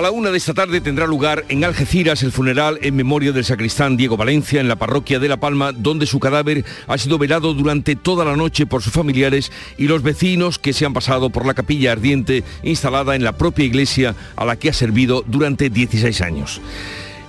A 0.00 0.02
la 0.02 0.12
una 0.12 0.30
de 0.30 0.38
esta 0.38 0.54
tarde 0.54 0.80
tendrá 0.80 1.06
lugar 1.06 1.44
en 1.50 1.62
Algeciras 1.62 2.22
el 2.22 2.32
funeral 2.32 2.78
en 2.80 2.96
memoria 2.96 3.32
del 3.32 3.44
sacristán 3.44 3.98
Diego 3.98 4.16
Valencia 4.16 4.58
en 4.58 4.66
la 4.66 4.76
parroquia 4.76 5.18
de 5.18 5.28
La 5.28 5.36
Palma, 5.36 5.72
donde 5.72 6.06
su 6.06 6.18
cadáver 6.18 6.64
ha 6.86 6.96
sido 6.96 7.18
velado 7.18 7.52
durante 7.52 7.96
toda 7.96 8.24
la 8.24 8.34
noche 8.34 8.64
por 8.64 8.82
sus 8.82 8.94
familiares 8.94 9.52
y 9.76 9.88
los 9.88 10.02
vecinos 10.02 10.58
que 10.58 10.72
se 10.72 10.86
han 10.86 10.94
pasado 10.94 11.28
por 11.28 11.44
la 11.44 11.52
capilla 11.52 11.92
ardiente 11.92 12.44
instalada 12.62 13.14
en 13.14 13.24
la 13.24 13.36
propia 13.36 13.66
iglesia 13.66 14.14
a 14.36 14.46
la 14.46 14.56
que 14.56 14.70
ha 14.70 14.72
servido 14.72 15.22
durante 15.26 15.68
16 15.68 16.22
años. 16.22 16.62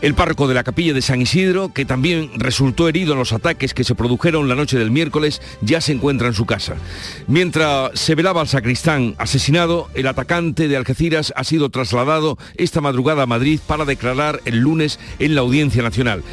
El 0.02 0.16
párroco 0.16 0.48
de 0.48 0.56
la 0.56 0.64
capilla 0.64 0.96
de 0.96 1.02
San 1.04 1.22
Isidro, 1.22 1.72
que 1.74 1.86
también 1.86 2.32
resultó 2.36 2.90
herido 2.90 3.14
en 3.14 3.20
los 3.20 3.34
ataques 3.34 3.76
que 3.76 3.84
se 3.84 3.94
produjeron 3.94 4.50
la 4.50 4.56
noche 4.56 4.80
del 4.80 4.90
miércoles, 4.90 5.44
ya 5.62 5.80
se 5.80 5.92
encuentra 5.92 6.28
en 6.28 6.34
su 6.34 6.48
casa. 6.48 6.76
Mientras 7.28 7.92
se 8.00 8.16
velaba 8.16 8.42
al 8.42 8.48
sacristán 8.48 9.14
asesinado, 9.20 9.90
el 9.94 10.08
atacante 10.08 10.68
de 10.68 10.76
Algeciras 10.76 11.32
ha 11.36 11.44
sido 11.44 11.70
trasladado 11.70 12.40
esta 12.56 12.82
madrugada 12.82 13.24
a 13.24 13.28
Madrid 13.28 13.60
para 13.68 13.86
declarar 13.86 14.42
el 14.46 14.58
lunes 14.58 15.00
en 15.20 15.36
la 15.36 15.42
Audiencia 15.42 15.84
Nacional. 15.84 16.24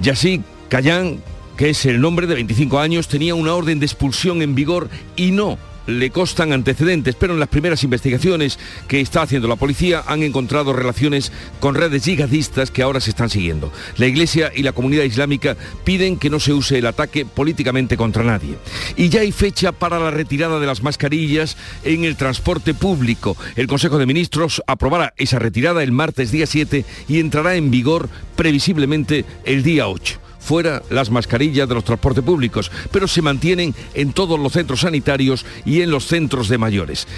Yassi 0.00 0.42
Cayán, 0.68 1.20
que 1.56 1.70
es 1.70 1.86
el 1.86 2.00
nombre 2.00 2.28
de 2.28 2.34
25 2.34 2.78
años, 2.78 3.08
tenía 3.08 3.34
una 3.34 3.54
orden 3.54 3.80
de 3.80 3.86
expulsión 3.86 4.42
en 4.42 4.54
vigor 4.54 4.90
y 5.16 5.32
no 5.32 5.58
le 5.86 6.10
costan 6.10 6.52
antecedentes, 6.52 7.14
pero 7.14 7.34
en 7.34 7.40
las 7.40 7.48
primeras 7.48 7.84
investigaciones 7.84 8.58
que 8.88 9.00
está 9.00 9.22
haciendo 9.22 9.48
la 9.48 9.56
policía 9.56 10.02
han 10.06 10.22
encontrado 10.22 10.72
relaciones 10.72 11.32
con 11.60 11.74
redes 11.74 12.04
yihadistas 12.04 12.70
que 12.70 12.82
ahora 12.82 13.00
se 13.00 13.10
están 13.10 13.30
siguiendo. 13.30 13.72
La 13.96 14.06
Iglesia 14.06 14.52
y 14.54 14.62
la 14.62 14.72
comunidad 14.72 15.04
islámica 15.04 15.56
piden 15.84 16.18
que 16.18 16.30
no 16.30 16.40
se 16.40 16.52
use 16.52 16.78
el 16.78 16.86
ataque 16.86 17.24
políticamente 17.24 17.96
contra 17.96 18.24
nadie. 18.24 18.56
Y 18.96 19.08
ya 19.08 19.20
hay 19.20 19.32
fecha 19.32 19.72
para 19.72 19.98
la 19.98 20.10
retirada 20.10 20.60
de 20.60 20.66
las 20.66 20.82
mascarillas 20.82 21.56
en 21.84 22.04
el 22.04 22.16
transporte 22.16 22.74
público. 22.74 23.36
El 23.56 23.66
Consejo 23.66 23.98
de 23.98 24.06
Ministros 24.06 24.62
aprobará 24.66 25.14
esa 25.16 25.38
retirada 25.38 25.82
el 25.82 25.92
martes 25.92 26.30
día 26.30 26.46
7 26.46 26.84
y 27.08 27.20
entrará 27.20 27.56
en 27.56 27.70
vigor 27.70 28.08
previsiblemente 28.36 29.24
el 29.44 29.62
día 29.62 29.88
8 29.88 30.25
fuera 30.46 30.80
las 30.90 31.10
mascarillas 31.10 31.68
de 31.68 31.74
los 31.74 31.82
transportes 31.82 32.22
públicos, 32.22 32.70
pero 32.92 33.08
se 33.08 33.20
mantienen 33.20 33.74
en 33.94 34.12
todos 34.12 34.38
los 34.38 34.52
centros 34.52 34.80
sanitarios 34.80 35.44
y 35.64 35.80
en 35.80 35.90
los 35.90 36.06
centros 36.06 36.48
de 36.48 36.56
mayores. 36.56 37.08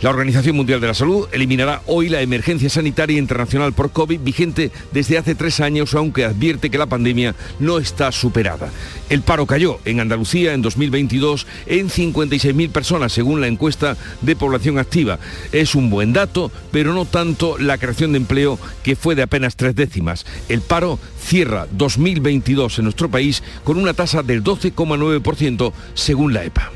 La 0.00 0.10
Organización 0.10 0.54
Mundial 0.54 0.80
de 0.80 0.86
la 0.86 0.94
Salud 0.94 1.26
eliminará 1.32 1.82
hoy 1.86 2.08
la 2.08 2.22
emergencia 2.22 2.70
sanitaria 2.70 3.18
internacional 3.18 3.72
por 3.72 3.90
COVID 3.90 4.20
vigente 4.20 4.70
desde 4.92 5.18
hace 5.18 5.34
tres 5.34 5.58
años, 5.58 5.92
aunque 5.94 6.24
advierte 6.24 6.70
que 6.70 6.78
la 6.78 6.86
pandemia 6.86 7.34
no 7.58 7.78
está 7.78 8.12
superada. 8.12 8.70
El 9.10 9.22
paro 9.22 9.44
cayó 9.46 9.80
en 9.84 9.98
Andalucía 9.98 10.54
en 10.54 10.62
2022 10.62 11.48
en 11.66 11.90
56.000 11.90 12.70
personas, 12.70 13.12
según 13.12 13.40
la 13.40 13.48
encuesta 13.48 13.96
de 14.22 14.36
población 14.36 14.78
activa. 14.78 15.18
Es 15.50 15.74
un 15.74 15.90
buen 15.90 16.12
dato, 16.12 16.52
pero 16.70 16.94
no 16.94 17.04
tanto 17.04 17.58
la 17.58 17.76
creación 17.76 18.12
de 18.12 18.18
empleo, 18.18 18.56
que 18.84 18.94
fue 18.94 19.16
de 19.16 19.22
apenas 19.22 19.56
tres 19.56 19.74
décimas. 19.74 20.26
El 20.48 20.60
paro 20.60 21.00
cierra 21.20 21.66
2022 21.72 22.77
en 22.78 22.84
nuestro 22.84 23.08
país 23.08 23.42
con 23.64 23.78
una 23.78 23.94
tasa 23.94 24.22
del 24.22 24.42
12,9% 24.42 25.72
según 25.94 26.32
la 26.32 26.44
EPA. 26.44 26.70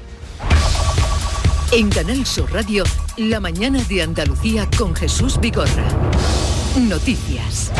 En 1.72 1.88
Canal 1.88 2.26
Sur 2.26 2.52
Radio, 2.52 2.84
La 3.16 3.40
mañana 3.40 3.82
de 3.84 4.02
Andalucía 4.02 4.68
con 4.76 4.94
Jesús 4.94 5.40
Vigorra. 5.40 5.86
Noticias. 6.76 7.72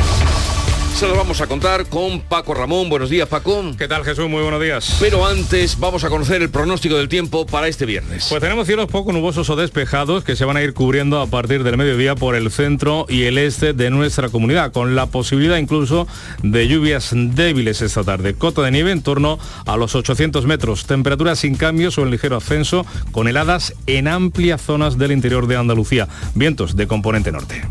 Se 0.94 1.08
lo 1.08 1.16
vamos 1.16 1.40
a 1.40 1.48
contar 1.48 1.86
con 1.86 2.20
Paco 2.20 2.54
Ramón. 2.54 2.88
Buenos 2.88 3.10
días, 3.10 3.26
Paco. 3.28 3.64
¿Qué 3.76 3.88
tal, 3.88 4.04
Jesús? 4.04 4.28
Muy 4.28 4.42
buenos 4.42 4.62
días. 4.62 4.98
Pero 5.00 5.26
antes 5.26 5.78
vamos 5.80 6.04
a 6.04 6.08
conocer 6.08 6.42
el 6.42 6.50
pronóstico 6.50 6.96
del 6.96 7.08
tiempo 7.08 7.44
para 7.44 7.66
este 7.66 7.86
viernes. 7.86 8.26
Pues 8.28 8.40
tenemos 8.40 8.66
cielos 8.66 8.86
poco 8.86 9.12
nubosos 9.12 9.50
o 9.50 9.56
despejados 9.56 10.22
que 10.22 10.36
se 10.36 10.44
van 10.44 10.56
a 10.56 10.62
ir 10.62 10.74
cubriendo 10.74 11.20
a 11.20 11.26
partir 11.26 11.64
del 11.64 11.76
mediodía 11.76 12.14
por 12.14 12.36
el 12.36 12.50
centro 12.52 13.06
y 13.08 13.24
el 13.24 13.38
este 13.38 13.72
de 13.72 13.90
nuestra 13.90 14.28
comunidad, 14.28 14.70
con 14.70 14.94
la 14.94 15.06
posibilidad 15.06 15.56
incluso 15.56 16.06
de 16.42 16.68
lluvias 16.68 17.10
débiles 17.12 17.82
esta 17.82 18.04
tarde. 18.04 18.34
Cota 18.34 18.62
de 18.62 18.70
nieve 18.70 18.92
en 18.92 19.02
torno 19.02 19.40
a 19.66 19.76
los 19.76 19.96
800 19.96 20.46
metros. 20.46 20.86
Temperaturas 20.86 21.40
sin 21.40 21.56
cambios 21.56 21.98
o 21.98 22.02
en 22.02 22.10
ligero 22.10 22.36
ascenso, 22.36 22.86
con 23.10 23.26
heladas 23.26 23.74
en 23.86 24.06
amplias 24.06 24.60
zonas 24.60 24.98
del 24.98 25.12
interior 25.12 25.48
de 25.48 25.56
Andalucía. 25.56 26.06
Vientos 26.34 26.76
de 26.76 26.86
componente 26.86 27.32
norte. 27.32 27.62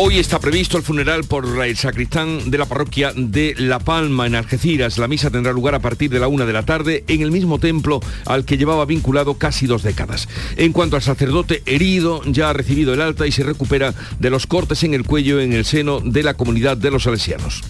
Hoy 0.00 0.20
está 0.20 0.38
previsto 0.38 0.76
el 0.76 0.84
funeral 0.84 1.24
por 1.24 1.44
el 1.64 1.76
sacristán 1.76 2.52
de 2.52 2.58
la 2.58 2.66
parroquia 2.66 3.12
de 3.16 3.56
La 3.58 3.80
Palma 3.80 4.28
en 4.28 4.36
Algeciras. 4.36 4.96
La 4.96 5.08
misa 5.08 5.28
tendrá 5.28 5.52
lugar 5.52 5.74
a 5.74 5.80
partir 5.80 6.08
de 6.08 6.20
la 6.20 6.28
una 6.28 6.46
de 6.46 6.52
la 6.52 6.64
tarde 6.64 7.02
en 7.08 7.20
el 7.20 7.32
mismo 7.32 7.58
templo 7.58 7.98
al 8.24 8.44
que 8.44 8.56
llevaba 8.56 8.84
vinculado 8.84 9.34
casi 9.38 9.66
dos 9.66 9.82
décadas. 9.82 10.28
En 10.56 10.72
cuanto 10.72 10.94
al 10.94 11.02
sacerdote 11.02 11.64
herido, 11.66 12.22
ya 12.26 12.48
ha 12.48 12.52
recibido 12.52 12.94
el 12.94 13.00
alta 13.00 13.26
y 13.26 13.32
se 13.32 13.42
recupera 13.42 13.92
de 14.20 14.30
los 14.30 14.46
cortes 14.46 14.84
en 14.84 14.94
el 14.94 15.02
cuello 15.02 15.40
en 15.40 15.52
el 15.52 15.64
seno 15.64 15.98
de 15.98 16.22
la 16.22 16.34
comunidad 16.34 16.76
de 16.76 16.92
los 16.92 17.02
salesianos. 17.02 17.64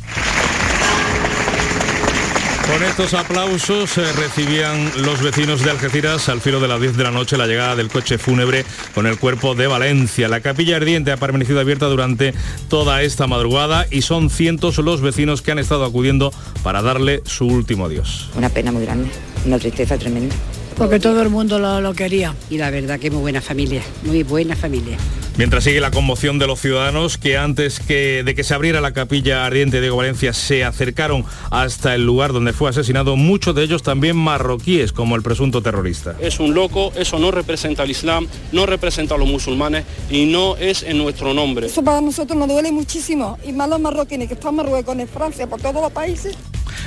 Con 2.68 2.82
estos 2.82 3.14
aplausos 3.14 3.96
eh, 3.96 4.12
recibían 4.12 4.92
los 5.02 5.22
vecinos 5.22 5.64
de 5.64 5.70
Algeciras 5.70 6.28
al 6.28 6.42
filo 6.42 6.60
de 6.60 6.68
las 6.68 6.78
10 6.78 6.98
de 6.98 7.02
la 7.02 7.10
noche 7.10 7.38
la 7.38 7.46
llegada 7.46 7.74
del 7.76 7.88
coche 7.88 8.18
fúnebre 8.18 8.66
con 8.94 9.06
el 9.06 9.18
cuerpo 9.18 9.54
de 9.54 9.66
Valencia. 9.66 10.28
La 10.28 10.40
capilla 10.40 10.76
ardiente 10.76 11.10
ha 11.10 11.16
permanecido 11.16 11.60
abierta 11.60 11.86
durante 11.86 12.34
toda 12.68 13.02
esta 13.02 13.26
madrugada 13.26 13.86
y 13.90 14.02
son 14.02 14.28
cientos 14.28 14.76
los 14.76 15.00
vecinos 15.00 15.40
que 15.40 15.50
han 15.50 15.58
estado 15.58 15.86
acudiendo 15.86 16.30
para 16.62 16.82
darle 16.82 17.22
su 17.24 17.46
último 17.46 17.86
adiós. 17.86 18.28
Una 18.36 18.50
pena 18.50 18.70
muy 18.70 18.82
grande, 18.82 19.08
una 19.46 19.58
tristeza 19.58 19.96
tremenda. 19.96 20.36
Porque 20.78 21.00
todo 21.00 21.22
el 21.22 21.28
mundo 21.28 21.58
lo, 21.58 21.80
lo 21.80 21.92
quería. 21.92 22.36
Y 22.50 22.56
la 22.56 22.70
verdad 22.70 23.00
que 23.00 23.10
muy 23.10 23.20
buena 23.20 23.40
familia, 23.40 23.82
muy 24.04 24.22
buena 24.22 24.54
familia. 24.54 24.96
Mientras 25.36 25.62
sigue 25.62 25.80
la 25.80 25.90
conmoción 25.92 26.38
de 26.38 26.48
los 26.48 26.60
ciudadanos 26.60 27.16
que 27.16 27.36
antes 27.36 27.78
que, 27.78 28.22
de 28.24 28.34
que 28.34 28.42
se 28.42 28.54
abriera 28.54 28.80
la 28.80 28.92
capilla 28.92 29.46
ardiente 29.46 29.76
de 29.76 29.82
Diego 29.82 29.96
Valencia 29.96 30.32
se 30.32 30.64
acercaron 30.64 31.24
hasta 31.50 31.94
el 31.94 32.04
lugar 32.04 32.32
donde 32.32 32.52
fue 32.52 32.70
asesinado, 32.70 33.14
muchos 33.16 33.54
de 33.54 33.62
ellos 33.62 33.84
también 33.84 34.16
marroquíes 34.16 34.92
como 34.92 35.14
el 35.14 35.22
presunto 35.22 35.62
terrorista. 35.62 36.16
Es 36.20 36.40
un 36.40 36.54
loco, 36.54 36.92
eso 36.96 37.20
no 37.20 37.30
representa 37.30 37.84
al 37.84 37.90
Islam, 37.90 38.26
no 38.50 38.66
representa 38.66 39.14
a 39.14 39.18
los 39.18 39.28
musulmanes 39.28 39.84
y 40.10 40.26
no 40.26 40.56
es 40.56 40.82
en 40.82 40.98
nuestro 40.98 41.32
nombre. 41.34 41.66
Eso 41.66 41.84
para 41.84 42.00
nosotros 42.00 42.36
nos 42.36 42.48
duele 42.48 42.72
muchísimo 42.72 43.38
y 43.46 43.52
más 43.52 43.68
los 43.68 43.80
marroquíes 43.80 44.26
que 44.26 44.34
están 44.34 44.50
en 44.50 44.56
Marruecos, 44.56 44.98
en 44.98 45.06
Francia, 45.06 45.46
por 45.46 45.60
todos 45.60 45.80
los 45.80 45.92
países. 45.92 46.36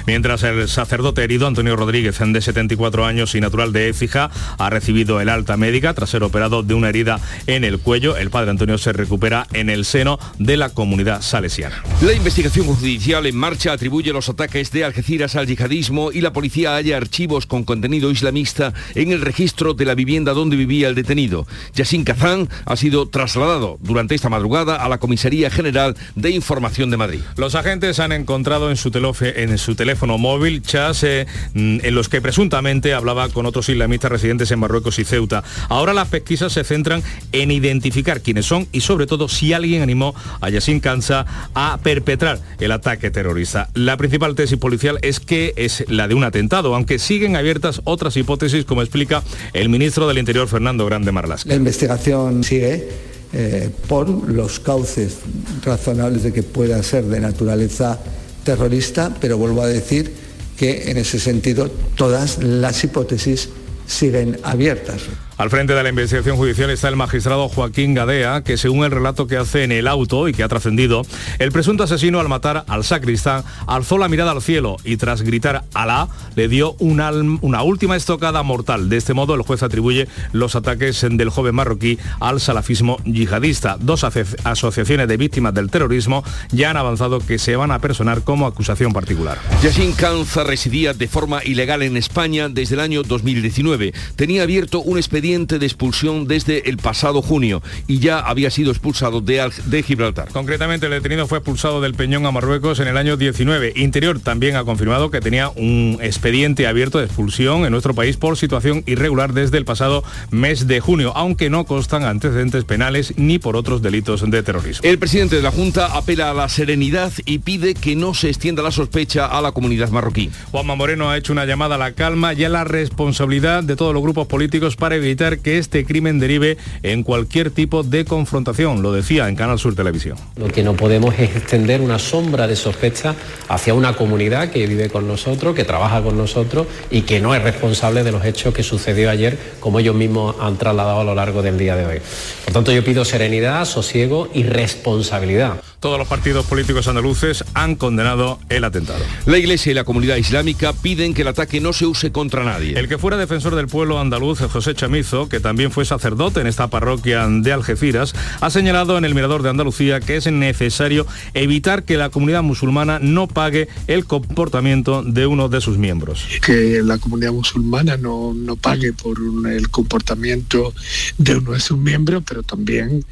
Mientras 0.06 0.44
el 0.44 0.68
sacerdote 0.68 1.24
herido, 1.24 1.48
Antonio 1.48 1.76
Rodríguez, 1.76 2.20
de 2.20 2.42
74 2.42 3.06
años 3.06 3.36
y 3.36 3.42
natural 3.42 3.74
de 3.74 3.90
Écija, 3.90 4.30
ha 4.58 4.70
recibido 4.70 5.20
el 5.22 5.30
alta 5.30 5.58
médica 5.58 5.94
tras 5.94 6.10
ser 6.10 6.24
operado 6.24 6.64
de 6.64 6.74
una 6.74 6.90
herida 6.90 7.20
en 7.48 7.64
el 7.64 7.80
cuello. 7.80 8.18
El 8.18 8.30
padre 8.30 8.52
Antonio 8.52 8.78
se 8.78 8.94
recupera 8.94 9.48
en 9.54 9.70
el 9.70 9.86
seno 9.86 10.20
de 10.38 10.58
la 10.58 10.70
comunidad 10.70 11.22
salesiana. 11.22 11.84
La 12.02 12.14
investigación 12.14 12.66
judicial 12.66 13.26
en 13.26 13.36
marcha 13.36 13.74
atribuye 13.74 14.14
los 14.14 14.30
ataques 14.30 14.72
de 14.72 14.84
Algeciras 14.84 15.36
al 15.36 15.48
yihadismo 15.48 16.12
y 16.12 16.22
la 16.22 16.34
policía 16.34 16.76
halla 16.76 16.98
archivos 16.98 17.46
con 17.46 17.64
contenido 17.64 18.12
islamista 18.12 18.74
en 18.96 19.12
el 19.12 19.22
registro 19.22 19.74
de 19.74 19.86
la 19.86 19.96
vivienda 19.96 20.34
donde 20.34 20.56
vivía 20.56 20.88
el 20.88 20.96
detenido. 20.96 21.48
Yassin 21.74 22.04
Kazán 22.04 22.50
ha 22.66 22.76
sido 22.76 23.10
trasladado 23.10 23.78
durante 23.82 24.16
esta 24.16 24.30
madrugada 24.30 24.76
a 24.76 24.90
la 24.90 25.00
Comisaría 25.00 25.50
General 25.50 25.96
de 26.16 26.30
Información 26.32 26.90
de 26.90 26.98
Madrid. 26.98 27.22
Los 27.38 27.56
agentes 27.56 28.00
han 28.00 28.12
encontrado 28.12 28.70
en 28.70 28.78
su, 28.78 28.92
telofe, 28.92 29.44
en 29.44 29.58
su 29.58 29.71
teléfono 29.76 30.18
móvil 30.18 30.62
chats 30.62 31.04
eh, 31.04 31.26
en 31.54 31.96
los 31.96 32.10
que 32.10 32.22
presuntamente 32.22 32.94
hablaba 32.94 33.30
con 33.30 33.46
otros 33.46 33.70
islamistas 33.70 34.12
residentes 34.12 34.52
en 34.52 34.60
Marruecos 34.60 35.00
y 35.00 35.06
Ceuta. 35.06 35.44
Ahora 35.70 35.94
las 35.94 36.08
pesquisas 36.08 36.54
se 36.54 36.64
centran 36.64 37.04
en 37.32 37.52
identificar 37.52 38.22
quiénes 38.22 38.46
son 38.46 38.68
y 38.72 38.82
sobre 38.82 39.08
todo 39.08 39.28
si 39.28 39.54
alguien 39.54 39.82
animó 39.82 40.16
a 40.40 40.50
Yassin 40.50 40.80
Kansa 40.80 41.26
a 41.54 41.80
perpetrar 41.84 42.40
el 42.60 42.72
ataque 42.72 43.12
terrorista. 43.12 43.70
La 43.74 43.98
principal 43.98 44.36
tesis 44.36 44.58
policial 44.58 45.00
es 45.02 45.20
que 45.20 45.54
es 45.56 45.86
la 45.88 46.08
de 46.08 46.16
un 46.16 46.24
atentado, 46.24 46.76
aunque 46.76 47.00
siguen 47.00 47.36
abiertas 47.36 47.82
otras 47.84 48.18
hipótesis, 48.18 48.66
como 48.66 48.82
explica 48.82 49.24
el 49.54 49.70
ministro 49.70 50.08
del 50.08 50.18
Interior 50.18 50.48
Fernando 50.48 50.86
Grande 50.86 51.12
Marlasca. 51.12 51.50
La 51.50 51.56
investigación 51.56 52.44
sigue 52.44 52.90
eh, 53.34 53.70
por 53.88 54.10
los 54.10 54.60
cauces 54.60 55.20
razonables 55.64 56.24
de 56.24 56.34
que 56.34 56.44
pueda 56.44 56.82
ser 56.84 57.06
de 57.06 57.22
naturaleza 57.22 57.98
terrorista, 58.44 59.14
pero 59.20 59.38
vuelvo 59.38 59.62
a 59.62 59.68
decir 59.68 60.12
que 60.58 60.92
en 60.92 60.98
ese 60.98 61.20
sentido 61.20 61.70
todas 61.96 62.44
las 62.44 62.84
hipótesis 62.84 63.50
siguen 63.88 64.40
abiertas. 64.44 65.02
Al 65.42 65.50
frente 65.50 65.74
de 65.74 65.82
la 65.82 65.90
investigación 65.90 66.38
judicial 66.38 66.70
está 66.70 66.88
el 66.88 66.96
magistrado 66.96 67.50
Joaquín 67.50 67.96
Gadea, 67.96 68.44
que 68.44 68.58
según 68.58 68.86
el 68.86 68.92
relato 68.92 69.26
que 69.26 69.38
hace 69.38 69.64
en 69.64 69.72
el 69.72 69.88
auto 69.88 70.28
y 70.28 70.34
que 70.34 70.44
ha 70.44 70.48
trascendido, 70.48 71.02
el 71.40 71.52
presunto 71.52 71.84
asesino 71.84 72.20
al 72.20 72.30
matar 72.30 72.64
al 72.68 72.84
sacristán 72.84 73.44
alzó 73.66 73.98
la 73.98 74.08
mirada 74.08 74.34
al 74.34 74.44
cielo 74.44 74.78
y 74.84 74.98
tras 74.98 75.24
gritar 75.24 75.64
Alá 75.74 76.10
le 76.36 76.48
dio 76.48 76.76
una, 76.78 77.10
una 77.42 77.64
última 77.64 77.96
estocada 77.96 78.44
mortal. 78.44 78.88
De 78.88 78.98
este 78.98 79.16
modo 79.16 79.34
el 79.34 79.42
juez 79.42 79.64
atribuye 79.64 80.08
los 80.32 80.56
ataques 80.56 81.04
del 81.10 81.32
joven 81.32 81.56
marroquí 81.56 81.98
al 82.20 82.40
salafismo 82.40 82.98
yihadista. 83.04 83.78
Dos 83.80 84.04
asociaciones 84.04 85.08
de 85.08 85.18
víctimas 85.18 85.56
del 85.56 85.72
terrorismo 85.72 86.24
ya 86.52 86.70
han 86.70 86.78
avanzado 86.78 87.18
que 87.18 87.40
se 87.40 87.56
van 87.56 87.72
a 87.72 87.80
personar 87.80 88.22
como 88.22 88.46
acusación 88.46 88.94
particular. 88.94 89.40
Yassin 89.64 89.94
Canza 89.94 90.44
residía 90.44 90.94
de 90.94 91.08
forma 91.08 91.44
ilegal 91.44 91.82
en 91.82 91.98
España 91.98 92.48
desde 92.48 92.76
el 92.76 92.82
año 92.82 93.02
2019. 93.02 93.92
Tenía 94.16 94.44
abierto 94.44 94.82
un 94.82 95.00
expediente 95.00 95.31
de 95.32 95.66
expulsión 95.66 96.28
desde 96.28 96.70
el 96.70 96.76
pasado 96.76 97.22
junio 97.22 97.64
y 97.88 98.00
ya 98.00 98.20
había 98.20 98.52
sido 98.52 98.70
expulsado 98.70 99.22
de, 99.22 99.50
de 99.66 99.82
Gibraltar. 99.82 100.28
Concretamente, 100.30 100.88
el 100.88 100.92
detenido 100.92 101.26
fue 101.26 101.38
expulsado 101.38 101.80
del 101.80 101.94
Peñón 101.94 102.26
a 102.26 102.32
Marruecos 102.32 102.82
en 102.82 102.90
el 102.90 102.98
año 102.98 103.16
19. 103.16 103.72
Interior 103.78 104.20
también 104.20 104.58
ha 104.58 104.66
confirmado 104.66 105.10
que 105.10 105.22
tenía 105.22 105.48
un 105.48 106.00
expediente 106.02 106.68
abierto 106.68 107.00
de 107.00 107.06
expulsión 107.06 107.64
en 107.64 107.72
nuestro 107.72 107.94
país 107.94 108.18
por 108.18 108.38
situación 108.38 108.84
irregular 108.88 109.32
desde 109.32 109.58
el 109.58 109.64
pasado 109.64 110.04
mes 110.32 110.68
de 110.68 110.82
junio, 110.82 111.14
aunque 111.16 111.50
no 111.50 111.64
constan 111.64 112.04
antecedentes 112.04 112.66
penales 112.66 113.14
ni 113.16 113.40
por 113.40 113.56
otros 113.56 113.82
delitos 113.82 114.30
de 114.30 114.44
terrorismo. 114.44 114.82
El 114.84 115.00
presidente 115.00 115.38
de 115.38 115.44
la 115.44 115.52
Junta 115.52 115.96
apela 115.98 116.30
a 116.30 116.34
la 116.34 116.50
serenidad 116.50 117.14
y 117.26 117.40
pide 117.40 117.74
que 117.74 117.96
no 117.96 118.14
se 118.14 118.28
extienda 118.28 118.62
la 118.64 118.72
sospecha 118.72 119.28
a 119.28 119.42
la 119.42 119.54
comunidad 119.54 119.92
marroquí. 119.92 120.30
Juanma 120.52 120.76
Moreno 120.76 121.10
ha 121.10 121.18
hecho 121.18 121.32
una 121.32 121.46
llamada 121.46 121.76
a 121.76 121.78
la 121.78 121.94
calma 121.94 122.34
y 122.34 122.44
a 122.44 122.50
la 122.50 122.66
responsabilidad 122.66 123.64
de 123.64 123.78
todos 123.78 123.94
los 123.94 124.04
grupos 124.04 124.28
políticos 124.28 124.76
para 124.76 124.96
evitar 124.96 125.21
que 125.40 125.58
este 125.58 125.86
crimen 125.86 126.20
derive 126.20 126.58
en 126.84 127.04
cualquier 127.04 127.52
tipo 127.52 127.84
de 127.84 128.06
confrontación, 128.06 128.82
lo 128.82 128.92
decía 128.92 129.30
en 129.30 129.36
Canal 129.36 129.60
Sur 129.60 129.76
Televisión. 129.76 130.18
Lo 130.36 130.48
que 130.48 130.64
no 130.64 130.76
podemos 130.76 131.14
es 131.20 131.36
extender 131.36 131.82
una 131.82 132.00
sombra 132.00 132.48
de 132.48 132.56
sospecha 132.56 133.16
hacia 133.48 133.74
una 133.74 133.96
comunidad 133.96 134.50
que 134.50 134.66
vive 134.66 134.90
con 134.90 135.08
nosotros, 135.08 135.56
que 135.56 135.64
trabaja 135.64 136.02
con 136.02 136.18
nosotros 136.18 136.68
y 136.90 137.02
que 137.02 137.20
no 137.20 137.36
es 137.36 137.44
responsable 137.44 138.04
de 138.04 138.12
los 138.12 138.26
hechos 138.26 138.54
que 138.54 138.64
sucedió 138.64 139.10
ayer, 139.10 139.38
como 139.60 139.80
ellos 139.80 139.96
mismos 139.96 140.36
han 140.40 140.58
trasladado 140.58 141.02
a 141.02 141.04
lo 141.04 141.16
largo 141.16 141.42
del 141.42 141.58
día 141.58 141.76
de 141.76 141.86
hoy. 141.86 142.02
Por 142.46 142.54
tanto, 142.54 142.72
yo 142.72 142.84
pido 142.84 143.06
serenidad, 143.06 143.66
sosiego 143.66 144.30
y 144.34 144.44
responsabilidad. 144.44 145.62
Todos 145.82 145.98
los 145.98 146.08
partidos 146.08 146.46
políticos 146.46 146.88
andaluces 146.88 147.44
han 147.56 147.76
condenado 147.76 148.38
el 148.50 148.66
atentado. 148.66 149.04
La 149.26 149.40
Iglesia 149.40 149.72
y 149.72 149.74
la 149.74 149.84
comunidad 149.84 150.18
islámica 150.18 150.74
piden 150.74 151.16
que 151.16 151.24
el 151.24 151.28
ataque 151.28 151.60
no 151.60 151.74
se 151.74 151.88
use 151.88 152.12
contra 152.12 152.44
nadie. 152.44 152.78
El 152.78 152.88
que 152.88 153.00
fuera 153.00 153.18
defensor 153.18 153.56
del 153.56 153.66
pueblo 153.66 154.00
andaluz, 154.00 154.42
José 154.42 154.76
Chamizo, 154.76 155.28
que 155.28 155.40
también 155.40 155.72
fue 155.72 155.84
sacerdote 155.84 156.40
en 156.40 156.46
esta 156.46 156.68
parroquia 156.68 157.28
de 157.28 157.52
Algeciras, 157.52 158.14
ha 158.42 158.52
señalado 158.52 158.96
en 158.96 159.06
el 159.06 159.16
Mirador 159.16 159.42
de 159.42 159.50
Andalucía 159.50 160.00
que 160.00 160.18
es 160.18 160.32
necesario 160.32 161.08
evitar 161.34 161.82
que 161.82 161.98
la 161.98 162.10
comunidad 162.10 162.44
musulmana 162.44 163.00
no 163.00 163.28
pague 163.28 163.68
el 163.88 164.06
comportamiento 164.06 165.02
de 165.02 165.26
uno 165.26 165.50
de 165.50 165.62
sus 165.62 165.80
miembros. 165.80 166.28
Que 166.46 166.84
la 166.84 167.00
comunidad 167.00 167.32
musulmana 167.32 167.98
no, 167.98 168.36
no 168.36 168.56
pague 168.56 168.94
por 168.94 169.18
el 169.50 169.72
comportamiento 169.72 170.76
de 171.18 171.38
uno 171.38 171.54
de 171.54 171.60
sus 171.60 171.80
miembros, 171.80 172.22
pero 172.24 172.44
también 172.44 173.04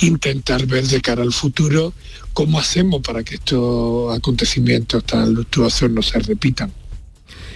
intentar 0.00 0.66
ver 0.66 0.86
de 0.86 1.00
cara 1.00 1.22
al 1.22 1.32
futuro 1.32 1.92
cómo 2.32 2.58
hacemos 2.58 3.02
para 3.02 3.22
que 3.22 3.36
estos 3.36 4.16
acontecimientos 4.16 5.04
tan 5.04 5.34
luctuosos 5.34 5.90
no 5.90 6.02
se 6.02 6.18
repitan. 6.20 6.72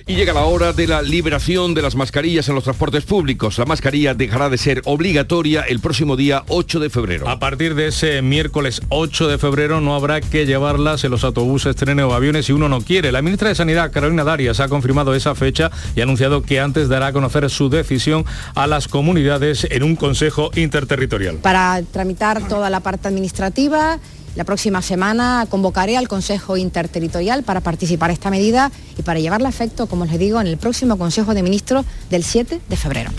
Y 0.07 0.17
llega 0.17 0.35
la 0.35 0.45
hora 0.45 0.75
de 0.75 0.87
la 0.87 1.01
liberación 1.01 1.73
de 1.73 1.81
las 1.81 1.95
mascarillas 1.95 2.47
en 2.51 2.55
los 2.55 2.65
transportes 2.65 3.05
públicos. 3.05 3.57
La 3.57 3.65
mascarilla 3.65 4.13
dejará 4.13 4.51
de 4.51 4.59
ser 4.59 4.83
obligatoria 4.85 5.63
el 5.63 5.81
próximo 5.81 6.15
día 6.15 6.45
8 6.49 6.79
de 6.79 6.91
febrero. 6.91 7.27
A 7.27 7.39
partir 7.39 7.75
de 7.75 7.87
ese 7.87 8.21
miércoles 8.21 8.83
8 8.91 9.29
de 9.29 9.39
febrero 9.39 9.81
no 9.81 9.95
habrá 9.95 10.21
que 10.21 10.45
llevarlas 10.45 11.05
en 11.05 11.11
los 11.11 11.25
autobuses, 11.25 11.75
trenes 11.75 12.05
o 12.05 12.13
aviones 12.13 12.45
si 12.45 12.53
uno 12.53 12.69
no 12.69 12.83
quiere. 12.83 13.13
La 13.13 13.23
ministra 13.23 13.49
de 13.49 13.55
Sanidad, 13.55 13.93
Carolina 13.93 14.25
Darias, 14.25 14.61
ha 14.61 14.69
confirmado 14.69 15.15
esa 15.15 15.35
fecha 15.35 15.71
y 15.97 16.01
ha 16.01 16.03
anunciado 16.03 16.43
que 16.43 16.61
antes 16.61 16.91
dará 16.91 17.07
a 17.07 17.13
conocer 17.15 17.49
su 17.49 17.71
decisión 17.71 18.27
a 18.55 18.67
las 18.67 18.89
comunidades 18.89 19.67
en 19.71 19.83
un 19.85 19.97
consejo 19.97 20.51
interterritorial. 20.55 21.37
Para 21.37 21.81
tramitar 21.83 22.47
toda 22.47 22.69
la 22.69 22.81
parte 22.81 23.09
administrativa 23.09 23.99
la 24.37 24.45
próxima 24.45 24.83
semana 24.83 25.47
convocaré 25.49 25.97
al 25.97 26.09
Consejo 26.09 26.57
Interterritorial 26.57 27.43
para 27.43 27.61
participar 27.61 28.11
esta 28.11 28.31
medida 28.31 28.71
y 28.99 29.03
para 29.03 29.21
llevarla 29.21 29.49
a 29.49 29.51
efecto, 29.51 29.87
como 29.87 30.05
les 30.07 30.19
digo, 30.19 30.41
en 30.41 30.47
el 30.47 30.57
próximo 30.57 30.99
Consejo 30.99 31.35
de 31.35 31.43
Ministros 31.43 31.87
del 32.11 32.25
7 32.25 32.61
de 32.69 32.77
febrero. 32.77 33.11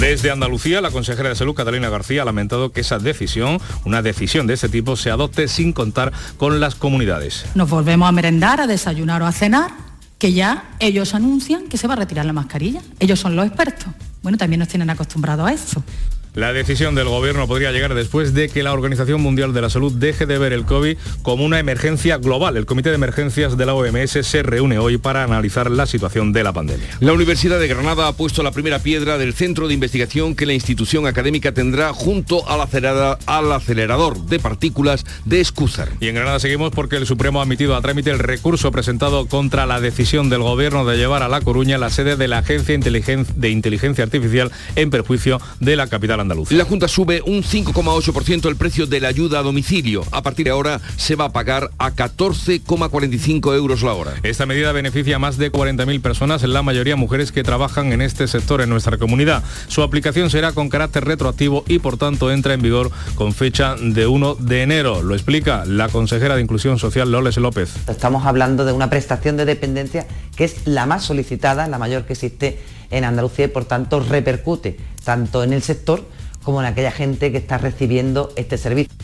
Desde 0.00 0.30
Andalucía, 0.30 0.80
la 0.80 0.90
consejera 0.90 1.28
de 1.28 1.34
Salud, 1.36 1.54
Catalina 1.54 1.88
García, 1.88 2.22
ha 2.22 2.24
lamentado 2.24 2.72
que 2.72 2.80
esa 2.80 2.98
decisión, 2.98 3.60
una 3.84 4.02
decisión 4.02 4.46
de 4.46 4.54
este 4.54 4.68
tipo, 4.68 4.96
se 4.96 5.10
adopte 5.10 5.48
sin 5.48 5.72
contar 5.72 6.12
con 6.36 6.60
las 6.60 6.74
comunidades. 6.74 7.44
Nos 7.54 7.70
volvemos 7.70 8.08
a 8.08 8.12
merendar, 8.12 8.60
a 8.60 8.66
desayunar 8.66 9.22
o 9.22 9.26
a 9.26 9.32
cenar, 9.32 9.70
que 10.18 10.32
ya 10.32 10.70
ellos 10.80 11.14
anuncian 11.14 11.68
que 11.68 11.76
se 11.76 11.86
va 11.86 11.94
a 11.94 11.96
retirar 11.96 12.24
la 12.24 12.32
mascarilla. 12.32 12.80
Ellos 12.98 13.20
son 13.20 13.36
los 13.36 13.46
expertos. 13.46 13.88
Bueno, 14.22 14.38
también 14.38 14.58
nos 14.58 14.68
tienen 14.68 14.90
acostumbrados 14.90 15.46
a 15.46 15.52
eso. 15.52 15.82
La 16.34 16.52
decisión 16.52 16.96
del 16.96 17.06
gobierno 17.06 17.46
podría 17.46 17.70
llegar 17.70 17.94
después 17.94 18.34
de 18.34 18.48
que 18.48 18.64
la 18.64 18.72
Organización 18.72 19.20
Mundial 19.20 19.54
de 19.54 19.62
la 19.62 19.70
Salud 19.70 19.92
deje 19.92 20.26
de 20.26 20.36
ver 20.36 20.52
el 20.52 20.64
COVID 20.64 20.96
como 21.22 21.44
una 21.44 21.60
emergencia 21.60 22.16
global. 22.16 22.56
El 22.56 22.66
Comité 22.66 22.88
de 22.88 22.96
Emergencias 22.96 23.56
de 23.56 23.64
la 23.64 23.74
OMS 23.74 24.18
se 24.26 24.42
reúne 24.42 24.78
hoy 24.78 24.98
para 24.98 25.22
analizar 25.22 25.70
la 25.70 25.86
situación 25.86 26.32
de 26.32 26.42
la 26.42 26.52
pandemia. 26.52 26.88
La 26.98 27.12
Universidad 27.12 27.60
de 27.60 27.68
Granada 27.68 28.08
ha 28.08 28.14
puesto 28.14 28.42
la 28.42 28.50
primera 28.50 28.80
piedra 28.80 29.16
del 29.16 29.32
centro 29.32 29.68
de 29.68 29.74
investigación 29.74 30.34
que 30.34 30.44
la 30.44 30.54
institución 30.54 31.06
académica 31.06 31.52
tendrá 31.52 31.92
junto 31.92 32.48
al, 32.48 32.66
al 33.26 33.52
acelerador 33.52 34.18
de 34.26 34.40
partículas 34.40 35.04
de 35.24 35.40
Escúzar. 35.40 35.90
Y 36.00 36.08
en 36.08 36.16
Granada 36.16 36.40
seguimos 36.40 36.72
porque 36.72 36.96
el 36.96 37.06
Supremo 37.06 37.38
ha 37.38 37.44
admitido 37.44 37.76
a 37.76 37.80
trámite 37.80 38.10
el 38.10 38.18
recurso 38.18 38.72
presentado 38.72 39.26
contra 39.26 39.66
la 39.66 39.80
decisión 39.80 40.30
del 40.30 40.42
gobierno 40.42 40.84
de 40.84 40.96
llevar 40.96 41.22
a 41.22 41.28
La 41.28 41.42
Coruña 41.42 41.78
la 41.78 41.90
sede 41.90 42.16
de 42.16 42.26
la 42.26 42.38
Agencia 42.38 42.76
de 42.76 43.50
Inteligencia 43.50 44.02
Artificial 44.02 44.50
en 44.74 44.90
perjuicio 44.90 45.40
de 45.60 45.76
la 45.76 45.86
capital 45.86 46.23
la 46.50 46.64
Junta 46.64 46.88
sube 46.88 47.22
un 47.22 47.42
5,8% 47.42 48.48
el 48.48 48.56
precio 48.56 48.86
de 48.86 49.00
la 49.00 49.08
ayuda 49.08 49.40
a 49.40 49.42
domicilio. 49.42 50.04
A 50.10 50.22
partir 50.22 50.46
de 50.46 50.50
ahora 50.50 50.80
se 50.96 51.16
va 51.16 51.26
a 51.26 51.32
pagar 51.32 51.70
a 51.78 51.92
14,45 51.92 53.54
euros 53.54 53.82
la 53.82 53.92
hora. 53.92 54.14
Esta 54.22 54.46
medida 54.46 54.72
beneficia 54.72 55.16
a 55.16 55.18
más 55.18 55.36
de 55.36 55.52
40.000 55.52 56.00
personas, 56.00 56.42
la 56.42 56.62
mayoría 56.62 56.96
mujeres 56.96 57.32
que 57.32 57.42
trabajan 57.42 57.92
en 57.92 58.00
este 58.00 58.26
sector 58.28 58.60
en 58.60 58.70
nuestra 58.70 58.96
comunidad. 58.96 59.42
Su 59.68 59.82
aplicación 59.82 60.30
será 60.30 60.52
con 60.52 60.68
carácter 60.68 61.04
retroactivo 61.04 61.64
y 61.66 61.78
por 61.78 61.96
tanto 61.96 62.30
entra 62.30 62.54
en 62.54 62.62
vigor 62.62 62.90
con 63.14 63.32
fecha 63.32 63.76
de 63.76 64.06
1 64.06 64.36
de 64.36 64.62
enero. 64.62 65.02
Lo 65.02 65.14
explica 65.14 65.64
la 65.66 65.88
consejera 65.88 66.36
de 66.36 66.42
Inclusión 66.42 66.78
Social 66.78 67.10
Loles 67.10 67.36
López. 67.36 67.70
Estamos 67.88 68.26
hablando 68.26 68.64
de 68.64 68.72
una 68.72 68.90
prestación 68.90 69.36
de 69.36 69.44
dependencia 69.44 70.06
que 70.36 70.44
es 70.44 70.66
la 70.66 70.86
más 70.86 71.04
solicitada, 71.04 71.68
la 71.68 71.78
mayor 71.78 72.04
que 72.04 72.14
existe 72.14 72.58
en 72.90 73.04
Andalucía 73.04 73.46
y 73.46 73.48
por 73.48 73.64
tanto 73.64 74.00
repercute 74.00 74.76
tanto 75.04 75.42
en 75.44 75.52
el 75.52 75.62
sector 75.62 76.04
como 76.44 76.60
en 76.60 76.66
aquella 76.66 76.92
gente 76.92 77.32
que 77.32 77.38
está 77.38 77.58
recibiendo 77.58 78.30
este 78.36 78.58
servicio. 78.58 78.94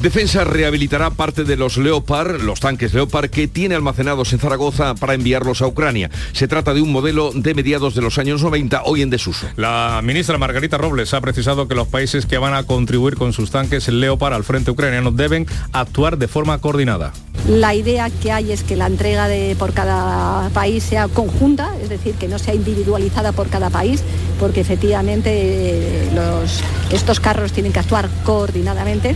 Defensa 0.00 0.44
rehabilitará 0.44 1.10
parte 1.10 1.44
de 1.44 1.56
los 1.56 1.76
Leopard, 1.76 2.42
los 2.42 2.60
tanques 2.60 2.92
Leopard, 2.92 3.30
que 3.30 3.48
tiene 3.48 3.74
almacenados 3.74 4.32
en 4.32 4.38
Zaragoza 4.38 4.94
para 4.94 5.14
enviarlos 5.14 5.62
a 5.62 5.66
Ucrania. 5.66 6.10
Se 6.32 6.48
trata 6.48 6.74
de 6.74 6.82
un 6.82 6.92
modelo 6.92 7.30
de 7.32 7.54
mediados 7.54 7.94
de 7.94 8.02
los 8.02 8.18
años 8.18 8.42
90, 8.42 8.82
hoy 8.84 9.02
en 9.02 9.10
desuso. 9.10 9.46
La 9.56 10.00
ministra 10.02 10.36
Margarita 10.36 10.76
Robles 10.76 11.14
ha 11.14 11.20
precisado 11.20 11.68
que 11.68 11.74
los 11.74 11.88
países 11.88 12.26
que 12.26 12.38
van 12.38 12.54
a 12.54 12.64
contribuir 12.64 13.16
con 13.16 13.32
sus 13.32 13.50
tanques 13.50 13.88
Leopard 13.88 14.34
al 14.34 14.44
frente 14.44 14.70
ucraniano 14.70 15.10
deben 15.10 15.46
actuar 15.72 16.18
de 16.18 16.28
forma 16.28 16.58
coordinada. 16.58 17.12
La 17.48 17.74
idea 17.74 18.10
que 18.10 18.32
hay 18.32 18.52
es 18.52 18.62
que 18.62 18.76
la 18.76 18.86
entrega 18.86 19.28
de, 19.28 19.54
por 19.58 19.74
cada 19.74 20.48
país 20.50 20.82
sea 20.82 21.08
conjunta, 21.08 21.74
es 21.82 21.88
decir, 21.88 22.14
que 22.14 22.26
no 22.26 22.38
sea 22.38 22.54
individualizada 22.54 23.32
por 23.32 23.48
cada 23.48 23.70
país, 23.70 24.02
porque 24.40 24.60
efectivamente 24.60 25.30
eh, 25.30 26.08
estos 26.90 27.20
carros 27.20 27.52
tienen 27.52 27.72
que 27.72 27.80
actuar 27.80 28.08
coordinadamente. 28.24 29.14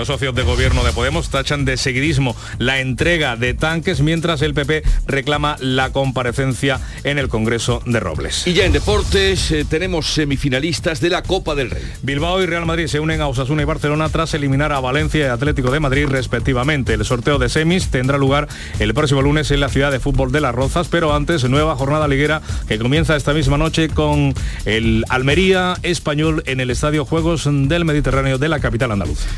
Los 0.00 0.06
socios 0.06 0.34
de 0.34 0.44
gobierno 0.44 0.82
de 0.82 0.92
Podemos 0.92 1.28
tachan 1.28 1.66
de 1.66 1.76
seguidismo 1.76 2.34
la 2.56 2.80
entrega 2.80 3.36
de 3.36 3.52
tanques 3.52 4.00
mientras 4.00 4.40
el 4.40 4.54
PP 4.54 4.82
reclama 5.06 5.56
la 5.60 5.92
comparecencia 5.92 6.80
en 7.04 7.18
el 7.18 7.28
Congreso 7.28 7.82
de 7.84 8.00
Robles. 8.00 8.46
Y 8.46 8.54
ya 8.54 8.64
en 8.64 8.72
deportes 8.72 9.50
eh, 9.50 9.66
tenemos 9.68 10.06
semifinalistas 10.14 11.02
de 11.02 11.10
la 11.10 11.22
Copa 11.22 11.54
del 11.54 11.68
Rey. 11.68 11.82
Bilbao 12.00 12.42
y 12.42 12.46
Real 12.46 12.64
Madrid 12.64 12.86
se 12.86 12.98
unen 12.98 13.20
a 13.20 13.28
Osasuna 13.28 13.60
y 13.60 13.66
Barcelona 13.66 14.08
tras 14.08 14.32
eliminar 14.32 14.72
a 14.72 14.80
Valencia 14.80 15.26
y 15.26 15.28
Atlético 15.28 15.70
de 15.70 15.80
Madrid 15.80 16.06
respectivamente. 16.06 16.94
El 16.94 17.04
sorteo 17.04 17.38
de 17.38 17.50
semis 17.50 17.88
tendrá 17.90 18.16
lugar 18.16 18.48
el 18.78 18.94
próximo 18.94 19.20
lunes 19.20 19.50
en 19.50 19.60
la 19.60 19.68
ciudad 19.68 19.92
de 19.92 20.00
fútbol 20.00 20.32
de 20.32 20.40
Las 20.40 20.54
Rozas, 20.54 20.88
pero 20.88 21.14
antes 21.14 21.44
nueva 21.44 21.76
jornada 21.76 22.08
liguera 22.08 22.40
que 22.68 22.78
comienza 22.78 23.16
esta 23.16 23.34
misma 23.34 23.58
noche 23.58 23.90
con 23.90 24.32
el 24.64 25.04
Almería 25.10 25.74
español 25.82 26.42
en 26.46 26.60
el 26.60 26.70
Estadio 26.70 27.04
Juegos 27.04 27.44
del 27.44 27.84
Mediterráneo 27.84 28.38
de 28.38 28.48
la 28.48 28.60
capital 28.60 28.92
andaluza. 28.92 29.28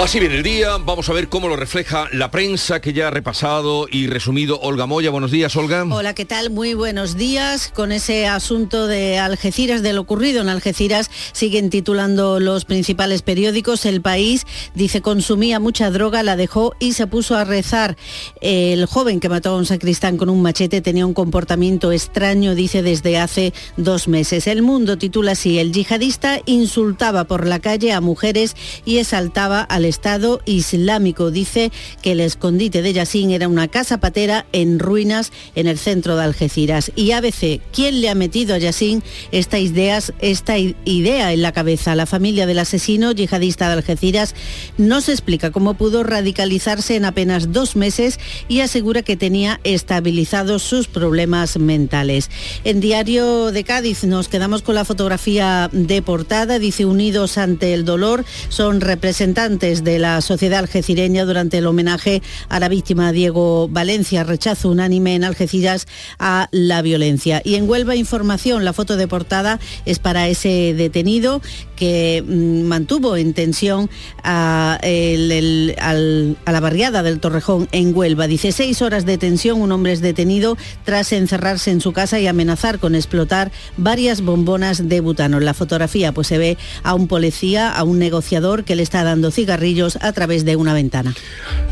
Así 0.00 0.18
viene 0.18 0.36
el 0.36 0.42
día, 0.42 0.78
vamos 0.78 1.10
a 1.10 1.12
ver 1.12 1.28
cómo 1.28 1.46
lo 1.46 1.56
refleja 1.56 2.08
la 2.12 2.30
prensa 2.30 2.80
que 2.80 2.94
ya 2.94 3.08
ha 3.08 3.10
repasado 3.10 3.86
y 3.86 4.06
resumido 4.06 4.58
Olga 4.58 4.86
Moya. 4.86 5.10
Buenos 5.10 5.30
días, 5.30 5.54
Olga. 5.56 5.84
Hola, 5.84 6.14
¿qué 6.14 6.24
tal? 6.24 6.48
Muy 6.48 6.72
buenos 6.72 7.18
días. 7.18 7.70
Con 7.72 7.92
ese 7.92 8.26
asunto 8.26 8.86
de 8.86 9.18
Algeciras, 9.18 9.82
de 9.82 9.92
lo 9.92 10.00
ocurrido 10.00 10.40
en 10.40 10.48
Algeciras, 10.48 11.10
siguen 11.32 11.68
titulando 11.68 12.40
los 12.40 12.64
principales 12.64 13.20
periódicos. 13.20 13.84
El 13.84 14.00
país 14.00 14.46
dice 14.74 15.02
consumía 15.02 15.60
mucha 15.60 15.90
droga, 15.90 16.22
la 16.22 16.34
dejó 16.34 16.74
y 16.78 16.94
se 16.94 17.06
puso 17.06 17.36
a 17.36 17.44
rezar. 17.44 17.98
El 18.40 18.86
joven 18.86 19.20
que 19.20 19.28
mató 19.28 19.50
a 19.50 19.56
un 19.56 19.66
sacristán 19.66 20.16
con 20.16 20.30
un 20.30 20.40
machete 20.40 20.80
tenía 20.80 21.04
un 21.04 21.14
comportamiento 21.14 21.92
extraño, 21.92 22.54
dice 22.54 22.82
desde 22.82 23.18
hace 23.18 23.52
dos 23.76 24.08
meses. 24.08 24.46
El 24.46 24.62
mundo 24.62 24.96
titula 24.96 25.32
así, 25.32 25.58
el 25.58 25.72
yihadista 25.72 26.40
insultaba 26.46 27.24
por 27.24 27.46
la 27.46 27.58
calle 27.58 27.92
a 27.92 28.00
mujeres 28.00 28.56
y 28.86 28.96
exaltaba 28.96 29.60
al 29.60 29.89
Estado 29.90 30.40
Islámico. 30.46 31.30
Dice 31.30 31.70
que 32.00 32.12
el 32.12 32.20
escondite 32.20 32.80
de 32.80 32.94
Yassin 32.94 33.30
era 33.30 33.48
una 33.48 33.68
casa 33.68 33.98
patera 33.98 34.46
en 34.52 34.78
ruinas 34.78 35.32
en 35.54 35.66
el 35.66 35.78
centro 35.78 36.16
de 36.16 36.24
Algeciras. 36.24 36.90
Y 36.96 37.10
ABC, 37.12 37.60
¿quién 37.72 38.00
le 38.00 38.08
ha 38.08 38.14
metido 38.14 38.54
a 38.54 38.58
Yassin 38.58 39.02
esta, 39.32 39.58
ideas, 39.58 40.12
esta 40.20 40.56
idea 40.58 41.32
en 41.32 41.42
la 41.42 41.52
cabeza? 41.52 41.94
La 41.94 42.06
familia 42.06 42.46
del 42.46 42.58
asesino 42.58 43.12
yihadista 43.12 43.66
de 43.66 43.74
Algeciras 43.74 44.34
no 44.78 45.00
se 45.00 45.12
explica 45.12 45.50
cómo 45.50 45.74
pudo 45.74 46.02
radicalizarse 46.02 46.96
en 46.96 47.04
apenas 47.04 47.52
dos 47.52 47.76
meses 47.76 48.18
y 48.48 48.60
asegura 48.60 49.02
que 49.02 49.16
tenía 49.16 49.60
estabilizados 49.64 50.62
sus 50.62 50.88
problemas 50.88 51.58
mentales. 51.58 52.30
En 52.64 52.80
Diario 52.80 53.52
de 53.52 53.64
Cádiz 53.64 54.04
nos 54.04 54.28
quedamos 54.28 54.62
con 54.62 54.74
la 54.74 54.84
fotografía 54.84 55.68
de 55.72 56.02
portada. 56.02 56.58
Dice 56.58 56.84
Unidos 56.84 57.38
ante 57.38 57.74
el 57.74 57.84
dolor 57.84 58.24
son 58.48 58.80
representantes 58.80 59.79
de 59.84 59.98
la 59.98 60.20
sociedad 60.20 60.60
algecireña 60.60 61.24
durante 61.24 61.58
el 61.58 61.66
homenaje 61.66 62.22
a 62.48 62.60
la 62.60 62.68
víctima 62.68 63.12
Diego 63.12 63.68
Valencia. 63.68 64.24
Rechazo 64.24 64.70
unánime 64.70 65.14
en 65.14 65.24
Algeciras 65.24 65.86
a 66.18 66.48
la 66.50 66.82
violencia. 66.82 67.42
Y 67.44 67.54
en 67.54 67.68
Huelva 67.68 67.96
Información, 67.96 68.64
la 68.64 68.72
foto 68.72 68.96
de 68.96 69.08
portada 69.08 69.60
es 69.86 69.98
para 69.98 70.28
ese 70.28 70.74
detenido 70.74 71.40
que 71.76 72.22
mm, 72.26 72.62
mantuvo 72.62 73.16
en 73.16 73.32
tensión 73.32 73.88
a, 74.22 74.78
la 74.82 76.60
barriada 76.60 77.02
del 77.02 77.20
Torrejón 77.20 77.68
en 77.72 77.96
Huelva. 77.96 78.26
Dice 78.26 78.52
seis 78.52 78.82
horas 78.82 79.06
de 79.06 79.18
tensión, 79.18 79.60
un 79.60 79.72
hombre 79.72 79.92
es 79.92 80.00
detenido 80.00 80.56
tras 80.84 81.12
encerrarse 81.12 81.70
en 81.70 81.80
su 81.80 81.92
casa 81.92 82.20
y 82.20 82.26
amenazar 82.26 82.78
con 82.78 82.94
explotar 82.94 83.50
varias 83.76 84.20
bombonas 84.20 84.88
de 84.88 85.00
butano. 85.00 85.38
En 85.38 85.44
la 85.44 85.54
fotografía 85.54 86.12
pues 86.12 86.26
se 86.26 86.38
ve 86.38 86.58
a 86.82 86.94
un 86.94 87.08
policía, 87.08 87.70
a 87.70 87.84
un 87.84 87.98
negociador 87.98 88.64
que 88.64 88.76
le 88.76 88.82
está 88.82 89.04
dando 89.04 89.30
cigarrillos 89.30 89.59
a 90.00 90.12
través 90.12 90.44
de 90.44 90.56
una 90.56 90.72
ventana. 90.72 91.14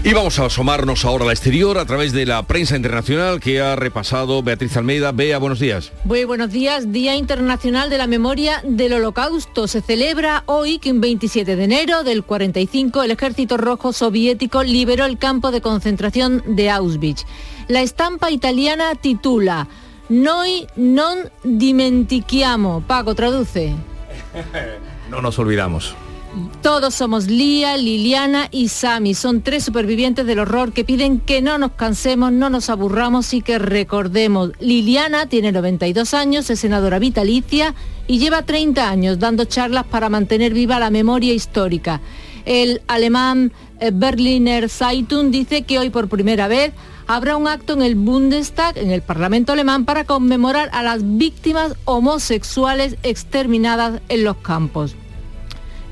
Y 0.04 0.12
vamos 0.12 0.38
a 0.38 0.46
asomarnos 0.46 1.04
ahora 1.06 1.24
al 1.24 1.30
exterior 1.30 1.78
a 1.78 1.86
través 1.86 2.12
de 2.12 2.26
la 2.26 2.42
prensa 2.46 2.76
internacional 2.76 3.40
que 3.40 3.60
ha 3.60 3.76
repasado 3.76 4.42
Beatriz 4.42 4.76
Almeida. 4.76 5.12
Bea, 5.12 5.38
buenos 5.38 5.58
días. 5.58 5.90
Muy 6.04 6.24
buenos 6.24 6.50
días. 6.50 6.92
Día 6.92 7.16
Internacional 7.16 7.88
de 7.88 7.96
la 7.96 8.06
Memoria 8.06 8.62
del 8.62 8.92
Holocausto. 8.92 9.66
Se 9.66 9.80
celebra 9.80 10.42
hoy 10.46 10.78
que 10.78 10.92
un 10.92 11.00
27 11.00 11.56
de 11.56 11.64
enero 11.64 12.04
del 12.04 12.24
45 12.24 13.02
el 13.02 13.10
Ejército 13.12 13.56
Rojo 13.56 13.92
Soviético 13.92 14.62
liberó 14.62 15.06
el 15.06 15.16
campo 15.16 15.50
de 15.50 15.62
concentración 15.62 16.42
de 16.46 16.70
Auschwitz. 16.70 17.24
La 17.68 17.80
estampa 17.80 18.30
italiana 18.30 18.94
titula 18.94 19.66
Noi 20.08 20.66
non 20.76 21.30
dimentichiamo. 21.42 22.82
Paco, 22.86 23.14
traduce. 23.14 23.74
no 25.10 25.20
nos 25.20 25.38
olvidamos. 25.38 25.94
Todos 26.62 26.94
somos 26.94 27.26
Lía, 27.26 27.76
Liliana 27.76 28.48
y 28.50 28.68
Sami. 28.68 29.14
Son 29.14 29.42
tres 29.42 29.64
supervivientes 29.64 30.26
del 30.26 30.40
horror 30.40 30.72
que 30.72 30.84
piden 30.84 31.20
que 31.20 31.40
no 31.40 31.56
nos 31.56 31.72
cansemos, 31.72 32.32
no 32.32 32.50
nos 32.50 32.68
aburramos 32.68 33.32
y 33.32 33.40
que 33.40 33.58
recordemos. 33.58 34.52
Liliana 34.60 35.26
tiene 35.26 35.52
92 35.52 36.14
años, 36.14 36.50
es 36.50 36.60
senadora 36.60 36.98
vitalicia 36.98 37.74
y 38.06 38.18
lleva 38.18 38.42
30 38.42 38.88
años 38.88 39.18
dando 39.18 39.46
charlas 39.46 39.86
para 39.86 40.08
mantener 40.08 40.52
viva 40.52 40.78
la 40.78 40.90
memoria 40.90 41.32
histórica. 41.32 42.00
El 42.44 42.82
alemán 42.86 43.52
eh, 43.80 43.90
Berliner 43.92 44.68
Zeitung 44.68 45.30
dice 45.30 45.62
que 45.62 45.78
hoy 45.78 45.90
por 45.90 46.08
primera 46.08 46.48
vez 46.48 46.72
habrá 47.06 47.36
un 47.36 47.48
acto 47.48 47.72
en 47.72 47.82
el 47.82 47.94
Bundestag, 47.94 48.76
en 48.76 48.90
el 48.90 49.02
Parlamento 49.02 49.52
alemán, 49.52 49.84
para 49.84 50.04
conmemorar 50.04 50.68
a 50.72 50.82
las 50.82 51.00
víctimas 51.16 51.74
homosexuales 51.84 52.96
exterminadas 53.02 54.00
en 54.08 54.24
los 54.24 54.36
campos. 54.38 54.94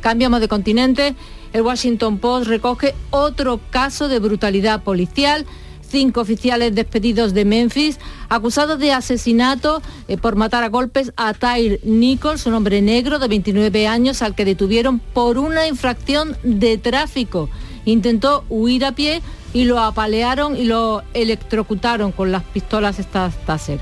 Cambiamos 0.06 0.40
de 0.40 0.46
continente. 0.46 1.16
El 1.52 1.62
Washington 1.62 2.18
Post 2.18 2.46
recoge 2.46 2.94
otro 3.10 3.58
caso 3.70 4.06
de 4.06 4.20
brutalidad 4.20 4.84
policial. 4.84 5.44
Cinco 5.82 6.20
oficiales 6.20 6.76
despedidos 6.76 7.34
de 7.34 7.44
Memphis, 7.44 7.98
acusados 8.28 8.78
de 8.78 8.92
asesinato 8.92 9.82
eh, 10.06 10.16
por 10.16 10.36
matar 10.36 10.62
a 10.62 10.68
golpes 10.68 11.12
a 11.16 11.34
Tyre 11.34 11.80
Nichols, 11.82 12.46
un 12.46 12.54
hombre 12.54 12.82
negro 12.82 13.18
de 13.18 13.26
29 13.26 13.88
años 13.88 14.22
al 14.22 14.36
que 14.36 14.44
detuvieron 14.44 15.00
por 15.00 15.38
una 15.38 15.66
infracción 15.66 16.36
de 16.44 16.78
tráfico. 16.78 17.48
Intentó 17.84 18.44
huir 18.48 18.84
a 18.84 18.92
pie 18.92 19.22
y 19.52 19.64
lo 19.64 19.80
apalearon 19.80 20.56
y 20.56 20.66
lo 20.66 21.02
electrocutaron 21.14 22.12
con 22.12 22.30
las 22.30 22.44
pistolas 22.44 23.00
estas 23.00 23.44
Taser. 23.44 23.80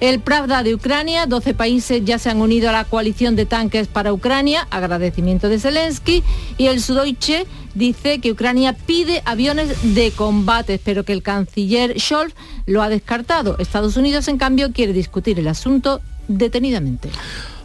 El 0.00 0.20
Pravda 0.20 0.62
de 0.62 0.74
Ucrania, 0.74 1.26
12 1.26 1.54
países 1.54 2.02
ya 2.04 2.18
se 2.18 2.28
han 2.28 2.42
unido 2.42 2.68
a 2.68 2.72
la 2.72 2.84
coalición 2.84 3.34
de 3.34 3.46
tanques 3.46 3.88
para 3.88 4.12
Ucrania, 4.12 4.66
agradecimiento 4.70 5.48
de 5.48 5.58
Zelensky, 5.58 6.22
y 6.58 6.66
el 6.66 6.82
Sudoiche 6.82 7.46
dice 7.74 8.20
que 8.20 8.30
Ucrania 8.30 8.74
pide 8.74 9.22
aviones 9.24 9.94
de 9.94 10.10
combate, 10.10 10.78
pero 10.82 11.04
que 11.04 11.14
el 11.14 11.22
canciller 11.22 11.98
Scholz 11.98 12.34
lo 12.66 12.82
ha 12.82 12.90
descartado. 12.90 13.56
Estados 13.58 13.96
Unidos, 13.96 14.28
en 14.28 14.36
cambio, 14.36 14.70
quiere 14.72 14.92
discutir 14.92 15.38
el 15.38 15.48
asunto 15.48 16.02
detenidamente. 16.28 17.08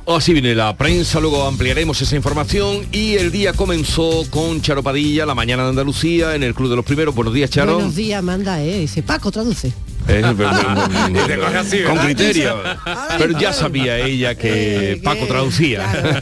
Así 0.08 0.34
viene 0.34 0.56
la 0.56 0.76
prensa, 0.76 1.20
luego 1.20 1.46
ampliaremos 1.46 2.02
esa 2.02 2.16
información 2.16 2.88
y 2.92 3.14
el 3.14 3.32
día 3.32 3.54
comenzó 3.54 4.24
con 4.30 4.62
Charo 4.62 4.82
Padilla, 4.82 5.26
la 5.26 5.36
mañana 5.36 5.64
de 5.64 5.70
Andalucía, 5.70 6.34
en 6.34 6.44
el 6.44 6.56
Club 6.56 6.70
de 6.70 6.76
los 6.76 6.86
Primeros. 6.86 7.14
Buenos 7.14 7.34
días, 7.34 7.50
Charo. 7.50 7.76
Buenos 7.76 7.96
días, 7.96 8.24
manda, 8.24 8.62
eh. 8.64 8.80
Dice 8.80 9.04
Paco, 9.04 9.32
traduce. 9.32 9.74
Eh, 10.08 10.22
con 11.88 11.98
criterio. 11.98 12.58
Pero 13.18 13.40
ya 13.40 13.54
sabía 13.54 14.00
ella 14.00 14.36
que 14.36 14.94
eh, 14.94 14.98
Paco 14.98 15.26
traducía. 15.28 16.22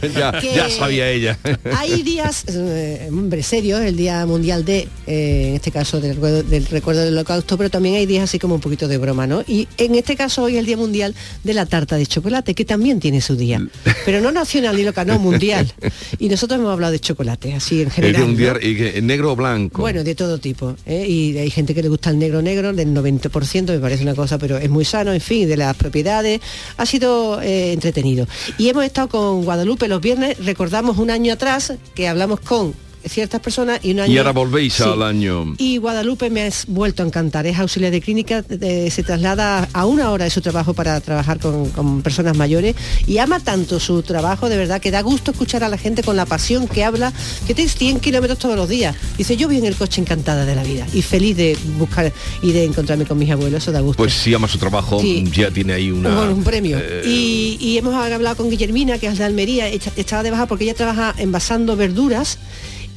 ya, 0.54 0.68
sabía 0.70 1.10
ella. 1.10 1.38
Hay 1.76 2.02
días, 2.02 2.44
eh, 2.48 3.08
hombre, 3.10 3.42
serios, 3.42 3.80
el 3.80 3.96
Día 3.96 4.24
Mundial 4.26 4.64
de, 4.64 4.88
en 5.06 5.54
este 5.54 5.70
caso, 5.70 6.00
del, 6.00 6.20
del 6.48 6.66
recuerdo 6.66 7.02
del 7.02 7.14
holocausto, 7.14 7.56
pero 7.56 7.70
también 7.70 7.96
hay 7.96 8.06
días 8.06 8.24
así 8.24 8.38
como 8.38 8.56
un 8.56 8.60
poquito 8.60 8.88
de 8.88 8.98
broma, 8.98 9.26
¿no? 9.26 9.42
Y 9.46 9.68
en 9.76 9.94
este 9.94 10.16
caso 10.16 10.44
hoy 10.44 10.54
es 10.54 10.60
el 10.60 10.66
Día 10.66 10.76
Mundial 10.76 11.14
de 11.44 11.54
la 11.54 11.66
tarta 11.66 11.96
de 11.96 12.06
chocolate, 12.06 12.54
que 12.54 12.64
también 12.64 13.00
tiene 13.00 13.20
su 13.20 13.36
día. 13.36 13.60
Pero 14.04 14.20
no 14.20 14.32
nacional 14.32 14.76
ni 14.76 14.84
local, 14.84 15.06
no, 15.06 15.18
mundial. 15.18 15.72
Y 16.18 16.28
nosotros 16.28 16.58
hemos 16.60 16.72
hablado 16.72 16.92
de 16.92 17.00
chocolate, 17.00 17.54
así 17.54 17.82
en 17.82 17.90
general. 17.90 18.62
y 18.62 19.00
negro 19.02 19.32
o 19.32 19.36
blanco. 19.36 19.80
Bueno, 19.80 20.04
de 20.04 20.14
todo 20.14 20.38
tipo. 20.38 20.76
Y 20.86 21.36
hay 21.36 21.50
gente 21.50 21.74
que 21.74 21.82
le 21.82 21.88
gusta 21.88 22.10
el 22.10 22.18
negro 22.18 22.42
negro, 22.42 22.72
del 22.72 22.94
90%, 22.94 23.69
me 23.72 23.78
parece 23.78 24.02
una 24.02 24.14
cosa, 24.14 24.38
pero 24.38 24.58
es 24.58 24.70
muy 24.70 24.84
sano, 24.84 25.12
en 25.12 25.20
fin, 25.20 25.48
de 25.48 25.56
las 25.56 25.76
propiedades. 25.76 26.40
Ha 26.76 26.86
sido 26.86 27.40
eh, 27.40 27.72
entretenido. 27.72 28.26
Y 28.58 28.68
hemos 28.68 28.84
estado 28.84 29.08
con 29.08 29.44
Guadalupe 29.44 29.88
los 29.88 30.00
viernes, 30.00 30.44
recordamos 30.44 30.98
un 30.98 31.10
año 31.10 31.32
atrás 31.32 31.74
que 31.94 32.08
hablamos 32.08 32.40
con 32.40 32.74
ciertas 33.06 33.40
personas 33.40 33.80
y 33.82 33.92
un 33.92 34.00
año... 34.00 34.12
Y 34.12 34.18
ahora 34.18 34.32
volvéis 34.32 34.80
al 34.80 35.02
año... 35.02 35.54
Y 35.58 35.78
Guadalupe 35.78 36.30
me 36.30 36.46
ha 36.46 36.50
vuelto 36.68 37.02
a 37.02 37.06
encantar, 37.06 37.46
es 37.46 37.58
auxiliar 37.58 37.92
de 37.92 38.00
clínica, 38.00 38.42
se 38.42 39.02
traslada 39.02 39.68
a 39.72 39.86
una 39.86 40.10
hora 40.10 40.24
de 40.24 40.30
su 40.30 40.40
trabajo 40.40 40.74
para 40.74 41.00
trabajar 41.00 41.38
con, 41.38 42.02
personas 42.02 42.36
mayores 42.36 42.76
y 43.06 43.18
ama 43.18 43.40
tanto 43.40 43.80
su 43.80 44.02
trabajo, 44.02 44.48
de 44.48 44.56
verdad, 44.56 44.80
que 44.80 44.90
da 44.90 45.00
gusto 45.02 45.30
escuchar 45.32 45.64
a 45.64 45.68
la 45.68 45.78
gente 45.78 46.02
con 46.02 46.16
la 46.16 46.26
pasión 46.26 46.68
que 46.68 46.84
habla, 46.84 47.12
que 47.46 47.54
tienes 47.54 47.74
100 47.74 48.00
kilómetros 48.00 48.38
todos 48.38 48.56
los 48.56 48.68
días. 48.68 48.96
Dice, 49.16 49.36
yo 49.36 49.48
voy 49.48 49.58
en 49.58 49.64
el 49.64 49.76
coche 49.76 50.00
encantada 50.00 50.44
de 50.44 50.54
la 50.54 50.62
vida 50.62 50.86
y 50.92 51.02
feliz 51.02 51.36
de 51.36 51.56
buscar 51.78 52.12
y 52.42 52.52
de 52.52 52.64
encontrarme 52.64 53.04
con 53.06 53.18
mis 53.18 53.30
abuelos, 53.30 53.62
eso 53.62 53.72
da 53.72 53.80
gusto. 53.80 54.02
Pues 54.02 54.14
si 54.14 54.34
ama 54.34 54.48
su 54.48 54.58
trabajo, 54.58 55.02
ya 55.32 55.50
tiene 55.50 55.72
ahí 55.74 55.90
una... 55.90 56.22
un 56.22 56.42
premio. 56.42 56.78
Eh, 56.78 57.02
y, 57.06 57.58
y, 57.60 57.78
hemos 57.78 57.94
hablado 57.94 58.36
con 58.36 58.50
Guillermina, 58.50 58.98
que 58.98 59.06
es 59.06 59.18
de 59.18 59.24
Almería, 59.24 59.68
estaba 59.68 60.22
de 60.22 60.30
baja 60.30 60.46
porque 60.46 60.64
ella 60.64 60.74
trabaja 60.74 61.14
envasando 61.18 61.76
verduras 61.76 62.38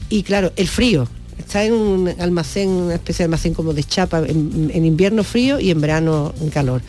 y 0.09 0.23
claro, 0.23 0.51
el 0.55 0.67
frío. 0.67 1.07
Está 1.37 1.65
en 1.65 1.73
un 1.73 2.13
almacén, 2.19 2.69
una 2.69 2.95
especie 2.95 3.23
de 3.23 3.25
almacén 3.25 3.53
como 3.53 3.73
de 3.73 3.83
chapa, 3.83 4.19
en, 4.19 4.85
invierno 4.85 5.23
frío 5.23 5.59
y 5.59 5.71
en 5.71 5.81
verano 5.81 6.33
en 6.41 6.49
calor. 6.49 6.81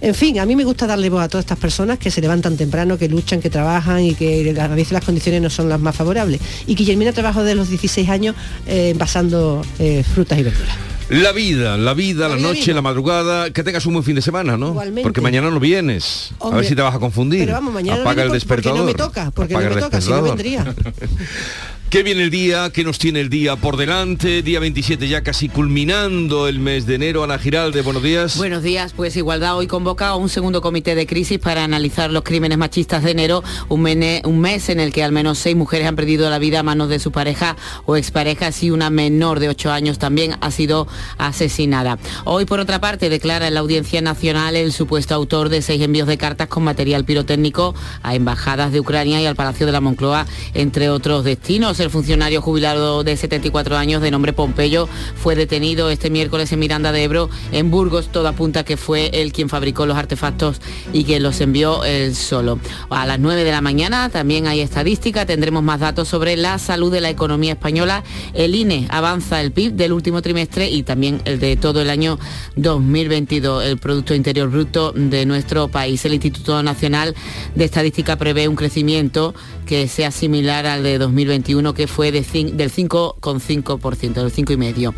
En 0.00 0.14
fin, 0.14 0.38
a 0.38 0.46
mí 0.46 0.56
me 0.56 0.64
gusta 0.64 0.86
darle 0.86 1.08
voz 1.08 1.22
a 1.22 1.28
todas 1.28 1.44
estas 1.44 1.58
personas 1.58 1.98
que 1.98 2.10
se 2.10 2.20
levantan 2.20 2.56
temprano, 2.56 2.98
que 2.98 3.08
luchan, 3.08 3.40
que 3.40 3.50
trabajan 3.50 4.04
y 4.04 4.14
que 4.14 4.54
a 4.58 4.68
veces 4.68 4.92
las 4.92 5.04
condiciones 5.04 5.40
no 5.40 5.50
son 5.50 5.68
las 5.68 5.80
más 5.80 5.96
favorables. 5.96 6.40
Y 6.66 6.74
Guillermina 6.74 7.12
trabajo 7.12 7.42
de 7.42 7.54
los 7.54 7.68
16 7.68 8.08
años 8.08 8.36
eh, 8.66 8.90
envasando 8.90 9.62
eh, 9.78 10.04
frutas 10.04 10.38
y 10.38 10.42
verduras. 10.42 10.76
La 11.08 11.30
vida, 11.30 11.76
la 11.76 11.94
vida, 11.94 12.28
la, 12.28 12.36
noche, 12.36 12.74
la 12.74 12.82
madrugada, 12.82 13.50
que 13.50 13.62
tengas 13.62 13.86
un 13.86 13.92
buen 13.92 14.04
fin 14.04 14.16
de 14.16 14.22
semana, 14.22 14.56
¿no? 14.56 14.76
Porque 15.04 15.20
mañana 15.20 15.50
no 15.50 15.60
vienes. 15.60 16.32
a 16.40 16.50
ver 16.50 16.64
si 16.64 16.74
te 16.74 16.82
vas 16.82 16.96
a 16.96 16.98
confundir. 16.98 17.42
Pero 17.42 17.52
vamos, 17.52 17.72
mañana 17.72 18.00
Apaga 18.00 18.24
el 18.24 18.32
despertador. 18.32 18.80
Porque 18.80 18.92
no 18.92 18.98
me 18.98 19.10
toca, 19.10 19.30
porque 19.30 19.54
no 19.54 19.60
me 19.60 19.80
toca, 19.80 20.00
si 20.00 20.10
no 20.10 20.22
vendría. 20.22 20.74
Qué 21.90 22.02
viene 22.02 22.24
el 22.24 22.30
día, 22.30 22.70
qué 22.70 22.82
nos 22.82 22.98
tiene 22.98 23.20
el 23.20 23.30
día 23.30 23.54
por 23.54 23.76
delante, 23.76 24.42
día 24.42 24.58
27 24.58 25.06
ya 25.06 25.22
casi 25.22 25.48
culminando 25.48 26.48
el 26.48 26.58
mes 26.58 26.84
de 26.84 26.96
enero. 26.96 27.22
Ana 27.22 27.38
Giralde, 27.38 27.80
buenos 27.82 28.02
días. 28.02 28.36
Buenos 28.36 28.64
días, 28.64 28.92
pues 28.92 29.16
Igualdad 29.16 29.56
hoy 29.56 29.68
convoca 29.86 30.08
a 30.08 30.16
un 30.16 30.28
segundo 30.28 30.60
comité 30.60 30.96
de 30.96 31.06
crisis 31.06 31.38
para 31.38 31.62
analizar 31.62 32.10
los 32.10 32.24
crímenes 32.24 32.58
machistas 32.58 33.04
de 33.04 33.12
enero, 33.12 33.44
un, 33.68 33.86
un 34.24 34.40
mes 34.40 34.68
en 34.68 34.80
el 34.80 34.92
que 34.92 35.04
al 35.04 35.12
menos 35.12 35.38
seis 35.38 35.54
mujeres 35.54 35.86
han 35.86 35.94
perdido 35.94 36.28
la 36.28 36.40
vida 36.40 36.58
a 36.58 36.62
manos 36.64 36.88
de 36.88 36.98
su 36.98 37.12
pareja 37.12 37.54
o 37.84 37.94
exparejas 37.94 38.64
y 38.64 38.72
una 38.72 38.90
menor 38.90 39.38
de 39.38 39.48
ocho 39.48 39.70
años 39.70 40.00
también 40.00 40.34
ha 40.40 40.50
sido 40.50 40.88
asesinada. 41.18 42.00
Hoy, 42.24 42.46
por 42.46 42.58
otra 42.58 42.80
parte, 42.80 43.08
declara 43.08 43.46
en 43.46 43.54
la 43.54 43.60
Audiencia 43.60 44.00
Nacional 44.00 44.56
el 44.56 44.72
supuesto 44.72 45.14
autor 45.14 45.50
de 45.50 45.62
seis 45.62 45.80
envíos 45.80 46.08
de 46.08 46.18
cartas 46.18 46.48
con 46.48 46.64
material 46.64 47.04
pirotécnico 47.04 47.72
a 48.02 48.16
embajadas 48.16 48.72
de 48.72 48.80
Ucrania 48.80 49.22
y 49.22 49.26
al 49.26 49.36
Palacio 49.36 49.66
de 49.66 49.72
la 49.72 49.80
Moncloa, 49.80 50.26
entre 50.54 50.90
otros 50.90 51.22
destinos. 51.22 51.78
El 51.78 51.90
funcionario 51.90 52.42
jubilado 52.42 53.04
de 53.04 53.16
74 53.16 53.76
años 53.76 54.02
de 54.02 54.10
nombre 54.10 54.32
Pompeyo 54.32 54.88
fue 55.14 55.36
detenido 55.36 55.90
este 55.90 56.10
miércoles 56.10 56.50
en 56.50 56.58
Miranda 56.58 56.90
de 56.90 57.04
Ebro, 57.04 57.30
en 57.52 57.70
Burgos. 57.70 58.08
Todo 58.08 58.26
apunta 58.26 58.64
que 58.64 58.76
fue 58.76 59.10
él 59.12 59.32
quien 59.32 59.48
fabricó 59.48 59.75
los 59.84 59.96
artefactos 59.98 60.60
y 60.92 61.04
que 61.04 61.20
los 61.20 61.40
envió 61.40 61.84
él 61.84 62.14
solo. 62.14 62.58
A 62.88 63.04
las 63.04 63.18
9 63.18 63.44
de 63.44 63.50
la 63.50 63.60
mañana 63.60 64.08
también 64.08 64.46
hay 64.46 64.60
estadística, 64.60 65.26
tendremos 65.26 65.62
más 65.62 65.80
datos 65.80 66.08
sobre 66.08 66.36
la 66.36 66.58
salud 66.58 66.92
de 66.92 67.00
la 67.00 67.10
economía 67.10 67.52
española. 67.52 68.04
El 68.32 68.54
INE 68.54 68.86
avanza 68.90 69.40
el 69.40 69.52
PIB 69.52 69.72
del 69.72 69.92
último 69.92 70.22
trimestre 70.22 70.70
y 70.70 70.82
también 70.82 71.20
el 71.24 71.40
de 71.40 71.56
todo 71.56 71.82
el 71.82 71.90
año 71.90 72.18
2022, 72.56 73.64
el 73.64 73.78
Producto 73.78 74.14
Interior 74.14 74.48
Bruto 74.48 74.92
de 74.92 75.26
nuestro 75.26 75.68
país. 75.68 76.04
El 76.04 76.14
Instituto 76.14 76.62
Nacional 76.62 77.14
de 77.54 77.64
Estadística 77.64 78.16
prevé 78.16 78.48
un 78.48 78.56
crecimiento 78.56 79.34
que 79.66 79.88
sea 79.88 80.10
similar 80.10 80.66
al 80.66 80.82
de 80.82 80.98
2021, 80.98 81.74
que 81.74 81.86
fue 81.86 82.12
de 82.12 82.22
del 82.52 82.72
5,5%, 82.72 84.12
del 84.12 84.32
5,5%. 84.32 84.94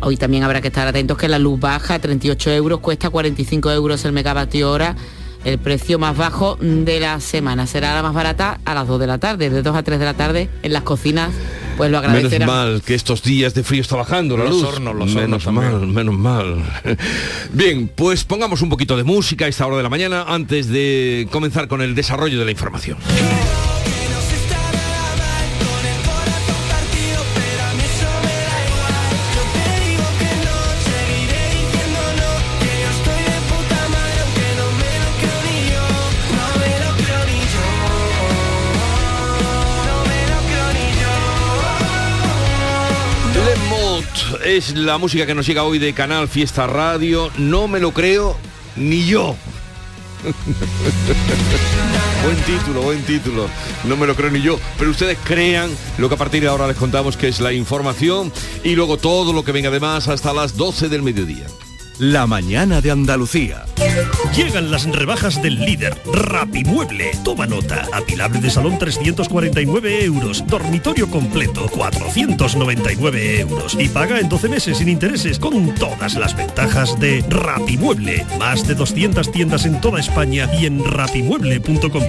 Hoy 0.00 0.16
también 0.16 0.42
habrá 0.42 0.60
que 0.60 0.68
estar 0.68 0.86
atentos 0.86 1.16
que 1.16 1.28
la 1.28 1.38
luz 1.38 1.58
baja, 1.58 1.98
38 1.98 2.50
euros, 2.52 2.80
cuesta 2.80 3.10
45 3.10 3.70
euros 3.70 4.04
el 4.04 4.12
megavatio 4.12 4.70
hora 4.70 4.96
el 5.46 5.58
precio 5.58 5.98
más 6.00 6.16
bajo 6.16 6.58
de 6.60 6.98
la 6.98 7.20
semana. 7.20 7.68
Será 7.68 7.94
la 7.94 8.02
más 8.02 8.12
barata 8.12 8.58
a 8.64 8.74
las 8.74 8.88
2 8.88 8.98
de 8.98 9.06
la 9.06 9.18
tarde, 9.18 9.48
de 9.48 9.62
2 9.62 9.76
a 9.76 9.82
3 9.84 9.98
de 10.00 10.04
la 10.04 10.14
tarde 10.14 10.50
en 10.62 10.72
las 10.72 10.82
cocinas. 10.82 11.30
Pues 11.76 11.90
lo 11.90 11.98
agradecerán. 11.98 12.48
Menos 12.48 12.54
mal 12.54 12.82
que 12.82 12.94
estos 12.94 13.22
días 13.22 13.54
de 13.54 13.62
frío 13.62 13.80
está 13.80 13.94
bajando 13.94 14.36
la 14.36 14.44
los 14.44 14.54
luz. 14.54 14.64
Hornos, 14.64 14.96
los 14.96 15.14
menos 15.14 15.46
mal, 15.46 15.86
menos 15.86 16.14
mal. 16.16 16.64
Bien, 17.52 17.88
pues 17.94 18.24
pongamos 18.24 18.60
un 18.62 18.70
poquito 18.70 18.96
de 18.96 19.04
música 19.04 19.44
a 19.44 19.48
esta 19.48 19.66
hora 19.66 19.76
de 19.76 19.84
la 19.84 19.88
mañana 19.88 20.24
antes 20.26 20.68
de 20.68 21.28
comenzar 21.30 21.68
con 21.68 21.80
el 21.80 21.94
desarrollo 21.94 22.40
de 22.40 22.44
la 22.44 22.50
información. 22.50 22.98
Es 44.56 44.74
la 44.74 44.96
música 44.96 45.26
que 45.26 45.34
nos 45.34 45.46
llega 45.46 45.64
hoy 45.64 45.78
de 45.78 45.92
Canal 45.92 46.28
Fiesta 46.28 46.66
Radio. 46.66 47.30
No 47.36 47.68
me 47.68 47.78
lo 47.78 47.92
creo 47.92 48.38
ni 48.74 49.04
yo. 49.04 49.36
buen 52.24 52.36
título, 52.38 52.80
buen 52.80 53.02
título. 53.02 53.50
No 53.84 53.98
me 53.98 54.06
lo 54.06 54.16
creo 54.16 54.30
ni 54.30 54.40
yo. 54.40 54.58
Pero 54.78 54.92
ustedes 54.92 55.18
crean 55.24 55.70
lo 55.98 56.08
que 56.08 56.14
a 56.14 56.18
partir 56.18 56.40
de 56.40 56.48
ahora 56.48 56.66
les 56.66 56.76
contamos 56.76 57.18
que 57.18 57.28
es 57.28 57.40
la 57.40 57.52
información 57.52 58.32
y 58.64 58.76
luego 58.76 58.96
todo 58.96 59.34
lo 59.34 59.44
que 59.44 59.52
venga 59.52 59.70
de 59.70 59.78
más 59.78 60.08
hasta 60.08 60.32
las 60.32 60.56
12 60.56 60.88
del 60.88 61.02
mediodía. 61.02 61.46
La 61.98 62.26
mañana 62.26 62.82
de 62.82 62.90
Andalucía. 62.90 63.64
Llegan 64.36 64.70
las 64.70 64.84
rebajas 64.84 65.40
del 65.40 65.58
líder, 65.58 65.96
Rapimueble. 66.12 67.10
Toma 67.24 67.46
nota. 67.46 67.86
Apilable 67.90 68.38
de 68.38 68.50
salón 68.50 68.78
349 68.78 70.04
euros. 70.04 70.44
Dormitorio 70.46 71.10
completo 71.10 71.66
499 71.68 73.40
euros. 73.40 73.78
Y 73.80 73.88
paga 73.88 74.20
en 74.20 74.28
12 74.28 74.48
meses 74.50 74.76
sin 74.76 74.90
intereses 74.90 75.38
con 75.38 75.74
todas 75.74 76.16
las 76.16 76.36
ventajas 76.36 77.00
de 77.00 77.24
Rapimueble. 77.30 78.26
Más 78.38 78.68
de 78.68 78.74
200 78.74 79.32
tiendas 79.32 79.64
en 79.64 79.80
toda 79.80 79.98
España 79.98 80.50
y 80.60 80.66
en 80.66 80.84
rapimueble.com. 80.84 82.02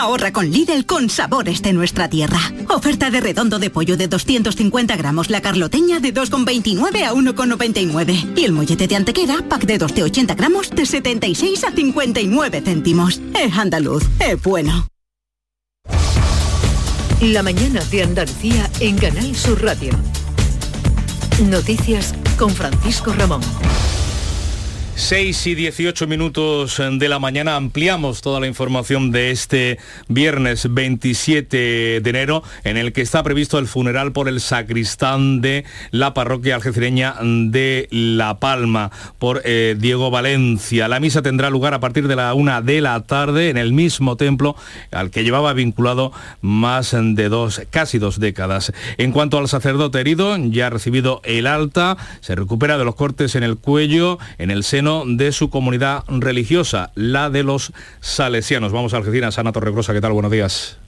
Ahorra 0.00 0.32
con 0.32 0.50
Lidl 0.50 0.86
con 0.86 1.10
sabores 1.10 1.60
de 1.60 1.74
nuestra 1.74 2.08
tierra. 2.08 2.40
Oferta 2.70 3.10
de 3.10 3.20
redondo 3.20 3.58
de 3.58 3.68
pollo 3.68 3.98
de 3.98 4.08
250 4.08 4.96
gramos, 4.96 5.28
la 5.28 5.42
carloteña 5.42 6.00
de 6.00 6.14
2,29 6.14 7.04
a 7.04 7.12
1,99. 7.12 8.32
Y 8.34 8.44
el 8.46 8.52
mollete 8.52 8.88
de 8.88 8.96
antequera, 8.96 9.44
pack 9.46 9.66
de 9.66 9.76
2 9.76 9.94
de 9.94 10.02
80 10.04 10.34
gramos, 10.36 10.70
de 10.70 10.86
76 10.86 11.64
a 11.64 11.72
59 11.72 12.62
céntimos. 12.64 13.20
Es 13.38 13.52
andaluz, 13.58 14.04
es 14.18 14.42
bueno. 14.42 14.86
La 17.20 17.42
mañana 17.42 17.84
de 17.90 18.02
Andalucía 18.02 18.70
en 18.80 18.96
Canal 18.96 19.36
Sur 19.36 19.62
Radio. 19.62 19.92
Noticias 21.44 22.14
con 22.38 22.48
Francisco 22.48 23.12
Ramón. 23.12 23.42
6 25.00 25.46
y 25.46 25.54
18 25.54 26.06
minutos 26.06 26.80
de 26.92 27.08
la 27.08 27.18
mañana 27.18 27.56
ampliamos 27.56 28.20
toda 28.20 28.38
la 28.38 28.46
información 28.46 29.10
de 29.10 29.30
este 29.30 29.78
viernes 30.08 30.72
27 30.72 32.00
de 32.00 32.10
enero 32.10 32.42
en 32.64 32.76
el 32.76 32.92
que 32.92 33.00
está 33.00 33.22
previsto 33.22 33.58
el 33.58 33.66
funeral 33.66 34.12
por 34.12 34.28
el 34.28 34.40
sacristán 34.42 35.40
de 35.40 35.64
la 35.90 36.12
parroquia 36.12 36.54
algecireña 36.54 37.14
de 37.22 37.88
La 37.90 38.38
Palma 38.40 38.90
por 39.18 39.40
eh, 39.44 39.74
Diego 39.78 40.10
Valencia. 40.10 40.86
La 40.86 41.00
misa 41.00 41.22
tendrá 41.22 41.48
lugar 41.48 41.72
a 41.72 41.80
partir 41.80 42.06
de 42.06 42.16
la 42.16 42.34
una 42.34 42.60
de 42.60 42.82
la 42.82 43.00
tarde 43.00 43.48
en 43.48 43.56
el 43.56 43.72
mismo 43.72 44.16
templo 44.16 44.54
al 44.92 45.10
que 45.10 45.24
llevaba 45.24 45.54
vinculado 45.54 46.12
más 46.42 46.94
de 46.94 47.28
dos, 47.30 47.62
casi 47.70 47.98
dos 47.98 48.20
décadas. 48.20 48.72
En 48.98 49.12
cuanto 49.12 49.38
al 49.38 49.48
sacerdote 49.48 49.98
herido, 49.98 50.36
ya 50.36 50.66
ha 50.66 50.70
recibido 50.70 51.22
el 51.24 51.46
alta, 51.46 51.96
se 52.20 52.34
recupera 52.34 52.76
de 52.76 52.84
los 52.84 52.96
cortes 52.96 53.34
en 53.34 53.42
el 53.42 53.56
cuello, 53.56 54.18
en 54.38 54.50
el 54.50 54.62
seno 54.62 54.89
de 55.06 55.32
su 55.32 55.50
comunidad 55.50 56.04
religiosa, 56.08 56.90
la 56.94 57.30
de 57.30 57.44
los 57.44 57.72
salesianos. 58.00 58.72
Vamos 58.72 58.92
a 58.92 58.96
Algeciras, 58.96 59.38
Ana 59.38 59.52
Torregrosa, 59.52 59.92
¿qué 59.92 60.00
tal? 60.00 60.12
Buenos 60.12 60.32
días. 60.32 60.78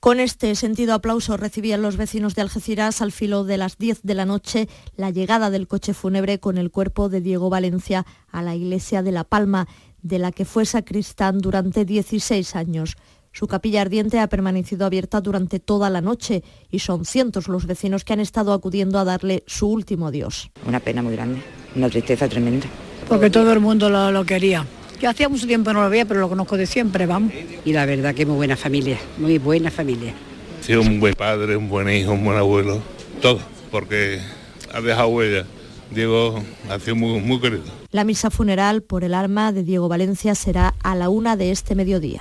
Con 0.00 0.20
este 0.20 0.54
sentido 0.54 0.94
aplauso 0.94 1.36
recibían 1.36 1.82
los 1.82 1.96
vecinos 1.96 2.34
de 2.34 2.42
Algeciras 2.42 3.02
al 3.02 3.12
filo 3.12 3.44
de 3.44 3.58
las 3.58 3.76
10 3.76 4.02
de 4.02 4.14
la 4.14 4.24
noche 4.24 4.68
la 4.96 5.10
llegada 5.10 5.50
del 5.50 5.66
coche 5.66 5.92
fúnebre 5.92 6.40
con 6.40 6.56
el 6.56 6.70
cuerpo 6.70 7.08
de 7.08 7.20
Diego 7.20 7.50
Valencia 7.50 8.06
a 8.30 8.42
la 8.42 8.54
iglesia 8.54 9.02
de 9.02 9.12
La 9.12 9.24
Palma, 9.24 9.66
de 10.02 10.18
la 10.18 10.32
que 10.32 10.44
fue 10.44 10.64
sacristán 10.64 11.40
durante 11.40 11.84
16 11.84 12.56
años. 12.56 12.96
Su 13.32 13.46
capilla 13.46 13.82
ardiente 13.82 14.18
ha 14.18 14.28
permanecido 14.28 14.86
abierta 14.86 15.20
durante 15.20 15.60
toda 15.60 15.90
la 15.90 16.00
noche 16.00 16.42
y 16.70 16.80
son 16.80 17.04
cientos 17.04 17.48
los 17.48 17.66
vecinos 17.66 18.04
que 18.04 18.12
han 18.12 18.20
estado 18.20 18.52
acudiendo 18.52 18.98
a 18.98 19.04
darle 19.04 19.44
su 19.46 19.68
último 19.68 20.08
adiós. 20.08 20.50
Una 20.66 20.80
pena 20.80 21.02
muy 21.02 21.14
grande, 21.14 21.40
una 21.76 21.88
tristeza 21.88 22.28
tremenda. 22.28 22.66
Porque 23.08 23.30
todo 23.30 23.52
el 23.52 23.60
mundo 23.60 23.88
lo, 23.88 24.24
quería. 24.24 24.66
Yo 25.00 25.08
hacía 25.08 25.28
mucho 25.28 25.46
tiempo 25.46 25.72
no 25.72 25.82
lo 25.82 25.90
veía, 25.90 26.04
pero 26.04 26.20
lo 26.20 26.28
conozco 26.28 26.56
de 26.56 26.66
siempre, 26.66 27.06
vamos. 27.06 27.32
Y 27.64 27.72
la 27.72 27.86
verdad 27.86 28.14
que 28.14 28.26
muy 28.26 28.36
buena 28.36 28.56
familia, 28.56 28.98
muy 29.18 29.38
buena 29.38 29.70
familia. 29.70 30.12
Sí, 30.60 30.74
un 30.74 31.00
buen 31.00 31.14
padre, 31.14 31.56
un 31.56 31.68
buen 31.68 31.88
hijo, 31.88 32.12
un 32.12 32.24
buen 32.24 32.36
abuelo, 32.36 32.82
todo, 33.22 33.38
porque 33.70 34.20
ha 34.72 34.80
dejado 34.80 35.08
huella. 35.08 35.46
Diego 35.90 36.42
ha 36.68 36.78
sido 36.78 36.96
muy, 36.96 37.20
muy 37.20 37.40
querido. 37.40 37.62
La 37.90 38.04
misa 38.04 38.30
funeral 38.30 38.82
por 38.82 39.02
el 39.02 39.14
arma 39.14 39.50
de 39.50 39.64
Diego 39.64 39.88
Valencia 39.88 40.34
será 40.34 40.74
a 40.82 40.94
la 40.94 41.08
una 41.08 41.36
de 41.36 41.50
este 41.50 41.74
mediodía. 41.74 42.20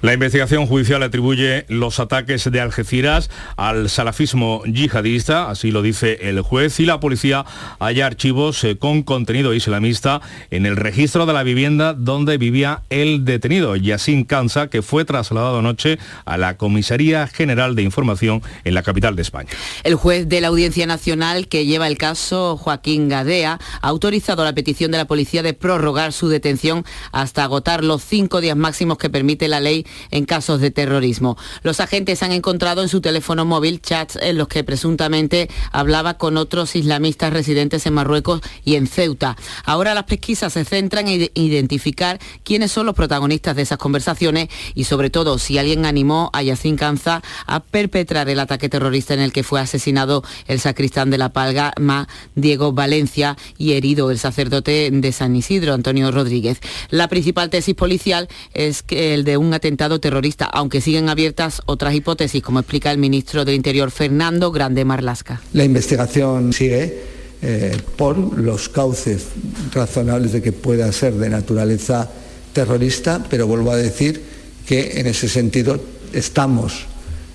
La 0.00 0.12
investigación 0.12 0.68
judicial 0.68 1.02
atribuye 1.02 1.64
los 1.66 1.98
ataques 1.98 2.48
de 2.48 2.60
Algeciras 2.60 3.28
al 3.56 3.90
salafismo 3.90 4.62
yihadista, 4.64 5.50
así 5.50 5.72
lo 5.72 5.82
dice 5.82 6.18
el 6.28 6.40
juez, 6.42 6.78
y 6.78 6.86
la 6.86 7.00
policía 7.00 7.44
halla 7.80 8.06
archivos 8.06 8.62
eh, 8.62 8.78
con 8.78 9.02
contenido 9.02 9.54
islamista 9.54 10.20
en 10.52 10.66
el 10.66 10.76
registro 10.76 11.26
de 11.26 11.32
la 11.32 11.42
vivienda 11.42 11.94
donde 11.94 12.38
vivía 12.38 12.82
el 12.88 13.24
detenido, 13.24 13.74
Yassin 13.74 14.22
Kansa, 14.22 14.68
que 14.68 14.82
fue 14.82 15.04
trasladado 15.04 15.58
anoche 15.58 15.98
a 16.26 16.36
la 16.36 16.56
Comisaría 16.56 17.26
General 17.26 17.74
de 17.74 17.82
Información 17.82 18.40
en 18.62 18.74
la 18.74 18.84
capital 18.84 19.16
de 19.16 19.22
España. 19.22 19.50
El 19.82 19.96
juez 19.96 20.28
de 20.28 20.40
la 20.40 20.46
Audiencia 20.46 20.86
Nacional 20.86 21.48
que 21.48 21.66
lleva 21.66 21.88
el 21.88 21.98
caso, 21.98 22.56
Joaquín 22.56 23.08
Gadea, 23.08 23.58
ha 23.80 23.88
autorizado 23.88 24.44
la 24.44 24.52
petición 24.52 24.92
de 24.92 24.98
la 24.98 25.07
policía 25.08 25.42
de 25.42 25.54
prorrogar 25.54 26.12
su 26.12 26.28
detención 26.28 26.84
hasta 27.10 27.42
agotar 27.42 27.82
los 27.82 28.04
cinco 28.04 28.40
días 28.40 28.56
máximos 28.56 28.98
que 28.98 29.10
permite 29.10 29.48
la 29.48 29.58
ley 29.58 29.84
en 30.12 30.24
casos 30.24 30.60
de 30.60 30.70
terrorismo. 30.70 31.36
Los 31.64 31.80
agentes 31.80 32.22
han 32.22 32.30
encontrado 32.30 32.82
en 32.82 32.88
su 32.88 33.00
teléfono 33.00 33.44
móvil 33.44 33.80
chats 33.80 34.16
en 34.22 34.38
los 34.38 34.46
que 34.46 34.62
presuntamente 34.62 35.50
hablaba 35.72 36.14
con 36.14 36.36
otros 36.36 36.76
islamistas 36.76 37.32
residentes 37.32 37.86
en 37.86 37.94
Marruecos 37.94 38.40
y 38.64 38.76
en 38.76 38.86
Ceuta. 38.86 39.36
Ahora 39.64 39.94
las 39.94 40.04
pesquisas 40.04 40.52
se 40.52 40.64
centran 40.64 41.08
en 41.08 41.30
identificar 41.34 42.20
quiénes 42.44 42.70
son 42.70 42.86
los 42.86 42.94
protagonistas 42.94 43.56
de 43.56 43.62
esas 43.62 43.78
conversaciones 43.78 44.48
y 44.74 44.84
sobre 44.84 45.10
todo 45.10 45.38
si 45.38 45.58
alguien 45.58 45.86
animó 45.86 46.30
a 46.32 46.42
Yacine 46.42 46.76
Canza 46.76 47.22
a 47.46 47.60
perpetrar 47.60 48.28
el 48.28 48.38
ataque 48.38 48.68
terrorista 48.68 49.14
en 49.14 49.20
el 49.20 49.32
que 49.32 49.42
fue 49.42 49.60
asesinado 49.60 50.22
el 50.46 50.60
sacristán 50.60 51.10
de 51.10 51.18
la 51.18 51.30
Palma, 51.30 52.08
Diego 52.34 52.72
Valencia, 52.72 53.36
y 53.56 53.72
herido 53.72 54.10
el 54.10 54.18
sacerdote 54.18 54.90
de 55.00 55.12
San 55.12 55.36
Isidro, 55.36 55.74
Antonio 55.74 56.10
Rodríguez. 56.10 56.58
La 56.90 57.08
principal 57.08 57.50
tesis 57.50 57.74
policial 57.74 58.28
es 58.54 58.82
que 58.82 59.14
el 59.14 59.24
de 59.24 59.36
un 59.36 59.54
atentado 59.54 60.00
terrorista, 60.00 60.44
aunque 60.46 60.80
siguen 60.80 61.08
abiertas 61.08 61.62
otras 61.66 61.94
hipótesis, 61.94 62.42
como 62.42 62.60
explica 62.60 62.90
el 62.90 62.98
ministro 62.98 63.44
del 63.44 63.54
Interior, 63.54 63.90
Fernando 63.90 64.50
Grande 64.52 64.84
Marlasca. 64.84 65.40
La 65.52 65.64
investigación 65.64 66.52
sigue. 66.52 67.18
Eh, 67.40 67.76
por 67.94 68.18
los 68.36 68.68
cauces 68.68 69.26
razonables 69.72 70.32
de 70.32 70.42
que 70.42 70.50
pueda 70.50 70.90
ser 70.90 71.14
de 71.14 71.30
naturaleza 71.30 72.10
terrorista, 72.52 73.24
pero 73.30 73.46
vuelvo 73.46 73.70
a 73.70 73.76
decir 73.76 74.20
que 74.66 74.98
en 74.98 75.06
ese 75.06 75.28
sentido 75.28 75.80
estamos 76.12 76.86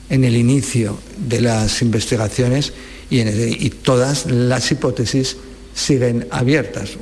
en 0.09 0.25
el 0.25 0.35
inicio 0.35 0.97
de 1.17 1.41
las 1.41 1.81
investigaciones 1.81 2.73
y, 3.09 3.69
todas 3.69 4.25
las 4.25 4.71
hipótesis 4.71 5.37
siguen 5.73 6.27
abiertas. 6.31 6.97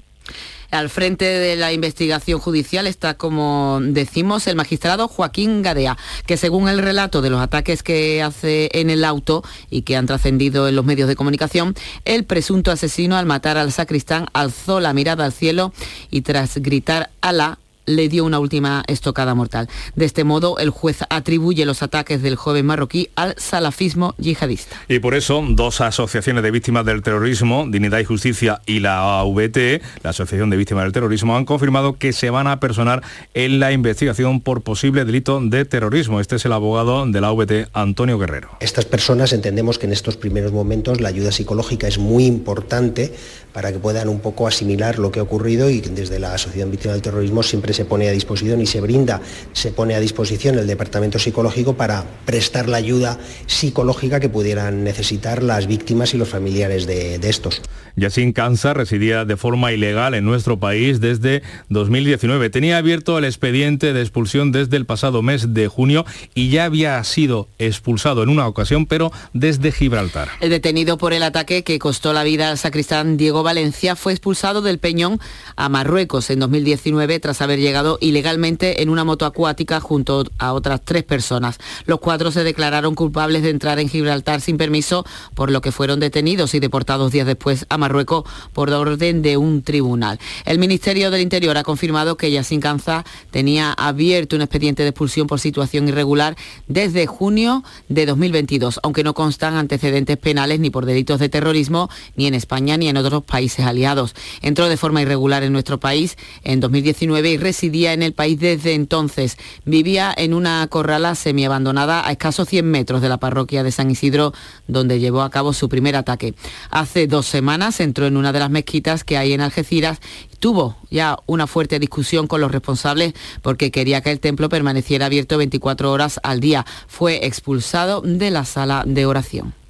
Al 0.72 0.90
frente 0.90 1.26
de 1.26 1.58
la 1.58 1.74
investigación 1.74 2.40
judicial 2.40 2.88
está, 2.88 3.16
como 3.16 3.80
decimos, 3.82 4.48
el 4.48 4.56
magistrado 4.56 5.10
Joaquín 5.10 5.62
Gadea, 5.62 5.98
que 6.26 6.38
según 6.38 6.70
el 6.70 6.80
relato 6.80 7.22
de 7.22 7.30
los 7.30 7.42
ataques 7.42 7.84
que 7.84 8.24
hace 8.24 8.70
en 8.74 8.90
el 8.90 9.04
auto 9.04 9.44
y 9.70 9.82
que 9.82 9.98
han 9.98 10.06
trascendido 10.06 10.70
en 10.70 10.76
los 10.78 10.86
medios 10.86 11.10
de 11.10 11.18
comunicación, 11.18 11.76
el 12.06 12.24
presunto 12.24 12.72
asesino 12.72 13.18
al 13.18 13.26
matar 13.26 13.58
al 13.58 13.72
sacristán 13.72 14.28
alzó 14.32 14.80
la 14.80 14.94
mirada 14.94 15.26
al 15.26 15.34
cielo 15.34 15.74
y 16.10 16.22
tras 16.22 16.58
gritar 16.58 17.10
Alá 17.20 17.60
le 17.86 18.10
dio 18.10 18.26
una 18.26 18.40
última 18.40 18.84
estocada 18.88 19.36
mortal. 19.36 19.70
De 19.96 20.06
este 20.06 20.24
modo, 20.24 20.58
el 20.60 20.70
juez 20.70 21.00
atribuye 21.10 21.66
los 21.66 21.84
ataques 21.84 22.22
del 22.22 22.36
joven 22.36 22.66
marroquí 22.66 23.10
al 23.16 23.36
salafismo 23.38 24.16
yihadista. 24.18 24.76
Y 24.88 25.00
por 25.00 25.16
eso, 25.16 25.44
dos 25.50 25.82
asociaciones 25.82 26.44
de 26.44 26.52
víctimas 26.52 26.86
del 26.86 27.02
terrorismo, 27.02 27.66
Dignidad 27.68 28.00
y 28.00 28.06
Justicia 28.06 28.62
y 28.66 28.80
la 28.80 29.20
AVT, 29.20 29.82
la 30.04 30.12
Asociación 30.12 30.50
de 30.50 30.58
Víctimas 30.58 30.84
del 30.84 30.94
Terrorismo, 30.94 31.36
han 31.36 31.46
confirmado 31.46 31.98
que 31.98 32.14
se 32.14 32.30
van 32.30 32.48
a 32.48 32.60
personar 32.60 33.02
en 33.34 33.60
la 33.60 33.72
investigación 33.72 34.42
por 34.42 34.62
posible 34.62 35.06
delito 35.06 35.40
de 35.42 35.66
terrorismo. 35.66 36.20
Este 36.20 36.36
es 36.36 36.46
el 36.46 36.54
abogado 36.54 37.06
de 37.06 37.22
la 37.22 37.28
AVT, 37.28 37.70
Antonio 37.74 38.18
Guerrero. 38.18 38.50
Estas 38.60 38.86
personas 38.86 39.34
entendemos 39.34 39.80
que 39.80 39.88
en 39.88 39.94
estos 39.94 40.18
primeros 40.18 40.52
momentos 40.52 41.02
la 41.02 41.10
ayuda 41.10 41.32
psicológica 41.32 41.88
es 41.88 41.98
muy 41.98 42.26
importante 42.26 43.14
para 43.54 43.72
que 43.72 43.80
puedan 43.80 44.10
un 44.10 44.20
poco 44.20 44.48
asimilar 44.48 45.00
lo 45.00 45.12
que 45.12 45.20
ha 45.20 45.24
ocurrido 45.24 45.70
y 45.70 45.82
desde 45.82 46.20
la 46.20 46.34
Asociación 46.34 46.72
Víctima 46.72 46.94
del 46.94 47.02
Terrorismo 47.02 47.44
siempre 47.44 47.74
se 47.74 47.86
pone 47.86 48.08
a 48.08 48.12
disposición 48.12 48.62
y 48.62 48.66
se 48.66 48.82
brinda, 48.82 49.22
se 49.54 49.72
pone 49.72 49.96
a 49.96 50.00
disposición 50.00 50.58
el 50.58 50.68
Departamento 50.68 51.20
Psicológico 51.20 51.76
para 51.76 52.06
prestar 52.26 52.70
la 52.70 52.78
ayuda 52.78 53.18
psicológica 53.46 54.20
que 54.20 54.30
pudieran 54.30 54.84
necesitar 54.84 55.44
las 55.44 55.68
víctimas 55.68 56.14
y 56.14 56.18
los 56.18 56.30
familiares 56.30 56.88
de, 56.88 57.20
estos. 57.22 57.62
Yacine 57.96 58.34
Canza 58.34 58.74
residía 58.74 59.26
de 59.26 59.38
forma 59.38 59.72
ilegal 59.72 60.14
en 60.16 60.26
nuestro 60.26 60.60
país 60.60 61.00
desde 61.00 61.44
2019. 61.70 62.50
Tenía 62.50 62.78
abierto 62.78 63.18
el 63.18 63.26
expediente 63.26 63.94
de 63.94 64.02
expulsión 64.02 64.52
desde 64.52 64.78
el 64.78 64.86
pasado 64.86 65.22
mes 65.22 65.54
de 65.54 65.68
junio 65.68 66.06
y 66.34 66.50
ya 66.50 66.66
había 66.66 67.04
sido 67.04 67.48
expulsado 67.60 68.24
en 68.24 68.30
una 68.30 68.48
ocasión, 68.48 68.86
pero 68.86 69.12
desde 69.34 69.72
Gibraltar. 69.72 70.30
El 70.40 70.50
detenido 70.50 70.98
por 70.98 71.14
el 71.14 71.24
ataque 71.24 71.64
que 71.64 71.80
costó 71.80 72.14
la 72.14 72.24
vida 72.24 72.50
al 72.50 72.58
sacristán 72.58 73.18
Diego 73.18 73.41
Valencia 73.44 73.96
fue 73.96 74.14
expulsado 74.14 74.62
del 74.62 74.80
Peñón 74.80 75.20
a 75.56 75.70
Marruecos 75.70 76.30
en 76.30 76.40
2019 76.40 77.20
tras 77.20 77.42
haber 77.42 77.60
llegado 77.60 77.98
ilegalmente 78.02 78.82
en 78.82 78.90
una 78.90 79.04
moto 79.04 79.26
acuática 79.26 79.80
junto 79.80 80.26
a 80.38 80.54
otras 80.54 80.82
tres 80.84 81.04
personas. 81.04 81.60
Los 81.86 82.00
cuatro 82.00 82.32
se 82.32 82.44
declararon 82.44 82.96
culpables 82.96 83.44
de 83.44 83.50
entrar 83.50 83.80
en 83.80 83.90
Gibraltar 83.90 84.42
sin 84.42 84.58
permiso, 84.58 85.06
por 85.36 85.52
lo 85.52 85.62
que 85.62 85.72
fueron 85.72 86.00
detenidos 86.00 86.54
y 86.56 86.60
deportados 86.60 87.12
días 87.12 87.28
después 87.28 87.66
a 87.70 87.78
Marruecos 87.78 88.24
por 88.54 88.72
orden 88.72 89.22
de 89.22 89.38
un 89.38 89.62
tribunal. 89.62 90.20
El 90.46 90.60
Ministerio 90.60 91.12
del 91.12 91.22
Interior 91.22 91.58
ha 91.58 91.64
confirmado 91.64 92.18
que 92.18 92.32
Yacine 92.32 92.62
Canza 92.62 93.06
tenía 93.32 93.74
abierto 93.74 94.36
un 94.36 94.42
expediente 94.42 94.84
de 94.84 94.90
expulsión 94.90 95.28
por 95.28 95.40
situación 95.40 95.88
irregular 95.88 96.36
desde 96.68 97.08
junio 97.08 97.64
de 97.90 98.06
2022, 98.06 98.80
aunque 98.84 99.04
no 99.04 99.14
constan 99.14 99.56
antecedentes 99.56 100.18
penales 100.18 100.60
ni 100.60 100.70
por 100.70 100.86
delitos 100.86 101.20
de 101.20 101.30
terrorismo 101.30 101.90
ni 102.16 102.28
en 102.28 102.34
España 102.34 102.78
ni 102.78 102.88
en 102.88 102.98
otros 102.98 103.24
países 103.32 103.66
aliados. 103.66 104.14
Entró 104.42 104.68
de 104.68 104.78
forma 104.78 105.02
irregular 105.02 105.42
en 105.44 105.54
nuestro 105.54 105.80
país 105.80 106.18
en 106.44 106.60
2019 106.60 107.32
y 107.32 107.38
residía 107.38 107.94
en 107.94 108.04
el 108.04 108.14
país 108.14 108.40
desde 108.40 108.74
entonces. 108.74 109.38
Vivía 109.66 110.14
en 110.16 110.34
una 110.34 110.68
corrala 110.68 111.16
semiabandonada 111.16 112.06
a 112.06 112.12
escasos 112.12 112.50
100 112.50 112.70
metros 112.70 113.02
de 113.02 113.10
la 113.10 113.18
parroquia 113.18 113.64
de 113.64 113.72
San 113.72 113.90
Isidro, 113.90 114.34
donde 114.68 115.00
llevó 115.00 115.22
a 115.22 115.30
cabo 115.30 115.54
su 115.54 115.70
primer 115.70 115.96
ataque. 115.96 116.36
Hace 116.70 117.08
dos 117.08 117.26
semanas 117.26 117.80
entró 117.80 118.06
en 118.06 118.18
una 118.18 118.34
de 118.34 118.40
las 118.40 118.50
mezquitas 118.50 119.04
que 119.04 119.18
hay 119.18 119.34
en 119.34 119.42
Algeciras 119.42 120.02
tuvo 120.42 120.76
ya 120.90 121.20
una 121.28 121.48
fuerte 121.48 121.80
discusión 121.80 122.28
con 122.28 122.42
los 122.42 122.52
responsables 122.52 123.14
porque 123.44 123.72
quería 123.72 124.02
que 124.02 124.12
el 124.12 124.20
templo 124.20 124.50
permaneciera 124.50 125.06
abierto 125.06 125.38
24 125.38 125.92
horas 125.92 126.20
al 126.24 126.42
día. 126.42 126.66
Fue 126.88 127.26
expulsado 127.28 128.02
de 128.02 128.32
la 128.32 128.44
sala 128.44 128.84
de 128.86 129.06
oración. 129.06 129.61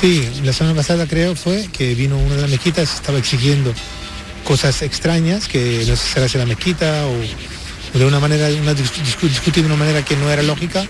Sí, 0.00 0.28
la 0.44 0.52
semana 0.52 0.76
pasada 0.76 1.06
creo 1.06 1.34
fue 1.34 1.68
que 1.72 1.94
vino 1.94 2.18
una 2.18 2.34
de 2.34 2.40
las 2.42 2.50
mezquitas, 2.50 2.94
estaba 2.94 3.18
exigiendo 3.18 3.72
cosas 4.44 4.82
extrañas, 4.82 5.48
que 5.48 5.84
no 5.86 5.96
se 5.96 6.06
cerrase 6.06 6.38
la 6.38 6.46
mezquita 6.46 7.06
o, 7.06 7.98
de 7.98 8.04
una 8.04 8.20
manera, 8.20 8.48
una, 8.60 8.74
discutir 8.74 9.62
de 9.62 9.66
una 9.66 9.76
manera 9.76 10.04
que 10.04 10.16
no 10.16 10.30
era 10.30 10.42
lógica. 10.42 10.86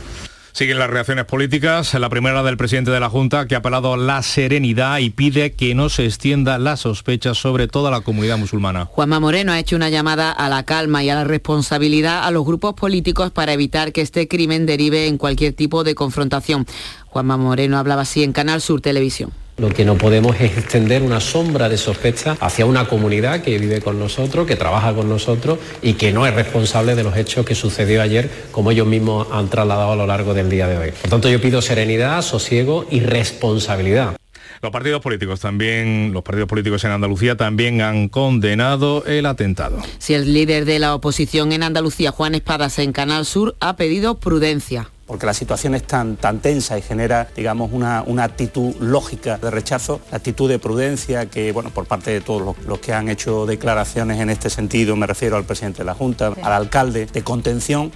Siguen 0.57 0.79
las 0.79 0.88
reacciones 0.88 1.27
políticas. 1.27 1.92
La 1.92 2.09
primera 2.09 2.42
del 2.42 2.57
presidente 2.57 2.90
de 2.90 2.99
la 2.99 3.11
Junta, 3.11 3.47
que 3.47 3.57
ha 3.57 3.59
apelado 3.59 3.92
a 3.92 3.99
la 3.99 4.23
serenidad 4.23 5.01
y 5.01 5.11
pide 5.11 5.53
que 5.53 5.75
no 5.75 5.90
se 5.90 6.07
extienda 6.07 6.59
la 6.59 6.79
sospecha 6.79 7.35
sobre 7.35 7.69
toda 7.69 7.90
la 7.90 8.01
comunidad 8.01 8.38
musulmana. 8.38 8.87
Juanma 8.87 9.21
Moreno 9.21 9.53
ha 9.53 9.59
hecho 9.59 9.77
una 9.77 9.90
llamada 9.90 10.33
a 10.33 10.49
la 10.49 10.62
calma 10.62 11.05
y 11.05 11.11
a 11.11 11.14
la 11.14 11.25
responsabilidad 11.25 12.25
a 12.25 12.31
los 12.31 12.47
grupos 12.47 12.73
políticos 12.73 13.33
para 13.33 13.53
evitar 13.53 13.92
que 13.92 14.01
este 14.01 14.29
crimen 14.29 14.64
derive 14.64 15.09
en 15.09 15.19
cualquier 15.19 15.53
tipo 15.53 15.85
de 15.85 15.95
confrontación. 15.95 16.64
Juanma 17.05 17.37
Moreno 17.37 17.77
hablaba 17.77 18.01
así 18.01 18.23
en 18.23 18.33
Canal 18.33 18.62
Sur 18.62 18.81
Televisión. 18.81 19.35
Lo 19.59 19.71
que 19.71 19.87
no 19.87 19.97
podemos 19.97 20.37
es 20.38 20.59
extender 20.59 21.01
una 21.01 21.19
sombra 21.19 21.71
de 21.71 21.79
sospecha 21.79 22.37
hacia 22.40 22.66
una 22.66 22.87
comunidad 22.88 23.40
que 23.40 23.57
vive 23.57 23.81
con 23.81 23.99
nosotros, 23.99 24.47
que 24.47 24.55
trabaja 24.55 24.92
con 24.92 25.09
nosotros 25.09 25.59
y 25.81 25.95
que 25.95 26.12
no 26.12 26.27
es 26.27 26.35
responsable 26.35 26.95
de 26.95 27.03
los 27.03 27.16
hechos 27.16 27.47
que 27.47 27.55
sucedió 27.55 28.03
ayer, 28.03 28.31
como 28.53 28.71
ellos 28.71 28.87
mismos 28.87 29.29
han 29.33 29.49
trasladado 29.49 29.92
a 29.92 29.97
lo 29.97 30.07
largo 30.07 30.35
del 30.35 30.51
día 30.51 30.69
de 30.69 30.77
hoy. 30.77 30.90
Por 30.90 31.09
tanto, 31.09 31.31
yo 31.31 31.40
pido 31.40 31.62
serenidad, 31.62 32.21
sosiego 32.21 32.87
y 32.90 33.01
responsabilidad. 33.01 34.16
Los 34.61 34.73
partidos 34.73 35.01
políticos 35.01 35.40
también, 35.40 36.11
los 36.12 36.23
partidos 36.23 36.49
políticos 36.49 36.85
en 36.85 36.90
Andalucía 36.90 37.37
también 37.38 37.81
han 37.81 38.11
condenado 38.11 39.07
el 39.07 39.25
atentado. 39.25 39.79
Si 39.99 40.12
el 40.12 40.35
líder 40.35 40.66
de 40.66 40.79
la 40.81 40.95
oposición 40.95 41.53
en 41.53 41.62
Andalucía, 41.62 42.11
Juan 42.11 42.35
Espadas, 42.35 42.79
en 42.79 42.92
Canal 42.92 43.25
Sur, 43.25 43.57
ha 43.61 43.77
pedido 43.77 44.16
prudencia 44.16 44.90
porque 45.07 45.27
la 45.27 45.35
situación 45.35 45.75
es 45.75 45.85
tan, 45.85 46.16
tan 46.16 46.40
tensa 46.40 46.77
y 46.79 46.83
genera, 46.83 47.29
digamos, 47.35 47.71
una, 47.73 48.05
actitud 48.25 48.75
lógica 48.81 49.38
de 49.38 49.51
rechazo, 49.51 50.01
la 50.11 50.19
actitud 50.19 50.49
de 50.49 50.59
prudencia 50.59 51.27
que, 51.27 51.53
bueno, 51.53 51.71
por 51.71 51.87
parte 51.87 52.11
de 52.11 52.21
todos 52.21 52.57
los, 52.66 52.79
que 52.81 52.92
han 52.92 53.09
hecho 53.09 53.47
declaraciones 53.47 54.21
en 54.21 54.31
este 54.31 54.51
sentido, 54.51 54.97
me 54.97 55.07
refiero 55.07 55.37
al 55.37 55.45
presidente 55.45 55.79
de 55.79 55.85
la 55.85 55.95
Junta, 55.95 56.33
al 56.42 56.53
alcalde, 56.53 57.07
de 57.07 57.23
contención 57.23 57.92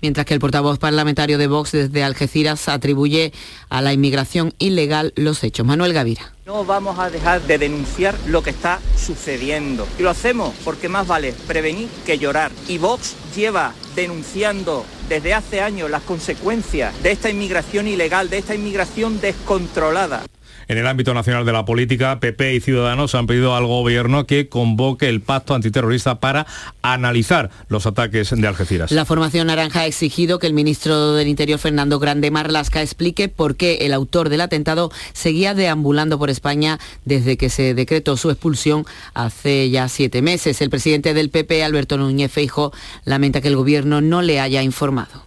mientras 0.00 0.26
que 0.26 0.34
el 0.34 0.40
portavoz 0.40 0.78
parlamentario 0.78 1.38
de 1.38 1.46
Vox 1.46 1.72
desde 1.72 2.04
Algeciras 2.04 2.68
atribuye 2.68 3.32
a 3.68 3.80
la 3.82 3.92
inmigración 3.92 4.52
ilegal 4.58 5.12
los 5.16 5.42
hechos. 5.42 5.66
Manuel 5.66 5.92
Gavira. 5.92 6.32
No 6.44 6.64
vamos 6.64 6.98
a 6.98 7.10
dejar 7.10 7.42
de 7.42 7.58
denunciar 7.58 8.14
lo 8.26 8.42
que 8.42 8.50
está 8.50 8.78
sucediendo. 8.96 9.86
Y 9.98 10.02
lo 10.02 10.10
hacemos 10.10 10.54
porque 10.64 10.88
más 10.88 11.06
vale 11.06 11.34
prevenir 11.46 11.88
que 12.04 12.18
llorar. 12.18 12.52
Y 12.68 12.78
Vox 12.78 13.16
lleva 13.34 13.72
denunciando 13.94 14.84
desde 15.08 15.34
hace 15.34 15.60
años 15.60 15.90
las 15.90 16.02
consecuencias 16.02 17.00
de 17.02 17.12
esta 17.12 17.30
inmigración 17.30 17.86
ilegal, 17.86 18.30
de 18.30 18.38
esta 18.38 18.54
inmigración 18.54 19.20
descontrolada. 19.20 20.24
En 20.68 20.78
el 20.78 20.86
ámbito 20.88 21.14
nacional 21.14 21.46
de 21.46 21.52
la 21.52 21.64
política, 21.64 22.18
PP 22.18 22.54
y 22.54 22.60
Ciudadanos 22.60 23.14
han 23.14 23.28
pedido 23.28 23.54
al 23.54 23.66
gobierno 23.66 24.26
que 24.26 24.48
convoque 24.48 25.08
el 25.08 25.20
pacto 25.20 25.54
antiterrorista 25.54 26.18
para 26.18 26.44
analizar 26.82 27.50
los 27.68 27.86
ataques 27.86 28.30
de 28.30 28.46
Algeciras. 28.48 28.90
La 28.90 29.04
formación 29.04 29.46
naranja 29.46 29.80
ha 29.80 29.86
exigido 29.86 30.40
que 30.40 30.48
el 30.48 30.54
ministro 30.54 31.14
del 31.14 31.28
Interior, 31.28 31.60
Fernando 31.60 32.00
Grande 32.00 32.32
Marlasca, 32.32 32.82
explique 32.82 33.28
por 33.28 33.54
qué 33.54 33.78
el 33.82 33.92
autor 33.92 34.28
del 34.28 34.40
atentado 34.40 34.90
seguía 35.12 35.54
deambulando 35.54 36.18
por 36.18 36.30
España 36.30 36.80
desde 37.04 37.36
que 37.36 37.48
se 37.48 37.74
decretó 37.74 38.16
su 38.16 38.30
expulsión 38.30 38.86
hace 39.14 39.70
ya 39.70 39.88
siete 39.88 40.20
meses. 40.20 40.60
El 40.60 40.70
presidente 40.70 41.14
del 41.14 41.30
PP, 41.30 41.62
Alberto 41.62 41.96
Núñez 41.96 42.32
Feijo, 42.32 42.72
lamenta 43.04 43.40
que 43.40 43.48
el 43.48 43.56
gobierno 43.56 44.00
no 44.00 44.20
le 44.20 44.40
haya 44.40 44.64
informado. 44.64 45.24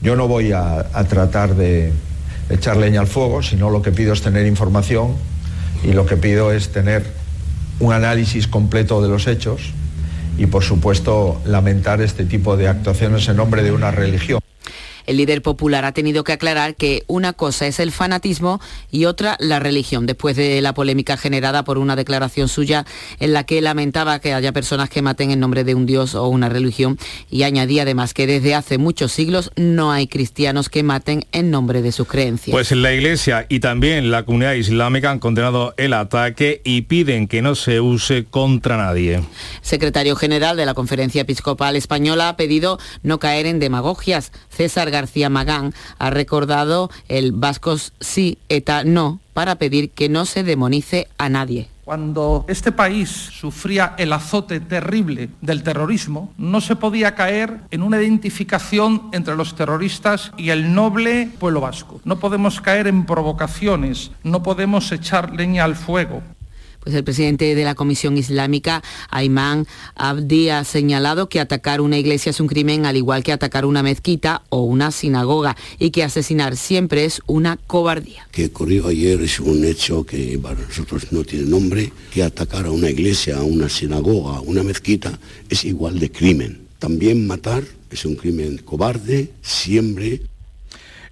Yo 0.00 0.16
no 0.16 0.26
voy 0.26 0.52
a, 0.52 0.86
a 0.94 1.04
tratar 1.04 1.54
de 1.54 1.92
echar 2.50 2.76
leña 2.76 3.00
al 3.00 3.06
fuego, 3.06 3.42
sino 3.42 3.70
lo 3.70 3.82
que 3.82 3.92
pido 3.92 4.12
es 4.12 4.22
tener 4.22 4.46
información 4.46 5.14
y 5.82 5.92
lo 5.92 6.06
que 6.06 6.16
pido 6.16 6.52
es 6.52 6.70
tener 6.70 7.04
un 7.78 7.92
análisis 7.92 8.46
completo 8.46 9.00
de 9.00 9.08
los 9.08 9.26
hechos 9.26 9.72
y, 10.36 10.46
por 10.46 10.62
supuesto, 10.62 11.40
lamentar 11.46 12.00
este 12.00 12.24
tipo 12.24 12.56
de 12.56 12.68
actuaciones 12.68 13.28
en 13.28 13.36
nombre 13.36 13.62
de 13.62 13.72
una 13.72 13.90
religión. 13.90 14.39
El 15.10 15.16
líder 15.16 15.42
popular 15.42 15.84
ha 15.84 15.90
tenido 15.90 16.22
que 16.22 16.30
aclarar 16.30 16.76
que 16.76 17.02
una 17.08 17.32
cosa 17.32 17.66
es 17.66 17.80
el 17.80 17.90
fanatismo 17.90 18.60
y 18.92 19.06
otra 19.06 19.36
la 19.40 19.58
religión, 19.58 20.06
después 20.06 20.36
de 20.36 20.60
la 20.60 20.72
polémica 20.72 21.16
generada 21.16 21.64
por 21.64 21.78
una 21.78 21.96
declaración 21.96 22.46
suya 22.46 22.86
en 23.18 23.32
la 23.32 23.42
que 23.42 23.60
lamentaba 23.60 24.20
que 24.20 24.34
haya 24.34 24.52
personas 24.52 24.88
que 24.88 25.02
maten 25.02 25.32
en 25.32 25.40
nombre 25.40 25.64
de 25.64 25.74
un 25.74 25.84
dios 25.84 26.14
o 26.14 26.28
una 26.28 26.48
religión 26.48 26.96
y 27.28 27.42
añadía 27.42 27.82
además 27.82 28.14
que 28.14 28.28
desde 28.28 28.54
hace 28.54 28.78
muchos 28.78 29.10
siglos 29.10 29.50
no 29.56 29.90
hay 29.90 30.06
cristianos 30.06 30.68
que 30.68 30.84
maten 30.84 31.24
en 31.32 31.50
nombre 31.50 31.82
de 31.82 31.90
sus 31.90 32.06
creencias. 32.06 32.52
Pues 32.52 32.70
la 32.70 32.92
Iglesia 32.92 33.46
y 33.48 33.58
también 33.58 34.12
la 34.12 34.24
comunidad 34.24 34.52
islámica 34.52 35.10
han 35.10 35.18
condenado 35.18 35.74
el 35.76 35.92
ataque 35.92 36.60
y 36.62 36.82
piden 36.82 37.26
que 37.26 37.42
no 37.42 37.56
se 37.56 37.80
use 37.80 38.26
contra 38.26 38.76
nadie. 38.76 39.22
Secretario 39.60 40.14
General 40.14 40.56
de 40.56 40.66
la 40.66 40.74
Conferencia 40.74 41.22
Episcopal 41.22 41.74
Española 41.74 42.28
ha 42.28 42.36
pedido 42.36 42.78
no 43.02 43.18
caer 43.18 43.46
en 43.46 43.58
demagogias. 43.58 44.30
César 44.60 44.90
García 44.90 45.30
Magán 45.30 45.72
ha 45.98 46.10
recordado 46.10 46.90
el 47.08 47.32
vascos 47.32 47.94
sí, 47.98 48.36
ETA 48.50 48.84
no, 48.84 49.18
para 49.32 49.54
pedir 49.54 49.88
que 49.88 50.10
no 50.10 50.26
se 50.26 50.42
demonice 50.42 51.08
a 51.16 51.30
nadie. 51.30 51.68
Cuando 51.82 52.44
este 52.46 52.70
país 52.70 53.08
sufría 53.08 53.94
el 53.96 54.12
azote 54.12 54.60
terrible 54.60 55.30
del 55.40 55.62
terrorismo, 55.62 56.34
no 56.36 56.60
se 56.60 56.76
podía 56.76 57.14
caer 57.14 57.62
en 57.70 57.82
una 57.82 58.02
identificación 58.02 59.08
entre 59.12 59.34
los 59.34 59.54
terroristas 59.54 60.30
y 60.36 60.50
el 60.50 60.74
noble 60.74 61.30
pueblo 61.38 61.62
vasco. 61.62 62.02
No 62.04 62.18
podemos 62.18 62.60
caer 62.60 62.86
en 62.86 63.06
provocaciones, 63.06 64.10
no 64.24 64.42
podemos 64.42 64.92
echar 64.92 65.34
leña 65.34 65.64
al 65.64 65.74
fuego. 65.74 66.22
Pues 66.80 66.94
el 66.94 67.04
presidente 67.04 67.54
de 67.54 67.64
la 67.64 67.74
Comisión 67.74 68.16
Islámica, 68.16 68.82
Ayman 69.10 69.66
Abdi, 69.94 70.48
ha 70.48 70.64
señalado 70.64 71.28
que 71.28 71.38
atacar 71.38 71.82
una 71.82 71.98
iglesia 71.98 72.30
es 72.30 72.40
un 72.40 72.46
crimen 72.46 72.86
al 72.86 72.96
igual 72.96 73.22
que 73.22 73.32
atacar 73.32 73.66
una 73.66 73.82
mezquita 73.82 74.42
o 74.48 74.62
una 74.62 74.90
sinagoga 74.90 75.56
y 75.78 75.90
que 75.90 76.02
asesinar 76.02 76.56
siempre 76.56 77.04
es 77.04 77.20
una 77.26 77.58
cobardía. 77.58 78.26
Que 78.32 78.46
ocurrió 78.46 78.88
ayer 78.88 79.20
es 79.20 79.40
un 79.40 79.64
hecho 79.64 80.06
que 80.06 80.38
para 80.38 80.58
nosotros 80.58 81.12
no 81.12 81.22
tiene 81.22 81.50
nombre, 81.50 81.92
que 82.10 82.22
atacar 82.22 82.64
a 82.64 82.70
una 82.70 82.88
iglesia, 82.88 83.36
a 83.36 83.42
una 83.42 83.68
sinagoga, 83.68 84.38
a 84.38 84.40
una 84.40 84.62
mezquita 84.62 85.18
es 85.50 85.64
igual 85.66 85.98
de 85.98 86.10
crimen. 86.10 86.62
También 86.78 87.26
matar 87.26 87.62
es 87.90 88.06
un 88.06 88.16
crimen 88.16 88.56
cobarde, 88.58 89.32
siempre 89.42 90.22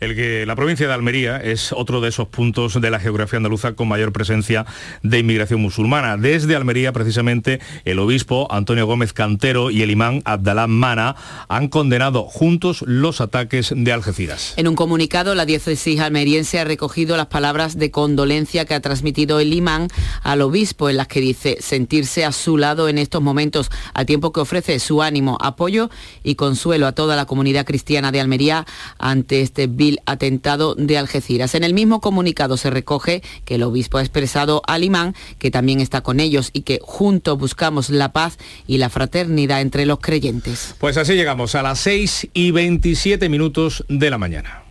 el 0.00 0.14
que 0.14 0.46
la 0.46 0.56
provincia 0.56 0.86
de 0.86 0.94
Almería 0.94 1.38
es 1.38 1.72
otro 1.72 2.00
de 2.00 2.08
esos 2.08 2.28
puntos 2.28 2.80
de 2.80 2.90
la 2.90 3.00
geografía 3.00 3.38
andaluza 3.38 3.72
con 3.72 3.88
mayor 3.88 4.12
presencia 4.12 4.66
de 5.02 5.18
inmigración 5.18 5.60
musulmana. 5.60 6.16
Desde 6.16 6.56
Almería, 6.56 6.92
precisamente, 6.92 7.60
el 7.84 7.98
obispo 7.98 8.46
Antonio 8.50 8.86
Gómez 8.86 9.12
Cantero 9.12 9.70
y 9.70 9.82
el 9.82 9.90
imán 9.90 10.22
Abdalá 10.24 10.66
Mana 10.66 11.16
han 11.48 11.68
condenado 11.68 12.24
juntos 12.24 12.82
los 12.86 13.20
ataques 13.20 13.72
de 13.74 13.92
Algeciras. 13.92 14.54
En 14.56 14.68
un 14.68 14.76
comunicado, 14.76 15.34
la 15.34 15.46
diócesis 15.46 16.00
almeriense 16.00 16.58
ha 16.58 16.64
recogido 16.64 17.16
las 17.16 17.26
palabras 17.26 17.78
de 17.78 17.90
condolencia 17.90 18.64
que 18.64 18.74
ha 18.74 18.80
transmitido 18.80 19.40
el 19.40 19.52
imán 19.52 19.88
al 20.22 20.42
obispo, 20.42 20.88
en 20.88 20.96
las 20.96 21.08
que 21.08 21.20
dice 21.20 21.58
sentirse 21.60 22.24
a 22.24 22.32
su 22.32 22.56
lado 22.56 22.88
en 22.88 22.98
estos 22.98 23.22
momentos, 23.22 23.70
al 23.94 24.06
tiempo 24.06 24.32
que 24.32 24.40
ofrece 24.40 24.78
su 24.78 25.02
ánimo, 25.02 25.38
apoyo 25.40 25.90
y 26.22 26.34
consuelo 26.36 26.86
a 26.86 26.92
toda 26.92 27.16
la 27.16 27.26
comunidad 27.26 27.66
cristiana 27.66 28.12
de 28.12 28.20
Almería 28.20 28.66
ante 28.98 29.40
este 29.40 29.66
atentado 30.06 30.74
de 30.74 30.98
Algeciras. 30.98 31.54
En 31.54 31.64
el 31.64 31.74
mismo 31.74 32.00
comunicado 32.00 32.56
se 32.56 32.70
recoge 32.70 33.22
que 33.44 33.56
el 33.56 33.62
obispo 33.62 33.98
ha 33.98 34.02
expresado 34.02 34.62
al 34.66 34.84
imán 34.84 35.14
que 35.38 35.50
también 35.50 35.80
está 35.80 36.02
con 36.02 36.20
ellos 36.20 36.50
y 36.52 36.62
que 36.62 36.80
juntos 36.82 37.38
buscamos 37.38 37.90
la 37.90 38.12
paz 38.12 38.38
y 38.66 38.78
la 38.78 38.90
fraternidad 38.90 39.60
entre 39.60 39.86
los 39.86 39.98
creyentes. 40.00 40.74
Pues 40.78 40.96
así 40.96 41.14
llegamos 41.14 41.54
a 41.54 41.62
las 41.62 41.78
6 41.80 42.28
y 42.34 42.50
27 42.50 43.28
minutos 43.28 43.84
de 43.88 44.10
la 44.10 44.18
mañana. 44.18 44.62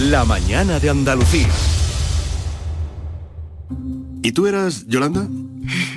La 0.00 0.24
mañana 0.24 0.78
de 0.78 0.90
Andalucía. 0.90 1.48
¿Y 4.22 4.32
tú 4.32 4.46
eras 4.46 4.86
Yolanda? 4.86 5.28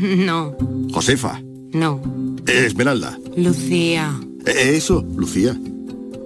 No. 0.01 0.55
Josefa. 0.91 1.41
No. 1.73 2.01
Esmeralda. 2.47 3.17
Lucía. 3.36 4.19
Eso, 4.45 5.05
Lucía. 5.15 5.55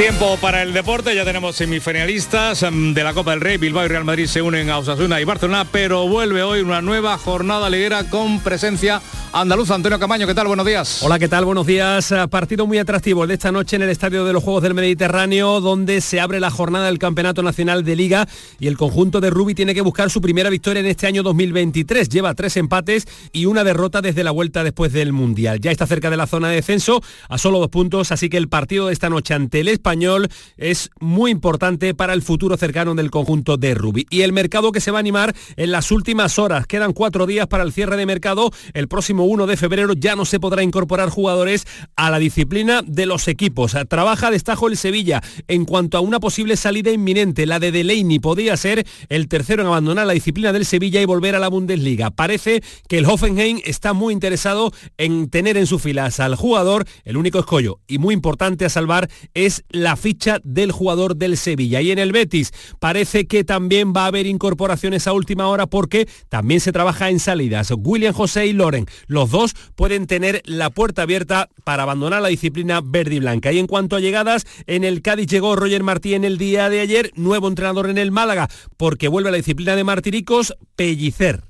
Tiempo 0.00 0.38
para 0.40 0.62
el 0.62 0.72
deporte, 0.72 1.14
ya 1.14 1.26
tenemos 1.26 1.56
semifinalistas 1.56 2.62
em, 2.62 2.94
de 2.94 3.04
la 3.04 3.12
Copa 3.12 3.32
del 3.32 3.42
Rey, 3.42 3.58
Bilbao 3.58 3.84
y 3.84 3.88
Real 3.88 4.06
Madrid 4.06 4.24
se 4.28 4.40
unen 4.40 4.70
a 4.70 4.78
Osasuna 4.78 5.20
y 5.20 5.24
Barcelona, 5.24 5.66
pero 5.70 6.08
vuelve 6.08 6.42
hoy 6.42 6.60
una 6.60 6.80
nueva 6.80 7.18
jornada 7.18 7.68
liguera 7.68 8.08
con 8.08 8.40
presencia 8.40 9.02
andaluza. 9.32 9.74
Antonio 9.74 9.98
Camaño, 9.98 10.26
¿qué 10.26 10.34
tal? 10.34 10.46
Buenos 10.46 10.64
días. 10.66 11.02
Hola, 11.02 11.18
¿qué 11.18 11.28
tal? 11.28 11.44
Buenos 11.44 11.66
días. 11.66 12.10
Eh, 12.12 12.28
partido 12.28 12.66
muy 12.66 12.78
atractivo 12.78 13.24
el 13.24 13.28
de 13.28 13.34
esta 13.34 13.52
noche 13.52 13.76
en 13.76 13.82
el 13.82 13.90
Estadio 13.90 14.24
de 14.24 14.32
los 14.32 14.42
Juegos 14.42 14.62
del 14.62 14.72
Mediterráneo, 14.72 15.60
donde 15.60 16.00
se 16.00 16.18
abre 16.18 16.40
la 16.40 16.50
jornada 16.50 16.86
del 16.86 16.98
Campeonato 16.98 17.42
Nacional 17.42 17.84
de 17.84 17.94
Liga 17.94 18.26
y 18.58 18.68
el 18.68 18.78
conjunto 18.78 19.20
de 19.20 19.28
Rubi 19.28 19.54
tiene 19.54 19.74
que 19.74 19.82
buscar 19.82 20.10
su 20.10 20.22
primera 20.22 20.48
victoria 20.48 20.80
en 20.80 20.86
este 20.86 21.08
año 21.08 21.22
2023. 21.22 22.08
Lleva 22.08 22.34
tres 22.34 22.56
empates 22.56 23.06
y 23.32 23.44
una 23.44 23.64
derrota 23.64 24.00
desde 24.00 24.24
la 24.24 24.30
vuelta 24.30 24.64
después 24.64 24.94
del 24.94 25.12
Mundial. 25.12 25.60
Ya 25.60 25.70
está 25.70 25.86
cerca 25.86 26.10
de 26.10 26.16
la 26.16 26.26
zona 26.26 26.48
de 26.48 26.56
descenso, 26.56 27.02
a 27.28 27.36
solo 27.36 27.58
dos 27.58 27.68
puntos, 27.68 28.12
así 28.12 28.30
que 28.30 28.38
el 28.38 28.48
partido 28.48 28.86
de 28.86 28.94
esta 28.94 29.10
noche 29.10 29.34
ante 29.34 29.60
el 29.60 29.68
Español 29.90 30.28
es 30.56 30.88
muy 31.00 31.32
importante 31.32 31.94
para 31.94 32.12
el 32.12 32.22
futuro 32.22 32.56
cercano 32.56 32.94
del 32.94 33.10
conjunto 33.10 33.56
de 33.56 33.74
Rubi. 33.74 34.06
Y 34.08 34.20
el 34.20 34.32
mercado 34.32 34.70
que 34.70 34.78
se 34.78 34.92
va 34.92 34.98
a 34.98 35.00
animar 35.00 35.34
en 35.56 35.72
las 35.72 35.90
últimas 35.90 36.38
horas. 36.38 36.68
Quedan 36.68 36.92
cuatro 36.92 37.26
días 37.26 37.48
para 37.48 37.64
el 37.64 37.72
cierre 37.72 37.96
de 37.96 38.06
mercado. 38.06 38.52
El 38.72 38.86
próximo 38.86 39.24
1 39.24 39.48
de 39.48 39.56
febrero 39.56 39.94
ya 39.94 40.14
no 40.14 40.24
se 40.24 40.38
podrá 40.38 40.62
incorporar 40.62 41.08
jugadores 41.08 41.66
a 41.96 42.08
la 42.08 42.20
disciplina 42.20 42.82
de 42.86 43.04
los 43.06 43.26
equipos. 43.26 43.76
Trabaja 43.88 44.30
destajo 44.30 44.68
el 44.68 44.76
Sevilla 44.76 45.24
en 45.48 45.64
cuanto 45.64 45.98
a 45.98 46.02
una 46.02 46.20
posible 46.20 46.56
salida 46.56 46.92
inminente. 46.92 47.44
La 47.44 47.58
de 47.58 47.72
Delaney 47.72 48.20
podría 48.20 48.56
ser 48.56 48.86
el 49.08 49.26
tercero 49.26 49.62
en 49.62 49.66
abandonar 49.66 50.06
la 50.06 50.12
disciplina 50.12 50.52
del 50.52 50.66
Sevilla 50.66 51.00
y 51.00 51.04
volver 51.04 51.34
a 51.34 51.40
la 51.40 51.48
Bundesliga. 51.48 52.12
Parece 52.12 52.62
que 52.88 52.98
el 52.98 53.06
Hoffenheim 53.06 53.60
está 53.64 53.92
muy 53.92 54.14
interesado 54.14 54.72
en 54.98 55.30
tener 55.30 55.56
en 55.56 55.66
sus 55.66 55.82
filas 55.82 56.20
al 56.20 56.36
jugador. 56.36 56.84
El 57.04 57.16
único 57.16 57.40
escollo 57.40 57.80
y 57.88 57.98
muy 57.98 58.14
importante 58.14 58.64
a 58.64 58.68
salvar 58.68 59.10
es 59.34 59.64
ficha 59.96 60.40
del 60.44 60.72
jugador 60.72 61.16
del 61.16 61.36
Sevilla. 61.36 61.80
Y 61.80 61.90
en 61.90 61.98
el 61.98 62.12
Betis 62.12 62.52
parece 62.78 63.26
que 63.26 63.44
también 63.44 63.92
va 63.94 64.04
a 64.04 64.06
haber 64.06 64.26
incorporaciones 64.26 65.06
a 65.06 65.12
última 65.12 65.48
hora 65.48 65.66
porque 65.66 66.08
también 66.28 66.60
se 66.60 66.72
trabaja 66.72 67.10
en 67.10 67.20
salidas. 67.20 67.72
William 67.76 68.14
José 68.14 68.46
y 68.46 68.52
Loren, 68.52 68.86
los 69.06 69.30
dos 69.30 69.54
pueden 69.74 70.06
tener 70.06 70.42
la 70.44 70.70
puerta 70.70 71.02
abierta 71.02 71.48
para 71.64 71.82
abandonar 71.82 72.22
la 72.22 72.28
disciplina 72.28 72.80
verde 72.82 73.16
y 73.16 73.20
blanca. 73.20 73.52
Y 73.52 73.58
en 73.58 73.66
cuanto 73.66 73.96
a 73.96 74.00
llegadas, 74.00 74.46
en 74.66 74.84
el 74.84 75.02
Cádiz 75.02 75.26
llegó 75.26 75.56
Roger 75.56 75.82
Martí 75.82 76.14
en 76.14 76.24
el 76.24 76.38
día 76.38 76.68
de 76.68 76.80
ayer, 76.80 77.10
nuevo 77.14 77.48
entrenador 77.48 77.88
en 77.90 77.98
el 77.98 78.10
Málaga, 78.10 78.48
porque 78.76 79.08
vuelve 79.08 79.28
a 79.28 79.32
la 79.32 79.38
disciplina 79.38 79.76
de 79.76 79.84
Martiricos, 79.84 80.54
Pellicer. 80.76 81.49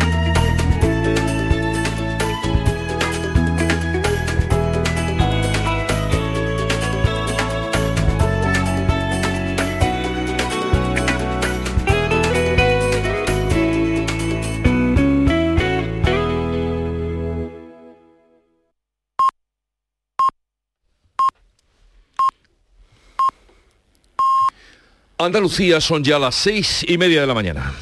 Andalucía 25.25 25.79
son 25.79 26.03
ya 26.03 26.17
las 26.17 26.35
seis 26.35 26.83
y 26.87 26.97
media 26.97 27.21
de 27.21 27.27
la 27.27 27.33
mañana. 27.33 27.73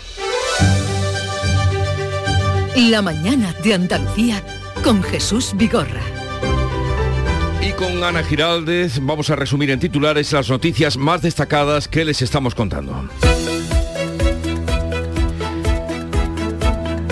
La 2.76 3.02
mañana 3.02 3.54
de 3.64 3.74
Andalucía 3.74 4.44
con 4.84 5.02
Jesús 5.02 5.54
Vigorra. 5.56 6.02
Y 7.62 7.72
con 7.74 8.04
Ana 8.04 8.24
Giraldez 8.24 9.00
vamos 9.02 9.30
a 9.30 9.36
resumir 9.36 9.72
en 9.72 9.80
titulares 9.80 10.32
las 10.34 10.50
noticias 10.50 10.98
más 10.98 11.22
destacadas 11.22 11.88
que 11.88 12.04
les 12.04 12.22
estamos 12.22 12.56
contando. 12.56 13.10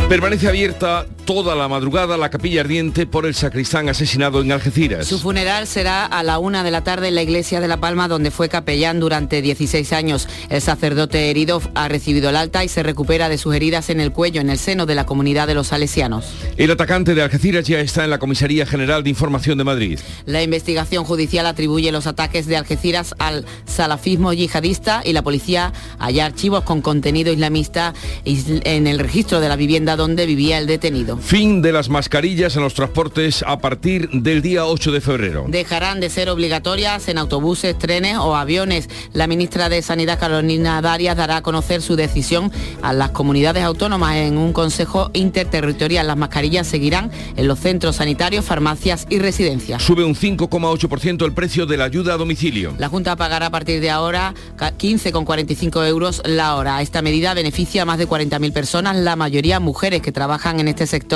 Permanece 0.09 0.47
abierta 0.47 1.05
toda 1.27 1.55
la 1.55 1.67
madrugada 1.67 2.15
la 2.15 2.29
capilla 2.29 2.61
ardiente 2.61 3.05
por 3.05 3.25
el 3.25 3.35
sacristán 3.35 3.89
asesinado 3.89 4.41
en 4.41 4.53
Algeciras. 4.53 5.07
Su 5.07 5.19
funeral 5.19 5.67
será 5.67 6.05
a 6.05 6.23
la 6.23 6.39
una 6.39 6.63
de 6.63 6.71
la 6.71 6.85
tarde 6.85 7.09
en 7.09 7.15
la 7.15 7.21
iglesia 7.21 7.59
de 7.59 7.67
La 7.67 7.81
Palma, 7.81 8.07
donde 8.07 8.31
fue 8.31 8.47
capellán 8.47 9.01
durante 9.01 9.41
16 9.41 9.91
años. 9.91 10.29
El 10.47 10.61
sacerdote 10.61 11.29
herido 11.29 11.61
ha 11.75 11.89
recibido 11.89 12.29
el 12.29 12.37
alta 12.37 12.63
y 12.63 12.69
se 12.69 12.81
recupera 12.81 13.27
de 13.27 13.37
sus 13.37 13.53
heridas 13.53 13.89
en 13.89 13.99
el 13.99 14.13
cuello 14.13 14.39
en 14.39 14.49
el 14.49 14.57
seno 14.57 14.85
de 14.85 14.95
la 14.95 15.05
comunidad 15.05 15.47
de 15.47 15.53
los 15.53 15.67
salesianos. 15.67 16.25
El 16.55 16.71
atacante 16.71 17.13
de 17.13 17.21
Algeciras 17.21 17.67
ya 17.67 17.81
está 17.81 18.05
en 18.05 18.09
la 18.09 18.19
Comisaría 18.19 18.65
General 18.65 19.03
de 19.03 19.09
Información 19.09 19.57
de 19.57 19.65
Madrid. 19.65 19.99
La 20.25 20.41
investigación 20.41 21.03
judicial 21.03 21.45
atribuye 21.45 21.91
los 21.91 22.07
ataques 22.07 22.45
de 22.45 22.55
Algeciras 22.55 23.13
al 23.19 23.45
salafismo 23.65 24.31
yihadista 24.31 25.01
y 25.03 25.11
la 25.11 25.23
policía 25.23 25.73
halla 25.99 26.25
archivos 26.25 26.63
con 26.63 26.81
contenido 26.81 27.33
islamista 27.33 27.93
en 28.23 28.87
el 28.87 28.99
registro 28.99 29.41
de 29.41 29.49
la 29.49 29.57
vivienda 29.57 29.97
donde 29.97 30.25
vivía 30.25 30.57
el 30.57 30.67
detenido. 30.67 31.16
Fin 31.21 31.61
de 31.61 31.71
las 31.71 31.89
mascarillas 31.89 32.55
en 32.55 32.63
los 32.63 32.73
transportes 32.73 33.43
a 33.45 33.59
partir 33.59 34.09
del 34.11 34.41
día 34.41 34.65
8 34.65 34.91
de 34.91 35.01
febrero. 35.01 35.45
Dejarán 35.47 35.99
de 35.99 36.09
ser 36.09 36.29
obligatorias 36.29 37.07
en 37.07 37.17
autobuses, 37.17 37.77
trenes 37.77 38.17
o 38.17 38.35
aviones. 38.35 38.89
La 39.13 39.27
ministra 39.27 39.69
de 39.69 39.81
Sanidad, 39.81 40.19
Carolina 40.19 40.81
Darias, 40.81 41.17
dará 41.17 41.37
a 41.37 41.41
conocer 41.41 41.81
su 41.81 41.95
decisión 41.95 42.51
a 42.81 42.93
las 42.93 43.11
comunidades 43.11 43.63
autónomas 43.63 44.15
en 44.17 44.37
un 44.37 44.53
consejo 44.53 45.09
interterritorial. 45.13 46.07
Las 46.07 46.17
mascarillas 46.17 46.67
seguirán 46.67 47.11
en 47.35 47.47
los 47.47 47.59
centros 47.59 47.97
sanitarios, 47.97 48.45
farmacias 48.45 49.07
y 49.09 49.19
residencias. 49.19 49.81
Sube 49.81 50.03
un 50.03 50.15
5,8% 50.15 51.25
el 51.25 51.33
precio 51.33 51.65
de 51.65 51.77
la 51.77 51.85
ayuda 51.85 52.13
a 52.13 52.17
domicilio. 52.17 52.73
La 52.77 52.89
Junta 52.89 53.15
pagará 53.15 53.47
a 53.47 53.51
partir 53.51 53.81
de 53.81 53.89
ahora 53.89 54.33
15,45 54.57 55.87
euros 55.87 56.21
la 56.25 56.55
hora. 56.55 56.81
Esta 56.81 57.01
medida 57.01 57.33
beneficia 57.33 57.81
a 57.81 57.85
más 57.85 57.97
de 57.97 58.07
40.000 58.07 58.53
personas, 58.53 58.95
la 58.95 59.15
mayoría 59.15 59.59
mujeres 59.59 60.01
que 60.01 60.11
trabajan 60.11 60.59
en 60.59 60.67
este 60.67 60.85
sector 60.85 61.06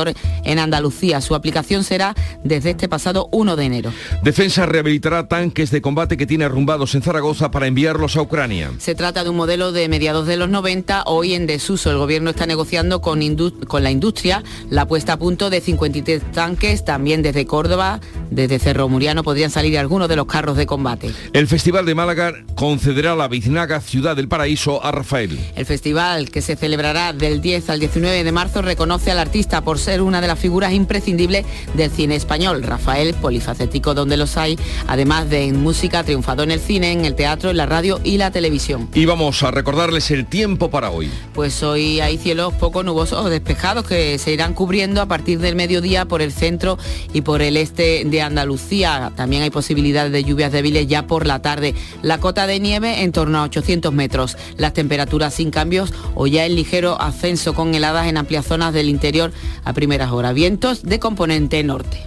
en 0.43 0.59
Andalucía. 0.59 1.21
Su 1.21 1.35
aplicación 1.35 1.83
será 1.83 2.15
desde 2.43 2.71
este 2.71 2.87
pasado 2.87 3.29
1 3.31 3.55
de 3.55 3.65
enero. 3.65 3.93
Defensa 4.23 4.65
rehabilitará 4.65 5.27
tanques 5.27 5.71
de 5.71 5.81
combate 5.81 6.17
que 6.17 6.25
tiene 6.25 6.45
arrumbados 6.45 6.95
en 6.95 7.01
Zaragoza 7.01 7.51
para 7.51 7.67
enviarlos 7.67 8.15
a 8.17 8.21
Ucrania. 8.21 8.71
Se 8.79 8.95
trata 8.95 9.23
de 9.23 9.29
un 9.29 9.35
modelo 9.35 9.71
de 9.71 9.87
mediados 9.89 10.27
de 10.27 10.37
los 10.37 10.49
90, 10.49 11.03
hoy 11.05 11.33
en 11.33 11.47
desuso. 11.47 11.91
El 11.91 11.97
gobierno 11.97 12.29
está 12.29 12.45
negociando 12.45 13.01
con, 13.01 13.21
con 13.67 13.83
la 13.83 13.91
industria 13.91 14.43
la 14.69 14.87
puesta 14.87 15.13
a 15.13 15.17
punto 15.17 15.49
de 15.49 15.61
53 15.61 16.31
tanques, 16.31 16.85
también 16.85 17.21
desde 17.21 17.45
Córdoba, 17.45 17.99
desde 18.29 18.59
Cerro 18.59 18.89
Muriano 18.89 19.23
podrían 19.23 19.51
salir 19.51 19.77
algunos 19.77 20.07
de 20.09 20.15
los 20.15 20.25
carros 20.25 20.57
de 20.57 20.65
combate. 20.65 21.11
El 21.33 21.47
Festival 21.47 21.85
de 21.85 21.95
Málaga 21.95 22.33
concederá 22.55 23.15
la 23.15 23.27
Biznaga 23.27 23.81
Ciudad 23.81 24.15
del 24.15 24.27
Paraíso 24.27 24.83
a 24.83 24.91
Rafael. 24.91 25.39
El 25.55 25.65
festival, 25.65 26.29
que 26.29 26.41
se 26.41 26.55
celebrará 26.55 27.13
del 27.13 27.41
10 27.41 27.69
al 27.69 27.79
19 27.79 28.23
de 28.23 28.31
marzo, 28.31 28.61
reconoce 28.61 29.11
al 29.11 29.19
artista 29.19 29.61
por 29.61 29.79
ser 29.81 30.01
una 30.01 30.21
de 30.21 30.27
las 30.27 30.39
figuras 30.39 30.73
imprescindibles 30.73 31.45
del 31.73 31.91
cine 31.91 32.15
español. 32.15 32.63
Rafael, 32.63 33.13
polifacético 33.15 33.93
donde 33.93 34.17
los 34.17 34.37
hay, 34.37 34.57
además 34.87 35.29
de 35.29 35.45
en 35.45 35.61
música, 35.61 36.03
triunfado 36.03 36.43
en 36.43 36.51
el 36.51 36.59
cine, 36.59 36.91
en 36.91 37.05
el 37.05 37.15
teatro, 37.15 37.49
en 37.49 37.57
la 37.57 37.65
radio 37.65 37.99
y 38.03 38.17
la 38.17 38.31
televisión. 38.31 38.89
Y 38.93 39.05
vamos 39.05 39.43
a 39.43 39.51
recordarles 39.51 40.11
el 40.11 40.25
tiempo 40.25 40.69
para 40.69 40.91
hoy. 40.91 41.09
Pues 41.33 41.63
hoy 41.63 41.99
hay 41.99 42.17
cielos 42.17 42.53
poco 42.53 42.83
nubosos 42.83 43.25
o 43.25 43.29
despejados 43.29 43.85
que 43.85 44.17
se 44.17 44.31
irán 44.31 44.53
cubriendo 44.53 45.01
a 45.01 45.05
partir 45.07 45.39
del 45.39 45.55
mediodía 45.55 46.05
por 46.05 46.21
el 46.21 46.31
centro 46.31 46.77
y 47.13 47.21
por 47.21 47.41
el 47.41 47.57
este 47.57 48.03
de 48.05 48.21
Andalucía. 48.21 49.11
También 49.15 49.43
hay 49.43 49.49
posibilidades 49.49 50.11
de 50.11 50.23
lluvias 50.23 50.51
débiles 50.51 50.87
ya 50.87 51.07
por 51.07 51.25
la 51.25 51.41
tarde. 51.41 51.73
La 52.01 52.19
cota 52.19 52.47
de 52.47 52.59
nieve 52.59 53.01
en 53.03 53.11
torno 53.11 53.39
a 53.39 53.43
800 53.43 53.93
metros. 53.93 54.37
Las 54.57 54.73
temperaturas 54.73 55.33
sin 55.33 55.51
cambios 55.51 55.93
o 56.15 56.27
ya 56.27 56.45
en 56.45 56.55
ligero 56.55 56.99
ascenso 57.01 57.53
con 57.53 57.73
heladas 57.73 58.07
en 58.07 58.17
amplias 58.17 58.45
zonas 58.45 58.73
del 58.73 58.89
interior 58.89 59.31
a 59.63 59.70
primeras 59.73 60.11
horas. 60.11 60.33
Vientos 60.33 60.83
de 60.83 60.99
componente 60.99 61.63
norte. 61.63 61.99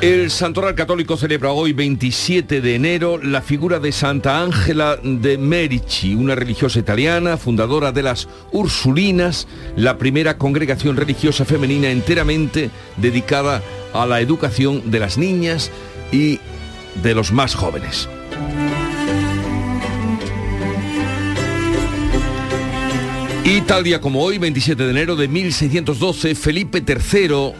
El 0.00 0.30
Santoral 0.30 0.74
Católico 0.74 1.18
celebra 1.18 1.52
hoy 1.52 1.74
27 1.74 2.62
de 2.62 2.74
enero 2.74 3.18
la 3.22 3.42
figura 3.42 3.80
de 3.80 3.92
Santa 3.92 4.42
Ángela 4.42 4.96
de 5.02 5.36
Merici, 5.36 6.14
una 6.14 6.34
religiosa 6.34 6.78
italiana, 6.78 7.36
fundadora 7.36 7.92
de 7.92 8.02
las 8.02 8.26
Ursulinas, 8.50 9.46
la 9.76 9.98
primera 9.98 10.38
congregación 10.38 10.96
religiosa 10.96 11.44
femenina 11.44 11.90
enteramente 11.90 12.70
dedicada 12.96 13.60
a 13.92 14.06
la 14.06 14.22
educación 14.22 14.90
de 14.90 15.00
las 15.00 15.18
niñas 15.18 15.70
y 16.10 16.40
de 17.02 17.14
los 17.14 17.30
más 17.30 17.54
jóvenes. 17.54 18.08
Y 23.50 23.62
tal 23.62 23.82
día 23.82 24.00
como 24.00 24.22
hoy, 24.22 24.38
27 24.38 24.84
de 24.84 24.90
enero 24.90 25.16
de 25.16 25.26
1612, 25.26 26.36
Felipe 26.36 26.84
III 26.86 27.52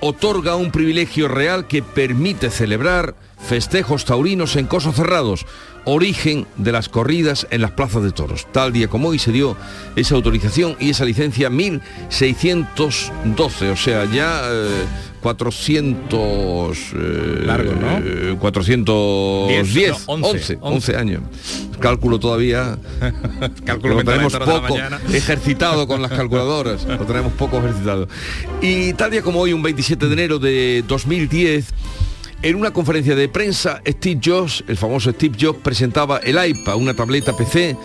otorga 0.00 0.56
un 0.56 0.72
privilegio 0.72 1.28
real 1.28 1.68
que 1.68 1.80
permite 1.80 2.50
celebrar 2.50 3.14
festejos 3.38 4.04
taurinos 4.04 4.56
en 4.56 4.66
cosos 4.66 4.96
cerrados, 4.96 5.46
origen 5.84 6.48
de 6.56 6.72
las 6.72 6.88
corridas 6.88 7.46
en 7.50 7.62
las 7.62 7.70
plazas 7.70 8.02
de 8.02 8.10
toros. 8.10 8.48
Tal 8.50 8.72
día 8.72 8.88
como 8.88 9.10
hoy 9.10 9.20
se 9.20 9.30
dio 9.30 9.56
esa 9.94 10.16
autorización 10.16 10.76
y 10.80 10.90
esa 10.90 11.04
licencia 11.04 11.50
1612, 11.50 13.70
o 13.70 13.76
sea, 13.76 14.06
ya 14.06 14.42
eh, 14.44 14.86
400... 15.22 16.78
Eh, 16.94 17.42
Largo, 17.44 17.72
¿no? 17.72 18.38
410, 18.38 19.74
Diez, 19.74 20.06
no, 20.06 20.14
11, 20.14 20.28
11, 20.30 20.58
11, 20.60 20.96
años. 20.96 21.22
Cálculo 21.80 22.18
todavía... 22.18 22.78
Cálculo 23.64 23.96
lo 23.96 24.04
tenemos 24.04 24.36
poco 24.36 24.76
ejercitado 25.12 25.86
con 25.86 26.02
las 26.02 26.10
calculadoras. 26.12 26.84
Lo 26.98 27.04
tenemos 27.06 27.32
poco 27.32 27.58
ejercitado. 27.58 28.08
Y 28.60 28.92
tal 28.94 29.10
día 29.10 29.22
como 29.22 29.40
hoy, 29.40 29.52
un 29.52 29.62
27 29.62 30.06
de 30.06 30.12
enero 30.12 30.38
de 30.38 30.84
2010, 30.86 31.66
en 32.42 32.56
una 32.56 32.72
conferencia 32.72 33.14
de 33.14 33.28
prensa, 33.28 33.82
Steve 33.86 34.20
Jobs, 34.24 34.64
el 34.68 34.76
famoso 34.76 35.10
Steve 35.10 35.36
Jobs, 35.40 35.60
presentaba 35.62 36.18
el 36.18 36.38
iPad, 36.44 36.76
una 36.76 36.94
tableta 36.94 37.36
PC 37.36 37.76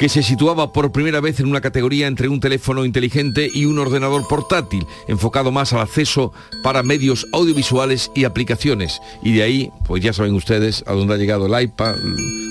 que 0.00 0.08
se 0.08 0.22
situaba 0.22 0.72
por 0.72 0.92
primera 0.92 1.20
vez 1.20 1.40
en 1.40 1.46
una 1.46 1.60
categoría 1.60 2.06
entre 2.06 2.26
un 2.30 2.40
teléfono 2.40 2.86
inteligente 2.86 3.50
y 3.52 3.66
un 3.66 3.78
ordenador 3.78 4.26
portátil, 4.26 4.86
enfocado 5.08 5.52
más 5.52 5.74
al 5.74 5.80
acceso 5.80 6.32
para 6.62 6.82
medios 6.82 7.26
audiovisuales 7.34 8.10
y 8.14 8.24
aplicaciones. 8.24 9.02
Y 9.22 9.34
de 9.34 9.42
ahí, 9.42 9.70
pues 9.84 10.02
ya 10.02 10.14
saben 10.14 10.32
ustedes 10.32 10.82
a 10.86 10.94
dónde 10.94 11.12
ha 11.12 11.16
llegado 11.18 11.44
el 11.54 11.62
iPad, 11.64 11.96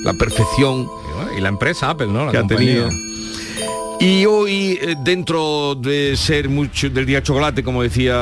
la 0.03 0.13
perfección 0.13 0.87
Y 1.35 1.41
la 1.41 1.49
empresa 1.49 1.89
Apple, 1.89 2.05
¿no? 2.05 2.27
La 2.27 2.31
que 2.31 2.37
ha 2.37 2.41
compañía. 2.41 2.87
tenido. 2.87 3.08
Y 4.01 4.25
hoy, 4.25 4.79
eh, 4.81 4.95
dentro 4.97 5.75
de 5.75 6.15
ser 6.15 6.47
mucho 6.47 6.89
del 6.89 7.05
día 7.05 7.21
chocolate, 7.21 7.63
como 7.63 7.83
decía, 7.83 8.15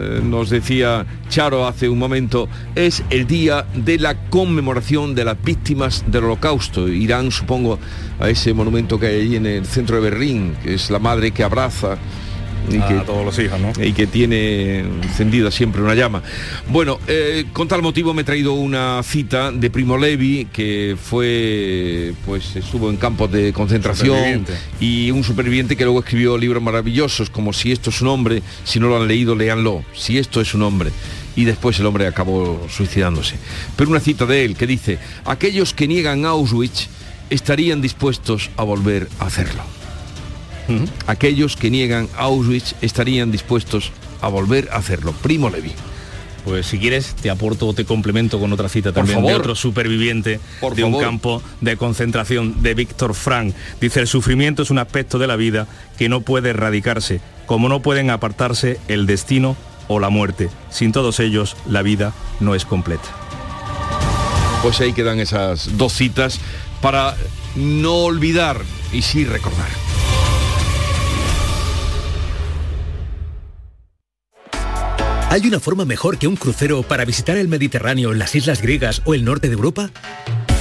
eh, 0.00 0.20
nos 0.24 0.50
decía 0.50 1.06
Charo 1.28 1.68
hace 1.68 1.88
un 1.88 2.00
momento, 2.00 2.48
es 2.74 3.04
el 3.10 3.28
día 3.28 3.64
de 3.72 3.96
la 3.98 4.28
conmemoración 4.28 5.14
de 5.14 5.24
las 5.24 5.40
víctimas 5.40 6.02
del 6.08 6.24
holocausto. 6.24 6.88
Irán, 6.88 7.30
supongo, 7.30 7.78
a 8.18 8.28
ese 8.28 8.52
monumento 8.54 8.98
que 8.98 9.06
hay 9.06 9.20
ahí 9.20 9.36
en 9.36 9.46
el 9.46 9.66
centro 9.66 10.02
de 10.02 10.10
Berlín, 10.10 10.56
que 10.64 10.74
es 10.74 10.90
la 10.90 10.98
madre 10.98 11.30
que 11.30 11.44
abraza 11.44 11.96
y 12.72 12.78
A 12.78 12.88
que, 12.88 12.94
todos 13.06 13.24
los 13.24 13.38
hijos, 13.38 13.58
¿no? 13.60 13.72
y 13.82 13.92
que 13.92 14.06
tiene 14.06 14.80
encendida 14.80 15.50
siempre 15.50 15.82
una 15.82 15.94
llama. 15.94 16.22
Bueno, 16.68 16.98
eh, 17.06 17.46
con 17.52 17.68
tal 17.68 17.82
motivo 17.82 18.14
me 18.14 18.22
he 18.22 18.24
traído 18.24 18.52
una 18.52 19.02
cita 19.02 19.50
de 19.52 19.70
Primo 19.70 19.96
Levi, 19.96 20.46
que 20.52 20.96
fue, 21.00 22.12
pues 22.26 22.56
estuvo 22.56 22.90
en 22.90 22.96
campos 22.96 23.30
de 23.32 23.52
concentración 23.52 24.46
y 24.80 25.10
un 25.10 25.24
superviviente 25.24 25.76
que 25.76 25.84
luego 25.84 26.00
escribió 26.00 26.38
libros 26.38 26.62
maravillosos 26.62 27.30
como 27.30 27.52
Si 27.52 27.72
esto 27.72 27.90
es 27.90 28.00
un 28.00 28.08
hombre, 28.08 28.42
si 28.64 28.80
no 28.80 28.88
lo 28.88 29.00
han 29.00 29.08
leído, 29.08 29.34
léanlo, 29.34 29.84
Si 29.94 30.18
esto 30.18 30.40
es 30.40 30.54
un 30.54 30.62
hombre. 30.62 30.90
Y 31.36 31.44
después 31.44 31.78
el 31.78 31.86
hombre 31.86 32.06
acabó 32.06 32.66
suicidándose. 32.68 33.36
Pero 33.76 33.90
una 33.90 34.00
cita 34.00 34.26
de 34.26 34.44
él 34.44 34.56
que 34.56 34.66
dice, 34.66 34.98
aquellos 35.24 35.72
que 35.74 35.86
niegan 35.86 36.24
Auschwitz 36.24 36.88
estarían 37.30 37.80
dispuestos 37.80 38.50
a 38.56 38.64
volver 38.64 39.08
a 39.20 39.26
hacerlo. 39.26 39.79
Aquellos 41.06 41.56
que 41.56 41.70
niegan 41.70 42.08
Auschwitz 42.16 42.74
estarían 42.80 43.30
dispuestos 43.30 43.92
a 44.20 44.28
volver 44.28 44.68
a 44.72 44.76
hacerlo. 44.76 45.12
Primo 45.12 45.50
Levi. 45.50 45.72
Pues 46.44 46.66
si 46.66 46.78
quieres 46.78 47.14
te 47.14 47.30
aporto 47.30 47.66
o 47.66 47.74
te 47.74 47.84
complemento 47.84 48.40
con 48.40 48.52
otra 48.52 48.68
cita 48.68 48.92
también 48.92 49.24
de 49.24 49.34
otro 49.34 49.54
superviviente 49.54 50.40
Por 50.60 50.74
de 50.74 50.84
un 50.84 50.98
campo 50.98 51.42
de 51.60 51.76
concentración 51.76 52.62
de 52.62 52.74
Víctor 52.74 53.14
Frank. 53.14 53.54
Dice 53.80 54.00
el 54.00 54.06
sufrimiento 54.06 54.62
es 54.62 54.70
un 54.70 54.78
aspecto 54.78 55.18
de 55.18 55.26
la 55.26 55.36
vida 55.36 55.66
que 55.98 56.08
no 56.08 56.22
puede 56.22 56.50
erradicarse, 56.50 57.20
como 57.46 57.68
no 57.68 57.82
pueden 57.82 58.10
apartarse 58.10 58.78
el 58.88 59.06
destino 59.06 59.56
o 59.88 60.00
la 60.00 60.08
muerte. 60.08 60.48
Sin 60.70 60.92
todos 60.92 61.20
ellos 61.20 61.56
la 61.68 61.82
vida 61.82 62.14
no 62.40 62.54
es 62.54 62.64
completa. 62.64 63.08
Pues 64.62 64.80
ahí 64.80 64.92
quedan 64.92 65.20
esas 65.20 65.76
dos 65.76 65.92
citas 65.92 66.38
para 66.80 67.16
no 67.54 68.04
olvidar 68.04 68.62
y 68.92 69.02
sí 69.02 69.24
recordar. 69.24 69.89
¿Hay 75.30 75.46
una 75.46 75.60
forma 75.60 75.84
mejor 75.84 76.18
que 76.18 76.26
un 76.26 76.34
crucero 76.34 76.82
para 76.82 77.04
visitar 77.04 77.36
el 77.36 77.46
Mediterráneo, 77.46 78.12
las 78.12 78.34
islas 78.34 78.60
griegas 78.60 79.00
o 79.04 79.14
el 79.14 79.24
norte 79.24 79.46
de 79.46 79.54
Europa? 79.54 79.92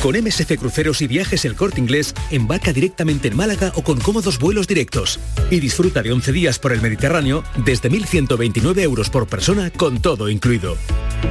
Con 0.03 0.15
MSC 0.15 0.59
Cruceros 0.59 1.01
y 1.01 1.07
Viajes 1.07 1.43
El 1.43 1.55
Corte 1.55 1.80
Inglés, 1.80 2.13
embarca 2.30 2.72
directamente 2.72 3.30
en 3.30 3.36
Málaga 3.36 3.72
o 3.74 3.84
con 3.84 3.99
cómodos 3.99 4.38
vuelos 4.38 4.67
directos 4.67 5.20
y 5.49 5.59
disfruta 5.59 6.03
de 6.03 6.11
11 6.11 6.32
días 6.34 6.59
por 6.59 6.72
el 6.72 6.82
Mediterráneo 6.82 7.43
desde 7.65 7.89
1.129 7.89 8.82
euros 8.82 9.09
por 9.09 9.26
persona 9.26 9.72
con 9.72 10.03
todo 10.03 10.30
incluido. 10.30 10.78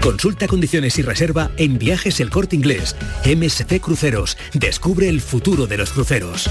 Consulta 0.03 0.49
condiciones 0.49 0.99
y 0.99 1.03
reserva 1.03 1.53
en 1.59 1.79
Viajes 1.79 2.19
El 2.19 2.31
Corte 2.31 2.57
Inglés. 2.57 2.97
MSC 3.25 3.81
Cruceros. 3.81 4.37
Descubre 4.53 5.09
el 5.09 5.21
futuro 5.21 5.69
de 5.69 5.79
los 5.79 5.93
cruceros. 5.93 6.51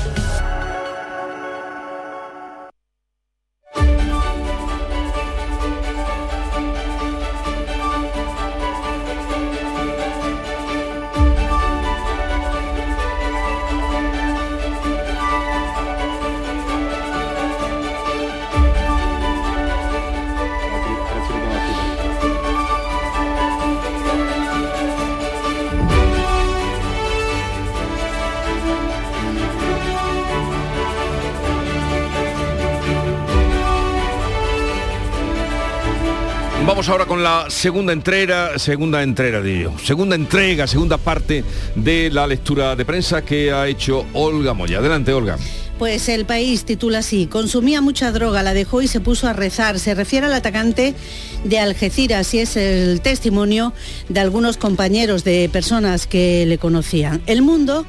Ahora 36.89 37.05
con 37.05 37.21
la 37.21 37.49
segunda 37.49 37.91
entrega, 37.91 38.57
segunda 38.57 39.03
entrega 39.03 39.41
digo, 39.41 39.77
segunda 39.83 40.15
entrega, 40.15 40.67
segunda 40.67 40.97
parte 40.97 41.43
de 41.75 42.09
la 42.09 42.25
lectura 42.25 42.77
de 42.77 42.85
prensa 42.85 43.23
que 43.23 43.51
ha 43.51 43.67
hecho 43.67 44.05
Olga 44.13 44.53
Moya. 44.53 44.77
Adelante, 44.77 45.11
Olga. 45.11 45.37
Pues 45.77 46.07
el 46.07 46.25
país 46.25 46.63
titula 46.63 46.99
así, 46.99 47.27
consumía 47.27 47.81
mucha 47.81 48.11
droga, 48.13 48.41
la 48.41 48.53
dejó 48.53 48.81
y 48.81 48.87
se 48.87 49.01
puso 49.01 49.27
a 49.27 49.33
rezar. 49.33 49.79
Se 49.79 49.95
refiere 49.95 50.27
al 50.27 50.33
atacante 50.33 50.95
de 51.43 51.59
Algeciras 51.59 52.33
y 52.33 52.39
es 52.39 52.55
el 52.55 53.01
testimonio 53.01 53.73
de 54.07 54.21
algunos 54.21 54.55
compañeros 54.55 55.25
de 55.25 55.49
personas 55.51 56.07
que 56.07 56.45
le 56.45 56.57
conocían. 56.57 57.21
El 57.25 57.41
mundo 57.41 57.85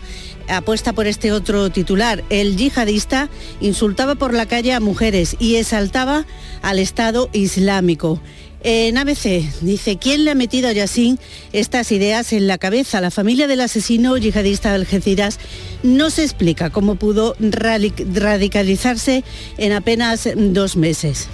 apuesta 0.49 0.93
por 0.93 1.07
este 1.07 1.31
otro 1.31 1.71
titular. 1.71 2.25
El 2.31 2.57
yihadista 2.57 3.29
insultaba 3.61 4.17
por 4.17 4.35
la 4.35 4.47
calle 4.47 4.73
a 4.73 4.81
mujeres 4.81 5.37
y 5.39 5.55
exaltaba 5.55 6.27
al 6.63 6.81
Estado 6.81 7.31
Islámico. 7.33 8.21
En 8.65 8.99
ABC 8.99 9.45
dice, 9.61 9.99
¿quién 9.99 10.25
le 10.25 10.33
ha 10.33 10.35
metido 10.35 10.69
a 10.69 10.73
Yassin 10.73 11.19
estas 11.53 11.93
ideas 11.93 12.33
en 12.33 12.49
la 12.49 12.59
cabeza? 12.59 13.01
La 13.01 13.13
familia 13.13 13.47
del 13.47 13.61
asesino 13.61 14.17
yihadista 14.17 14.71
de 14.71 14.75
Algeciras 14.77 15.39
no 15.85 16.11
se 16.11 16.25
explica 16.25 16.71
cómo 16.71 16.97
pudo 16.97 17.37
radic- 17.37 18.05
radicalizarse 18.13 19.23
en 19.59 19.73
apenas 19.73 20.29
dos 20.35 20.77
meses. 20.77 21.29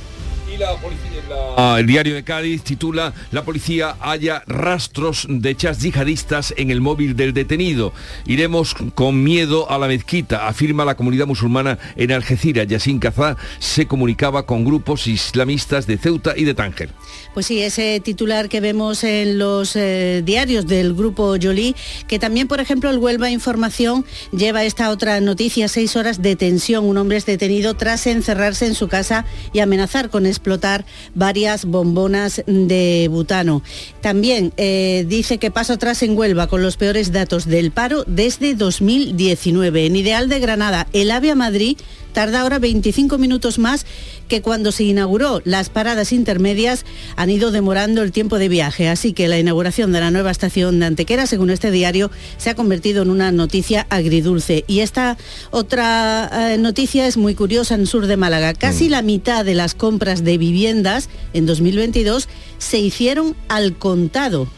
Ah, 1.57 1.77
el 1.79 1.87
diario 1.87 2.15
de 2.15 2.25
Cádiz 2.25 2.63
titula 2.63 3.13
La 3.31 3.45
policía 3.45 3.97
halla 4.01 4.43
rastros 4.47 5.27
de 5.29 5.57
chats 5.57 5.83
yihadistas 5.83 6.55
en 6.57 6.71
el 6.71 6.81
móvil 6.81 7.17
del 7.17 7.33
detenido. 7.33 7.93
Iremos 8.27 8.75
con 8.95 9.23
miedo 9.23 9.71
a 9.71 9.79
la 9.79 9.89
mezquita, 9.89 10.47
afirma 10.47 10.85
la 10.85 10.97
comunidad 10.97 11.27
musulmana 11.27 11.79
en 11.97 12.13
Algeciras. 12.13 12.67
Yassin 12.67 12.99
Kazá 12.99 13.37
se 13.59 13.87
comunicaba 13.87 14.47
con 14.47 14.65
grupos 14.65 15.07
islamistas 15.07 15.87
de 15.87 15.99
Ceuta 15.99 16.35
y 16.37 16.45
de 16.45 16.55
Tánger. 16.55 16.91
Pues 17.35 17.47
sí, 17.47 17.61
ese 17.61 17.99
titular 17.99 18.49
que 18.49 18.61
vemos 18.61 19.03
en 19.03 19.39
los 19.39 19.75
eh, 19.75 20.23
diarios 20.25 20.69
del 20.69 20.95
grupo 20.95 21.35
Jolie, 21.43 21.75
que 22.07 22.21
también, 22.21 22.47
por 22.47 22.61
ejemplo, 22.61 22.91
el 22.91 22.99
Huelva 22.99 23.29
Información 23.29 24.05
lleva 24.31 24.63
esta 24.63 24.91
otra 24.91 25.21
noticia, 25.21 25.67
seis 25.67 25.97
horas 25.97 26.23
de 26.23 26.37
tensión. 26.37 26.85
Un 26.85 26.97
hombre 26.97 27.17
es 27.17 27.27
detenido 27.27 27.75
tras 27.75 28.07
encerrarse 28.07 28.67
en 28.67 28.77
su 28.77 28.87
casa 28.87 29.25
y 29.53 29.59
amenazar 29.59 30.11
con 30.11 30.27
explotar 30.27 30.85
varias 31.17 31.65
bombonas 31.65 32.45
de 32.47 33.09
butano. 33.11 33.63
También 34.01 34.53
eh, 34.57 35.05
dice 35.09 35.39
que 35.39 35.51
paso 35.51 35.73
atrás 35.73 36.05
en 36.05 36.17
Huelva 36.17 36.47
con 36.47 36.63
los 36.63 36.77
peores 36.77 37.11
datos 37.11 37.47
del 37.47 37.73
paro 37.73 38.05
desde 38.07 38.55
2019. 38.55 39.87
En 39.87 39.97
Ideal 39.97 40.29
de 40.29 40.39
Granada, 40.39 40.87
el 40.93 41.11
AVE 41.11 41.33
a 41.33 41.35
Madrid 41.35 41.79
tarda 42.15 42.41
ahora 42.41 42.59
25 42.59 43.19
minutos 43.19 43.59
más 43.59 43.85
que 44.29 44.41
cuando 44.41 44.73
se 44.73 44.85
inauguró. 44.85 45.43
Las 45.45 45.69
paradas 45.69 46.13
intermedias 46.13 46.87
han 47.17 47.29
ido 47.29 47.51
demorando 47.51 48.03
el 48.03 48.13
tiempo 48.13 48.39
de 48.39 48.49
viaje, 48.49 48.89
así 48.89 49.13
que 49.13 49.29
la 49.29 49.39
inauguración 49.39 49.93
de 49.93 50.01
la 50.01 50.11
nueva 50.11 50.31
estación 50.31 50.81
de 50.81 50.87
Antequera, 50.87 51.27
según 51.27 51.51
este 51.51 51.71
diario, 51.71 52.11
se 52.39 52.49
ha 52.49 52.55
convertido 52.55 53.03
en 53.03 53.11
una 53.11 53.31
noticia 53.33 53.87
agridulce. 53.91 54.65
Y 54.67 54.81
esta 54.81 55.19
otra 55.51 56.55
eh, 56.55 56.57
noticia 56.57 57.07
es 57.07 57.19
muy 57.19 57.35
curiosa 57.35 57.75
en 57.75 57.83
el 57.83 57.89
sur 57.89 58.07
de 58.07 58.17
Málaga. 58.17 58.55
Casi 58.55 58.89
la 58.89 59.03
mitad 59.03 59.45
de 59.45 59.55
las 59.55 59.75
compras 59.75 60.25
de 60.25 60.39
viviendas 60.39 61.11
en 61.35 61.45
2022 61.45 62.29
se 62.59 62.79
hicieron 62.79 63.37
al 63.49 63.77
contado. 63.77 64.49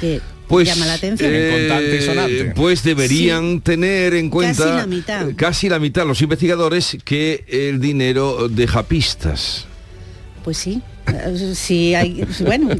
Que 0.00 0.20
Pues, 0.48 0.68
llama 0.68 0.86
la 0.86 0.94
atención. 0.94 1.30
eh, 1.32 2.52
Pues 2.54 2.82
deberían 2.82 3.60
tener 3.60 4.14
en 4.14 4.28
cuenta 4.30 4.64
Casi 4.64 4.76
la 4.76 4.86
mitad. 4.86 5.26
casi 5.36 5.68
la 5.68 5.78
mitad 5.78 6.06
los 6.06 6.20
investigadores 6.22 6.98
que 7.04 7.44
el 7.48 7.80
dinero 7.80 8.48
deja 8.48 8.82
pistas. 8.84 9.66
Pues 10.44 10.58
sí. 10.58 10.82
Sí, 11.54 11.94
hay, 11.94 12.26
bueno, 12.40 12.70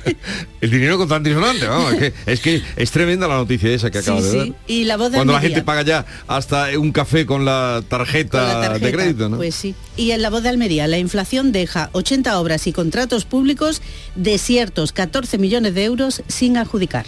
El 0.60 0.70
dinero 0.70 0.98
constante 0.98 1.30
y 1.30 1.34
sonante, 1.34 1.66
vamos, 1.66 1.94
es, 1.94 1.98
que, 1.98 2.12
es 2.26 2.40
que 2.40 2.62
es 2.76 2.90
tremenda 2.90 3.28
la 3.28 3.36
noticia 3.36 3.70
esa 3.70 3.90
que 3.90 3.98
acaba 3.98 4.20
sí, 4.20 4.26
de 4.26 4.32
ver. 4.36 4.46
sí. 4.46 4.54
Y 4.66 4.84
la 4.84 4.96
voz 4.96 5.10
de 5.10 5.16
Cuando 5.16 5.32
la 5.32 5.40
gente 5.40 5.62
paga 5.62 5.82
ya 5.82 6.04
hasta 6.26 6.66
un 6.78 6.92
café 6.92 7.26
con 7.26 7.44
la 7.44 7.82
tarjeta, 7.88 8.38
Con 8.38 8.48
la 8.48 8.60
tarjeta, 8.68 8.86
de 8.86 8.92
crédito, 8.92 9.28
¿no? 9.28 9.36
Pues 9.36 9.54
sí. 9.54 9.74
Y 9.96 10.10
en 10.10 10.22
la 10.22 10.30
voz 10.30 10.42
de 10.42 10.48
Almería, 10.48 10.86
la 10.88 10.98
inflación 10.98 11.52
deja 11.52 11.90
80 11.92 12.38
obras 12.38 12.66
y 12.66 12.72
contratos 12.72 13.24
públicos 13.24 13.82
desiertos, 14.14 14.92
14 14.92 15.38
millones 15.38 15.74
de 15.74 15.84
euros 15.84 16.22
sin 16.28 16.56
adjudicar. 16.56 17.06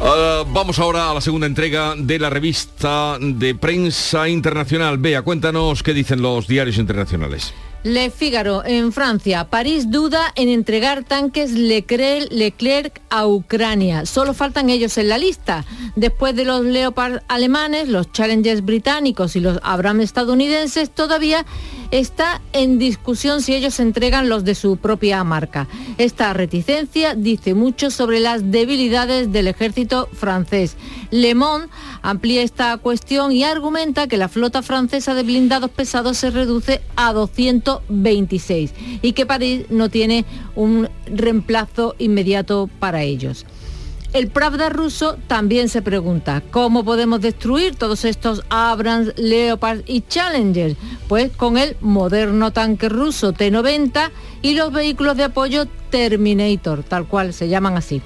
Ah, 0.00 0.44
vamos 0.46 0.78
ahora 0.78 1.10
a 1.10 1.14
la 1.14 1.20
segunda 1.20 1.46
entrega 1.46 1.94
de 1.96 2.18
la 2.18 2.30
revista 2.30 3.18
de 3.20 3.54
prensa 3.54 4.28
internacional. 4.28 4.98
Bea, 4.98 5.22
cuéntanos 5.22 5.82
qué 5.82 5.94
dicen 5.94 6.22
los 6.22 6.46
diarios 6.46 6.78
internacionales. 6.78 7.52
Le 7.84 8.08
Figaro, 8.08 8.64
en 8.64 8.92
Francia, 8.92 9.50
París 9.50 9.90
duda 9.90 10.32
en 10.36 10.48
entregar 10.48 11.04
tanques 11.04 11.52
Leclerc, 11.52 12.32
Leclerc 12.32 13.02
a 13.10 13.26
Ucrania. 13.26 14.06
Solo 14.06 14.32
faltan 14.32 14.70
ellos 14.70 14.96
en 14.96 15.10
la 15.10 15.18
lista. 15.18 15.66
Después 15.94 16.34
de 16.34 16.46
los 16.46 16.64
Leopard 16.64 17.20
alemanes, 17.28 17.90
los 17.90 18.10
Challengers 18.10 18.64
británicos 18.64 19.36
y 19.36 19.40
los 19.40 19.60
Abrams 19.62 20.02
estadounidenses, 20.02 20.94
todavía 20.94 21.44
está 21.90 22.40
en 22.54 22.78
discusión 22.78 23.42
si 23.42 23.54
ellos 23.54 23.78
entregan 23.78 24.30
los 24.30 24.44
de 24.44 24.54
su 24.54 24.78
propia 24.78 25.22
marca. 25.22 25.68
Esta 25.98 26.32
reticencia 26.32 27.14
dice 27.14 27.52
mucho 27.52 27.90
sobre 27.90 28.18
las 28.18 28.50
debilidades 28.50 29.30
del 29.30 29.46
ejército 29.46 30.08
francés. 30.12 30.76
Le 31.10 31.34
Monde 31.34 31.68
amplía 32.02 32.42
esta 32.42 32.76
cuestión 32.78 33.30
y 33.30 33.44
argumenta 33.44 34.08
que 34.08 34.16
la 34.16 34.28
flota 34.28 34.62
francesa 34.62 35.14
de 35.14 35.22
blindados 35.22 35.70
pesados 35.70 36.16
se 36.16 36.30
reduce 36.30 36.80
a 36.96 37.12
226 37.88 38.72
y 39.02 39.12
que 39.12 39.26
París 39.26 39.66
no 39.70 39.88
tiene 39.88 40.24
un 40.54 40.88
reemplazo 41.06 41.94
inmediato 41.98 42.68
para 42.78 43.02
ellos. 43.02 43.46
El 44.14 44.28
Pravda 44.28 44.68
ruso 44.68 45.16
también 45.26 45.68
se 45.68 45.82
pregunta, 45.82 46.40
¿cómo 46.52 46.84
podemos 46.84 47.20
destruir 47.20 47.74
todos 47.74 48.04
estos 48.04 48.44
Abrams, 48.48 49.12
Leopard 49.16 49.80
y 49.86 50.02
Challenger? 50.02 50.76
Pues 51.08 51.32
con 51.32 51.58
el 51.58 51.76
moderno 51.80 52.52
tanque 52.52 52.88
ruso 52.88 53.32
T-90 53.32 54.10
y 54.40 54.54
los 54.54 54.72
vehículos 54.72 55.16
de 55.16 55.24
apoyo 55.24 55.66
Terminator, 55.90 56.84
tal 56.84 57.08
cual 57.08 57.34
se 57.34 57.48
llaman 57.48 57.76
así. 57.76 58.02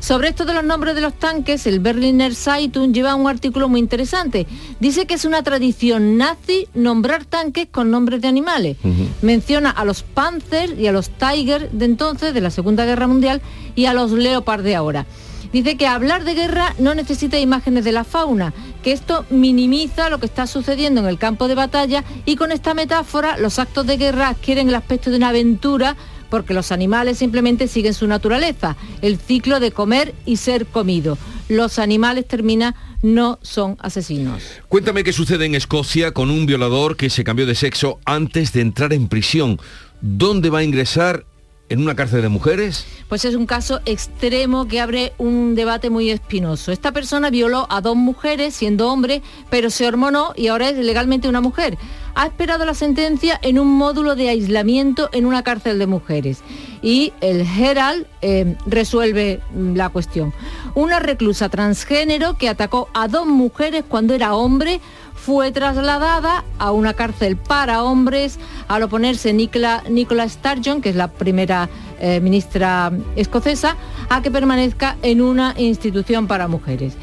Sobre 0.00 0.28
esto 0.28 0.46
de 0.46 0.54
los 0.54 0.64
nombres 0.64 0.94
de 0.94 1.02
los 1.02 1.14
tanques, 1.14 1.66
el 1.66 1.78
Berliner 1.78 2.34
Zeitung 2.34 2.92
lleva 2.92 3.14
un 3.14 3.28
artículo 3.28 3.68
muy 3.68 3.80
interesante. 3.80 4.46
Dice 4.80 5.06
que 5.06 5.14
es 5.14 5.26
una 5.26 5.42
tradición 5.42 6.16
nazi 6.16 6.68
nombrar 6.74 7.26
tanques 7.26 7.68
con 7.70 7.90
nombres 7.90 8.22
de 8.22 8.28
animales. 8.28 8.78
Menciona 9.20 9.70
a 9.70 9.84
los 9.84 10.02
Panzer 10.02 10.80
y 10.80 10.86
a 10.86 10.92
los 10.92 11.10
Tiger 11.10 11.70
de 11.70 11.84
entonces, 11.84 12.32
de 12.32 12.40
la 12.40 12.50
Segunda 12.50 12.86
Guerra 12.86 13.06
Mundial, 13.06 13.42
y 13.76 13.84
a 13.84 13.92
los 13.92 14.10
Leopard 14.12 14.62
de 14.62 14.74
ahora. 14.74 15.06
Dice 15.52 15.76
que 15.76 15.86
hablar 15.86 16.24
de 16.24 16.34
guerra 16.34 16.74
no 16.78 16.94
necesita 16.94 17.38
imágenes 17.38 17.84
de 17.84 17.92
la 17.92 18.04
fauna, 18.04 18.54
que 18.82 18.92
esto 18.92 19.26
minimiza 19.30 20.08
lo 20.08 20.18
que 20.18 20.26
está 20.26 20.46
sucediendo 20.46 21.00
en 21.00 21.08
el 21.08 21.18
campo 21.18 21.48
de 21.48 21.56
batalla 21.56 22.04
y 22.24 22.36
con 22.36 22.52
esta 22.52 22.72
metáfora 22.72 23.36
los 23.36 23.58
actos 23.58 23.86
de 23.86 23.96
guerra 23.96 24.28
adquieren 24.28 24.68
el 24.68 24.76
aspecto 24.76 25.10
de 25.10 25.16
una 25.16 25.30
aventura 25.30 25.96
porque 26.30 26.54
los 26.54 26.72
animales 26.72 27.18
simplemente 27.18 27.68
siguen 27.68 27.94
su 27.94 28.06
naturaleza, 28.06 28.76
el 29.02 29.18
ciclo 29.18 29.60
de 29.60 29.72
comer 29.72 30.14
y 30.24 30.36
ser 30.36 30.66
comido. 30.66 31.18
Los 31.48 31.78
animales 31.78 32.26
termina 32.28 32.76
no 33.02 33.38
son 33.42 33.76
asesinos. 33.80 34.42
Cuéntame 34.68 35.04
qué 35.04 35.12
sucede 35.12 35.46
en 35.46 35.54
Escocia 35.54 36.12
con 36.12 36.30
un 36.30 36.46
violador 36.46 36.96
que 36.96 37.10
se 37.10 37.24
cambió 37.24 37.46
de 37.46 37.54
sexo 37.54 37.98
antes 38.04 38.52
de 38.52 38.60
entrar 38.60 38.92
en 38.92 39.08
prisión. 39.08 39.58
¿Dónde 40.00 40.50
va 40.50 40.60
a 40.60 40.64
ingresar 40.64 41.24
en 41.70 41.80
una 41.80 41.94
cárcel 41.94 42.20
de 42.20 42.28
mujeres? 42.28 42.84
Pues 43.08 43.24
es 43.24 43.34
un 43.34 43.46
caso 43.46 43.80
extremo 43.86 44.66
que 44.66 44.80
abre 44.80 45.12
un 45.18 45.54
debate 45.54 45.88
muy 45.88 46.10
espinoso. 46.10 46.72
Esta 46.72 46.92
persona 46.92 47.30
violó 47.30 47.66
a 47.70 47.80
dos 47.80 47.96
mujeres 47.96 48.54
siendo 48.54 48.90
hombre, 48.92 49.22
pero 49.50 49.70
se 49.70 49.86
hormonó 49.86 50.32
y 50.36 50.48
ahora 50.48 50.68
es 50.68 50.76
legalmente 50.76 51.28
una 51.28 51.40
mujer. 51.40 51.78
Ha 52.16 52.26
esperado 52.26 52.64
la 52.64 52.74
sentencia 52.74 53.38
en 53.42 53.58
un 53.58 53.68
módulo 53.68 54.16
de 54.16 54.28
aislamiento 54.28 55.08
en 55.12 55.26
una 55.26 55.44
cárcel 55.44 55.78
de 55.78 55.86
mujeres. 55.86 56.42
Y 56.82 57.12
el 57.20 57.42
Herald 57.42 58.06
eh, 58.20 58.56
resuelve 58.66 59.40
mm, 59.52 59.76
la 59.76 59.90
cuestión. 59.90 60.34
Una 60.74 60.98
reclusa 60.98 61.48
transgénero 61.48 62.34
que 62.36 62.48
atacó 62.48 62.88
a 62.94 63.06
dos 63.06 63.26
mujeres 63.26 63.84
cuando 63.88 64.14
era 64.14 64.34
hombre 64.34 64.80
fue 65.24 65.52
trasladada 65.52 66.44
a 66.58 66.72
una 66.72 66.94
cárcel 66.94 67.36
para 67.36 67.82
hombres 67.84 68.38
al 68.68 68.82
oponerse 68.82 69.32
Nicola, 69.32 69.82
Nicola 69.88 70.28
Sturgeon, 70.28 70.80
que 70.80 70.90
es 70.90 70.96
la 70.96 71.08
primera 71.08 71.68
eh, 72.00 72.20
ministra 72.20 72.90
escocesa, 73.16 73.76
a 74.08 74.22
que 74.22 74.30
permanezca 74.30 74.96
en 75.02 75.20
una 75.20 75.54
institución 75.58 76.26
para 76.26 76.48
mujeres. 76.48 76.94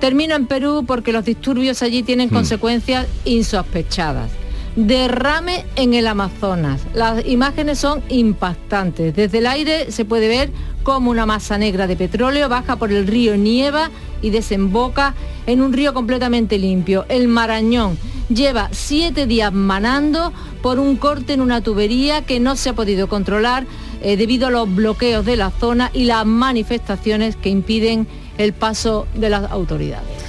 Termino 0.00 0.34
en 0.34 0.46
Perú 0.46 0.84
porque 0.86 1.12
los 1.12 1.24
disturbios 1.24 1.82
allí 1.82 2.02
tienen 2.02 2.28
consecuencias 2.28 3.06
insospechadas. 3.24 4.30
Derrame 4.76 5.64
en 5.76 5.94
el 5.94 6.06
Amazonas. 6.06 6.82
Las 6.92 7.26
imágenes 7.26 7.78
son 7.78 8.02
impactantes. 8.10 9.16
Desde 9.16 9.38
el 9.38 9.46
aire 9.46 9.90
se 9.90 10.04
puede 10.04 10.28
ver 10.28 10.50
cómo 10.82 11.10
una 11.10 11.24
masa 11.24 11.56
negra 11.56 11.86
de 11.86 11.96
petróleo 11.96 12.50
baja 12.50 12.76
por 12.76 12.92
el 12.92 13.06
río 13.06 13.38
Nieva 13.38 13.90
y 14.20 14.28
desemboca 14.28 15.14
en 15.46 15.62
un 15.62 15.72
río 15.72 15.94
completamente 15.94 16.58
limpio, 16.58 17.06
el 17.08 17.26
Marañón. 17.26 17.98
Lleva 18.28 18.68
siete 18.72 19.26
días 19.26 19.50
manando 19.50 20.34
por 20.62 20.78
un 20.78 20.96
corte 20.96 21.32
en 21.32 21.40
una 21.40 21.62
tubería 21.62 22.26
que 22.26 22.38
no 22.38 22.54
se 22.54 22.68
ha 22.68 22.74
podido 22.74 23.08
controlar 23.08 23.66
eh, 24.02 24.18
debido 24.18 24.48
a 24.48 24.50
los 24.50 24.72
bloqueos 24.74 25.24
de 25.24 25.36
la 25.36 25.50
zona 25.52 25.90
y 25.94 26.04
las 26.04 26.26
manifestaciones 26.26 27.34
que 27.36 27.48
impiden 27.48 28.06
el 28.36 28.52
paso 28.52 29.06
de 29.14 29.30
las 29.30 29.50
autoridades. 29.50 30.25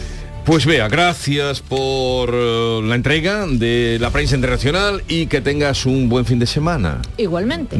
Pues 0.47 0.65
vea, 0.65 0.87
gracias 0.87 1.59
por 1.59 2.29
eh, 2.33 2.79
la 2.81 2.95
entrega 2.95 3.45
de 3.47 3.97
la 3.99 4.11
prensa 4.11 4.35
internacional 4.35 5.03
y 5.09 5.25
que 5.25 5.41
tengas 5.41 5.85
un 5.85 6.07
buen 6.07 6.23
fin 6.23 6.39
de 6.39 6.45
semana. 6.45 7.01
Igualmente. 7.17 7.77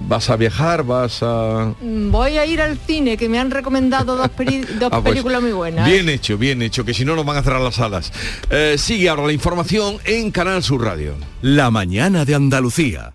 ¿Vas 0.00 0.30
a 0.30 0.36
viajar? 0.36 0.82
¿Vas 0.82 1.20
a...? 1.22 1.72
Mm, 1.80 2.10
Voy 2.10 2.38
a 2.38 2.44
ir 2.44 2.60
al 2.60 2.76
cine, 2.76 3.16
que 3.16 3.28
me 3.28 3.38
han 3.38 3.52
recomendado 3.52 4.16
dos, 4.16 4.26
Ah, 4.26 4.30
pues, 4.36 5.02
películas 5.04 5.42
muy 5.42 5.52
buenas. 5.52 5.88
Bien 5.88 6.08
hecho, 6.08 6.36
bien 6.36 6.60
hecho, 6.60 6.84
que 6.84 6.92
si 6.92 7.04
no 7.04 7.14
nos 7.14 7.24
van 7.24 7.36
a 7.36 7.42
cerrar 7.44 7.60
las 7.60 7.76
salas. 7.76 8.12
Eh, 8.50 8.74
sigue 8.76 9.08
ahora 9.08 9.26
la 9.26 9.32
información 9.32 9.98
en 10.06 10.32
Canal 10.32 10.60
Sur 10.64 10.82
Radio. 10.82 11.14
La 11.40 11.70
mañana 11.70 12.24
de 12.24 12.34
Andalucía. 12.34 13.14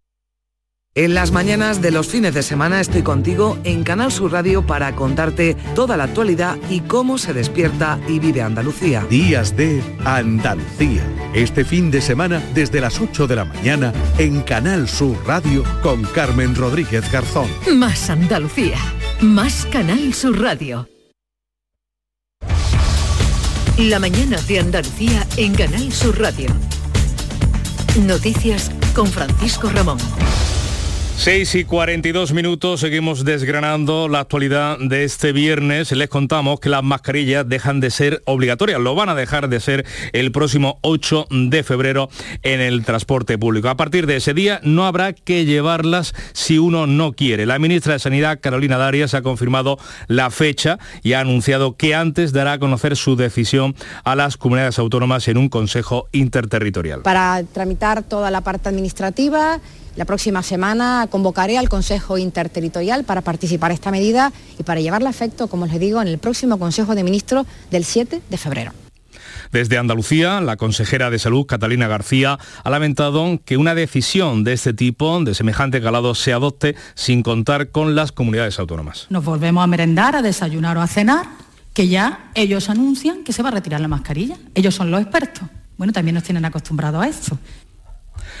En 0.93 1.13
las 1.13 1.31
mañanas 1.31 1.81
de 1.81 1.89
los 1.89 2.07
fines 2.07 2.33
de 2.33 2.43
semana 2.43 2.81
estoy 2.81 3.01
contigo 3.01 3.57
en 3.63 3.83
Canal 3.83 4.11
Sur 4.11 4.33
Radio 4.33 4.67
para 4.67 4.93
contarte 4.93 5.55
toda 5.73 5.95
la 5.95 6.03
actualidad 6.03 6.57
y 6.69 6.81
cómo 6.81 7.17
se 7.17 7.33
despierta 7.33 7.97
y 8.09 8.19
vive 8.19 8.41
Andalucía. 8.41 9.05
Días 9.09 9.55
de 9.55 9.81
Andalucía. 10.03 11.01
Este 11.33 11.63
fin 11.63 11.91
de 11.91 12.01
semana 12.01 12.43
desde 12.53 12.81
las 12.81 12.99
8 12.99 13.25
de 13.25 13.37
la 13.37 13.45
mañana 13.45 13.93
en 14.17 14.41
Canal 14.41 14.89
Sur 14.89 15.15
Radio 15.25 15.63
con 15.81 16.03
Carmen 16.03 16.55
Rodríguez 16.55 17.09
Garzón. 17.09 17.47
Más 17.73 18.09
Andalucía. 18.09 18.75
Más 19.21 19.65
Canal 19.71 20.13
Sur 20.13 20.41
Radio. 20.41 20.89
La 23.77 23.97
mañana 23.99 24.41
de 24.41 24.59
Andalucía 24.59 25.25
en 25.37 25.55
Canal 25.55 25.89
Sur 25.93 26.19
Radio. 26.19 26.49
Noticias 27.97 28.71
con 28.93 29.07
Francisco 29.07 29.69
Ramón. 29.69 29.97
6 31.23 31.53
y 31.53 31.65
42 31.65 32.33
minutos, 32.33 32.79
seguimos 32.79 33.23
desgranando 33.23 34.07
la 34.07 34.21
actualidad 34.21 34.79
de 34.79 35.03
este 35.03 35.33
viernes. 35.33 35.91
Les 35.91 36.09
contamos 36.09 36.59
que 36.59 36.67
las 36.67 36.81
mascarillas 36.81 37.47
dejan 37.47 37.79
de 37.79 37.91
ser 37.91 38.23
obligatorias, 38.25 38.79
lo 38.79 38.95
van 38.95 39.07
a 39.09 39.13
dejar 39.13 39.47
de 39.47 39.59
ser 39.59 39.85
el 40.13 40.31
próximo 40.31 40.79
8 40.81 41.27
de 41.29 41.61
febrero 41.61 42.09
en 42.41 42.59
el 42.59 42.83
transporte 42.83 43.37
público. 43.37 43.69
A 43.69 43.77
partir 43.77 44.07
de 44.07 44.15
ese 44.15 44.33
día 44.33 44.61
no 44.63 44.87
habrá 44.87 45.13
que 45.13 45.45
llevarlas 45.45 46.15
si 46.33 46.57
uno 46.57 46.87
no 46.87 47.13
quiere. 47.13 47.45
La 47.45 47.59
ministra 47.59 47.93
de 47.93 47.99
Sanidad, 47.99 48.39
Carolina 48.41 48.79
Darias, 48.79 49.13
ha 49.13 49.21
confirmado 49.21 49.77
la 50.07 50.31
fecha 50.31 50.79
y 51.03 51.13
ha 51.13 51.19
anunciado 51.19 51.77
que 51.77 51.93
antes 51.93 52.33
dará 52.33 52.53
a 52.53 52.59
conocer 52.59 52.97
su 52.97 53.15
decisión 53.15 53.75
a 54.05 54.15
las 54.15 54.37
comunidades 54.37 54.79
autónomas 54.79 55.27
en 55.27 55.37
un 55.37 55.49
consejo 55.49 56.07
interterritorial. 56.13 57.03
Para 57.03 57.43
tramitar 57.43 58.01
toda 58.01 58.31
la 58.31 58.41
parte 58.41 58.69
administrativa, 58.69 59.61
la 59.95 60.05
próxima 60.05 60.41
semana 60.43 61.07
convocaré 61.09 61.57
al 61.57 61.69
Consejo 61.69 62.17
Interterritorial 62.17 63.03
para 63.03 63.21
participar 63.21 63.71
en 63.71 63.75
esta 63.75 63.91
medida 63.91 64.31
y 64.57 64.63
para 64.63 64.79
llevarla 64.79 65.09
a 65.09 65.11
efecto, 65.11 65.47
como 65.47 65.65
les 65.65 65.79
digo, 65.79 66.01
en 66.01 66.07
el 66.07 66.17
próximo 66.17 66.57
Consejo 66.57 66.95
de 66.95 67.03
Ministros 67.03 67.45
del 67.69 67.83
7 67.83 68.21
de 68.29 68.37
febrero. 68.37 68.71
Desde 69.51 69.77
Andalucía, 69.77 70.39
la 70.39 70.55
consejera 70.55 71.09
de 71.09 71.19
Salud, 71.19 71.45
Catalina 71.45 71.87
García, 71.87 72.39
ha 72.63 72.69
lamentado 72.69 73.39
que 73.43 73.57
una 73.57 73.75
decisión 73.75 74.45
de 74.45 74.53
este 74.53 74.73
tipo, 74.73 75.21
de 75.23 75.35
semejante 75.35 75.81
calado, 75.81 76.15
se 76.15 76.31
adopte 76.31 76.75
sin 76.95 77.21
contar 77.21 77.69
con 77.69 77.93
las 77.93 78.13
comunidades 78.13 78.59
autónomas. 78.59 79.07
Nos 79.09 79.25
volvemos 79.25 79.61
a 79.61 79.67
merendar, 79.67 80.15
a 80.15 80.21
desayunar 80.21 80.77
o 80.77 80.81
a 80.81 80.87
cenar, 80.87 81.25
que 81.73 81.89
ya 81.89 82.31
ellos 82.33 82.69
anuncian 82.69 83.23
que 83.23 83.33
se 83.33 83.43
va 83.43 83.49
a 83.49 83.51
retirar 83.51 83.81
la 83.81 83.89
mascarilla. 83.89 84.37
Ellos 84.55 84.73
son 84.73 84.89
los 84.89 85.01
expertos. 85.01 85.43
Bueno, 85.77 85.93
también 85.93 86.15
nos 86.15 86.23
tienen 86.23 86.45
acostumbrados 86.45 87.03
a 87.03 87.07
eso. 87.07 87.39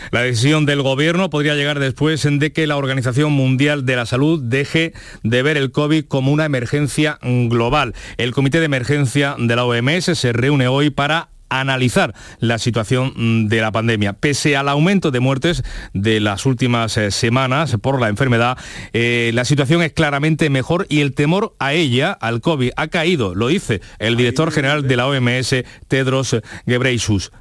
La 0.09 0.21
decisión 0.21 0.65
del 0.65 0.81
gobierno 0.81 1.29
podría 1.29 1.55
llegar 1.55 1.79
después 1.79 2.27
de 2.29 2.51
que 2.51 2.67
la 2.67 2.77
Organización 2.77 3.31
Mundial 3.31 3.85
de 3.85 3.95
la 3.95 4.05
Salud 4.05 4.41
deje 4.41 4.93
de 5.23 5.43
ver 5.43 5.57
el 5.57 5.71
COVID 5.71 6.05
como 6.05 6.31
una 6.31 6.45
emergencia 6.45 7.19
global. 7.21 7.93
El 8.17 8.33
Comité 8.33 8.59
de 8.59 8.65
Emergencia 8.65 9.35
de 9.37 9.55
la 9.55 9.65
OMS 9.65 10.05
se 10.17 10.33
reúne 10.33 10.67
hoy 10.67 10.89
para 10.89 11.29
analizar 11.51 12.15
la 12.39 12.57
situación 12.57 13.49
de 13.49 13.61
la 13.61 13.71
pandemia. 13.71 14.13
Pese 14.13 14.55
al 14.55 14.69
aumento 14.69 15.11
de 15.11 15.19
muertes 15.19 15.63
de 15.93 16.19
las 16.19 16.45
últimas 16.45 16.97
eh, 16.97 17.11
semanas 17.11 17.75
por 17.81 17.99
la 17.99 18.07
enfermedad, 18.07 18.57
eh, 18.93 19.31
la 19.33 19.45
situación 19.45 19.83
es 19.83 19.91
claramente 19.91 20.49
mejor 20.49 20.87
y 20.89 21.01
el 21.01 21.13
temor 21.13 21.55
a 21.59 21.73
ella, 21.73 22.11
al 22.13 22.41
COVID, 22.41 22.71
ha 22.77 22.87
caído, 22.87 23.35
lo 23.35 23.47
dice 23.47 23.81
el 23.99 24.15
director 24.15 24.51
general 24.51 24.87
de 24.87 24.95
la 24.95 25.07
OMS, 25.07 25.55
Tedros 25.87 26.37
Ghebreyesus. 26.65 27.31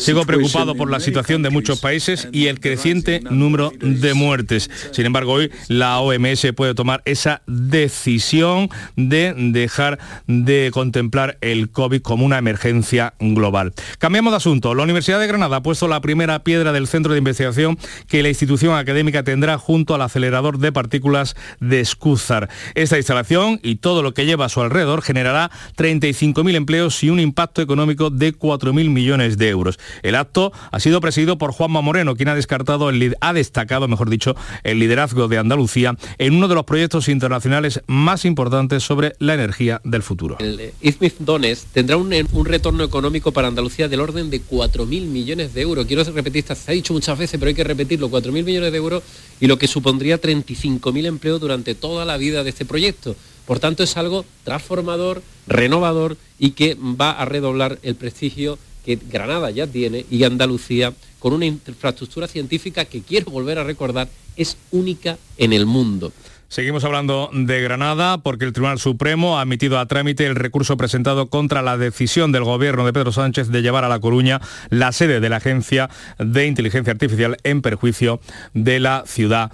Sigo 0.00 0.26
preocupado 0.26 0.74
por 0.74 0.90
la 0.90 1.00
situación 1.00 1.42
de 1.42 1.48
muchos 1.48 1.80
países 1.80 2.28
y 2.30 2.48
el 2.48 2.60
creciente 2.60 3.20
número 3.30 3.72
de 3.80 4.12
muertes. 4.12 4.70
Sin 4.90 5.06
embargo, 5.06 5.32
hoy 5.32 5.50
la 5.68 5.98
OMS 6.00 6.52
puede 6.54 6.74
tomar 6.74 7.00
esa 7.06 7.40
decisión 7.46 8.68
de 8.96 9.32
dejar 9.34 9.98
de 10.26 10.70
contemplar 10.74 11.38
el 11.40 11.70
COVID 11.70 12.02
como 12.02 12.26
una 12.26 12.36
emergencia 12.36 13.14
global. 13.18 13.72
Cambiamos 13.98 14.34
de 14.34 14.36
asunto. 14.36 14.74
La 14.74 14.82
Universidad 14.82 15.18
de 15.18 15.26
Granada 15.26 15.56
ha 15.56 15.62
puesto 15.62 15.88
la 15.88 16.02
primera 16.02 16.44
piedra 16.44 16.72
del 16.72 16.88
centro 16.88 17.14
de 17.14 17.18
investigación 17.18 17.78
que 18.08 18.22
la 18.22 18.28
institución 18.28 18.76
académica 18.76 19.22
tendrá 19.22 19.56
junto 19.56 19.94
al 19.94 20.02
acelerador 20.02 20.58
de 20.58 20.70
partículas 20.70 21.34
de 21.60 21.80
Escúzar. 21.80 22.50
Esta 22.74 22.98
instalación 22.98 23.58
y 23.62 23.76
todo 23.76 24.02
lo 24.02 24.12
que 24.12 24.26
lleva 24.26 24.44
a 24.44 24.50
su 24.50 24.60
alrededor 24.60 25.00
generará 25.00 25.50
35.000 25.78 26.56
empleos 26.56 27.02
y 27.02 27.08
un 27.08 27.20
impacto 27.20 27.62
económico 27.62 27.85
de 27.86 28.34
4.000 28.34 28.90
millones 28.90 29.38
de 29.38 29.48
euros. 29.48 29.78
El 30.02 30.14
acto 30.14 30.52
ha 30.70 30.80
sido 30.80 31.00
presidido 31.00 31.38
por 31.38 31.52
Juanma 31.52 31.80
Moreno, 31.80 32.16
quien 32.16 32.28
ha, 32.28 32.34
descartado 32.34 32.90
el, 32.90 33.16
ha 33.20 33.32
destacado, 33.32 33.88
mejor 33.88 34.10
dicho, 34.10 34.34
el 34.64 34.78
liderazgo 34.78 35.28
de 35.28 35.38
Andalucía 35.38 35.96
en 36.18 36.34
uno 36.34 36.48
de 36.48 36.54
los 36.54 36.64
proyectos 36.64 37.08
internacionales 37.08 37.80
más 37.86 38.24
importantes 38.24 38.82
sobre 38.82 39.14
la 39.18 39.34
energía 39.34 39.80
del 39.84 40.02
futuro. 40.02 40.36
El 40.40 40.72
Smith 40.92 41.14
Dones 41.18 41.66
tendrá 41.72 41.96
un, 41.96 42.10
retorno 42.44 42.84
económico 42.84 43.32
para 43.32 43.48
Andalucía 43.48 43.88
del 43.88 44.00
orden 44.00 44.30
de 44.30 44.40
4.000 44.40 44.86
millones 45.06 45.54
de 45.54 45.62
euros. 45.62 45.86
Quiero 45.86 46.04
repetir, 46.04 46.44
se 46.44 46.70
ha 46.70 46.74
dicho 46.74 46.92
muchas 46.92 47.18
veces, 47.18 47.38
pero 47.38 47.48
hay 47.48 47.54
que 47.54 47.64
repetirlo, 47.64 48.10
4.000 48.10 48.44
millones 48.44 48.72
de 48.72 48.78
euros 48.78 49.02
y 49.40 49.46
lo 49.46 49.58
que 49.58 49.66
supondría 49.66 50.20
35.000 50.20 51.06
empleos 51.06 51.40
durante 51.40 51.74
toda 51.74 52.04
la 52.04 52.16
vida 52.16 52.44
de 52.44 52.50
este 52.50 52.64
proyecto. 52.64 53.16
Por 53.46 53.60
tanto, 53.60 53.82
es 53.82 53.96
algo 53.96 54.24
transformador, 54.44 55.22
renovador 55.46 56.16
y 56.38 56.50
que 56.50 56.74
va 56.74 57.12
a 57.12 57.24
redoblar 57.24 57.78
el 57.82 57.94
prestigio 57.94 58.58
que 58.84 58.96
Granada 58.96 59.50
ya 59.50 59.66
tiene 59.66 60.06
y 60.10 60.24
Andalucía 60.24 60.92
con 61.18 61.32
una 61.32 61.46
infraestructura 61.46 62.28
científica 62.28 62.84
que 62.84 63.02
quiero 63.02 63.30
volver 63.30 63.58
a 63.58 63.64
recordar 63.64 64.08
es 64.36 64.56
única 64.70 65.18
en 65.38 65.52
el 65.52 65.66
mundo. 65.66 66.12
Seguimos 66.48 66.84
hablando 66.84 67.28
de 67.32 67.60
Granada 67.60 68.18
porque 68.18 68.44
el 68.44 68.52
Tribunal 68.52 68.78
Supremo 68.78 69.36
ha 69.36 69.42
admitido 69.42 69.80
a 69.80 69.86
trámite 69.86 70.26
el 70.26 70.36
recurso 70.36 70.76
presentado 70.76 71.26
contra 71.26 71.60
la 71.60 71.76
decisión 71.76 72.30
del 72.30 72.44
gobierno 72.44 72.86
de 72.86 72.92
Pedro 72.92 73.10
Sánchez 73.10 73.48
de 73.48 73.62
llevar 73.62 73.82
a 73.82 73.88
La 73.88 73.98
Coruña 73.98 74.40
la 74.70 74.92
sede 74.92 75.18
de 75.18 75.28
la 75.28 75.38
Agencia 75.38 75.90
de 76.18 76.46
Inteligencia 76.46 76.92
Artificial 76.92 77.36
en 77.42 77.62
perjuicio 77.62 78.20
de 78.54 78.78
la 78.78 79.02
ciudad 79.06 79.50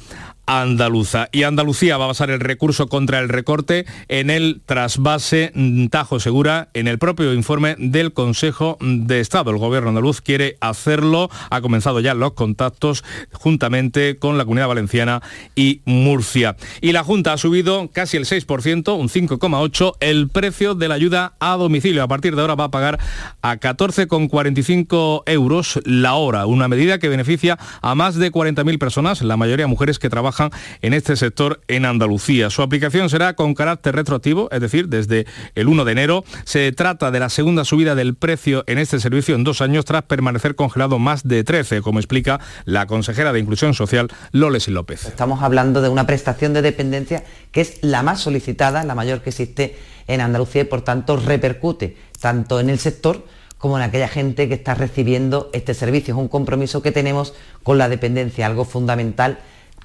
andaluza. 0.46 1.28
Y 1.32 1.44
Andalucía 1.44 1.96
va 1.96 2.04
a 2.04 2.08
basar 2.08 2.30
el 2.30 2.40
recurso 2.40 2.88
contra 2.88 3.18
el 3.20 3.28
recorte 3.28 3.86
en 4.08 4.30
el 4.30 4.60
trasvase 4.66 5.52
Tajo 5.90 6.20
Segura 6.20 6.68
en 6.74 6.88
el 6.88 6.98
propio 6.98 7.32
informe 7.32 7.76
del 7.78 8.12
Consejo 8.12 8.76
de 8.80 9.20
Estado. 9.20 9.50
El 9.50 9.58
gobierno 9.58 9.90
andaluz 9.90 10.20
quiere 10.20 10.56
hacerlo, 10.60 11.30
ha 11.50 11.60
comenzado 11.60 12.00
ya 12.00 12.14
los 12.14 12.32
contactos 12.32 13.04
juntamente 13.32 14.16
con 14.16 14.38
la 14.38 14.44
Comunidad 14.44 14.68
Valenciana 14.68 15.22
y 15.54 15.80
Murcia. 15.84 16.56
Y 16.80 16.92
la 16.92 17.04
Junta 17.04 17.32
ha 17.32 17.38
subido 17.38 17.90
casi 17.92 18.16
el 18.16 18.24
6%, 18.24 18.96
un 18.96 19.08
5,8%, 19.08 19.96
el 20.00 20.28
precio 20.28 20.74
de 20.74 20.88
la 20.88 20.94
ayuda 20.94 21.34
a 21.38 21.56
domicilio. 21.56 22.02
A 22.02 22.08
partir 22.08 22.34
de 22.34 22.40
ahora 22.40 22.54
va 22.54 22.64
a 22.64 22.70
pagar 22.70 22.98
a 23.42 23.56
14,45 23.56 25.22
euros 25.26 25.80
la 25.84 26.14
hora, 26.14 26.46
una 26.46 26.68
medida 26.68 26.98
que 26.98 27.08
beneficia 27.08 27.58
a 27.80 27.94
más 27.94 28.16
de 28.16 28.32
40.000 28.32 28.78
personas, 28.78 29.22
la 29.22 29.36
mayoría 29.36 29.66
mujeres 29.66 29.98
que 29.98 30.10
trabajan 30.10 30.31
en 30.80 30.94
este 30.94 31.16
sector 31.16 31.60
en 31.68 31.84
Andalucía. 31.84 32.50
Su 32.50 32.62
aplicación 32.62 33.10
será 33.10 33.34
con 33.34 33.54
carácter 33.54 33.94
retroactivo, 33.94 34.48
es 34.50 34.60
decir, 34.60 34.88
desde 34.88 35.26
el 35.54 35.68
1 35.68 35.84
de 35.84 35.92
enero. 35.92 36.24
Se 36.44 36.72
trata 36.72 37.10
de 37.10 37.20
la 37.20 37.28
segunda 37.28 37.64
subida 37.64 37.94
del 37.94 38.14
precio 38.14 38.64
en 38.66 38.78
este 38.78 39.00
servicio 39.00 39.34
en 39.34 39.44
dos 39.44 39.60
años 39.60 39.84
tras 39.84 40.02
permanecer 40.04 40.54
congelado 40.54 40.98
más 40.98 41.26
de 41.26 41.44
13, 41.44 41.82
como 41.82 41.98
explica 41.98 42.40
la 42.64 42.86
consejera 42.86 43.32
de 43.32 43.40
Inclusión 43.40 43.74
Social, 43.74 44.08
Loles 44.32 44.68
López. 44.68 45.06
Estamos 45.06 45.42
hablando 45.42 45.82
de 45.82 45.88
una 45.88 46.06
prestación 46.06 46.52
de 46.52 46.62
dependencia 46.62 47.24
que 47.50 47.60
es 47.60 47.78
la 47.82 48.02
más 48.02 48.20
solicitada, 48.20 48.84
la 48.84 48.94
mayor 48.94 49.20
que 49.20 49.30
existe 49.30 49.76
en 50.06 50.20
Andalucía 50.20 50.62
y 50.62 50.64
por 50.64 50.82
tanto 50.82 51.16
repercute 51.16 51.96
tanto 52.20 52.60
en 52.60 52.70
el 52.70 52.78
sector 52.78 53.24
como 53.58 53.76
en 53.76 53.84
aquella 53.84 54.08
gente 54.08 54.48
que 54.48 54.54
está 54.54 54.74
recibiendo 54.74 55.50
este 55.52 55.74
servicio. 55.74 56.14
Es 56.14 56.18
un 56.18 56.28
compromiso 56.28 56.82
que 56.82 56.90
tenemos 56.90 57.34
con 57.62 57.78
la 57.78 57.88
dependencia, 57.88 58.46
algo 58.46 58.64
fundamental 58.64 59.38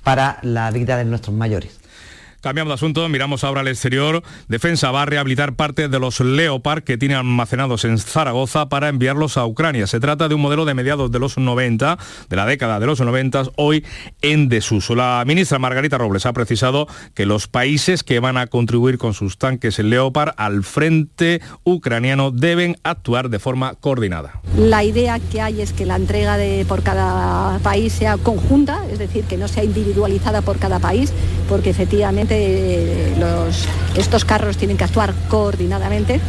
para 0.07 0.39
la 0.41 0.71
vida 0.71 0.95
de 0.95 1.03
nuestros 1.03 1.35
mayores. 1.35 1.81
Cambiamos 2.47 2.69
de 2.69 2.75
asunto, 2.75 3.09
miramos 3.09 3.43
ahora 3.43 3.59
al 3.59 3.67
exterior. 3.67 4.23
Defensa 4.47 4.89
va 4.89 5.01
a 5.01 5.05
rehabilitar 5.05 5.55
parte 5.55 5.89
de 5.89 5.99
los 5.99 6.21
Leopard 6.21 6.81
que 6.81 6.97
tiene 6.97 7.13
almacenados 7.13 7.83
en 7.83 7.97
Zaragoza 7.97 8.69
para 8.69 8.87
enviarlos 8.87 9.35
a 9.35 9.45
Ucrania. 9.45 9.85
Se 9.85 9.99
trata 9.99 10.29
de 10.29 10.35
un 10.35 10.39
modelo 10.39 10.63
de 10.63 10.73
mediados 10.73 11.11
de 11.11 11.19
los 11.19 11.37
90, 11.37 11.97
de 12.29 12.35
la 12.37 12.45
década 12.45 12.79
de 12.79 12.85
los 12.85 13.01
90, 13.01 13.47
hoy 13.57 13.83
en 14.21 14.47
desuso. 14.47 14.95
La 14.95 15.21
ministra 15.27 15.59
Margarita 15.59 15.97
Robles 15.97 16.25
ha 16.25 16.31
precisado 16.31 16.87
que 17.13 17.25
los 17.25 17.49
países 17.49 18.01
que 18.01 18.21
van 18.21 18.37
a 18.37 18.47
contribuir 18.47 18.97
con 18.97 19.13
sus 19.13 19.37
tanques 19.37 19.79
Leopard 19.79 20.33
al 20.37 20.63
frente 20.63 21.41
ucraniano 21.65 22.31
deben 22.31 22.77
actuar 22.83 23.29
de 23.29 23.39
forma 23.39 23.73
coordinada. 23.73 24.39
La 24.57 24.85
idea 24.85 25.19
que 25.19 25.41
hay 25.41 25.59
es 25.59 25.73
que 25.73 25.85
la 25.85 25.97
entrega 25.97 26.37
de, 26.37 26.63
por 26.65 26.81
cada 26.81 27.59
país 27.59 27.91
sea 27.91 28.15
conjunta, 28.15 28.85
es 28.89 28.99
decir, 28.99 29.25
que 29.25 29.35
no 29.35 29.49
sea 29.49 29.65
individualizada 29.65 30.41
por 30.41 30.59
cada 30.59 30.79
país, 30.79 31.11
porque 31.49 31.71
efectivamente 31.71 32.36
estos 33.95 34.25
carros 34.25 34.57
tienen 34.57 34.77
que 34.77 34.83
actuar 34.83 35.13
coordinadamente. 35.29 36.19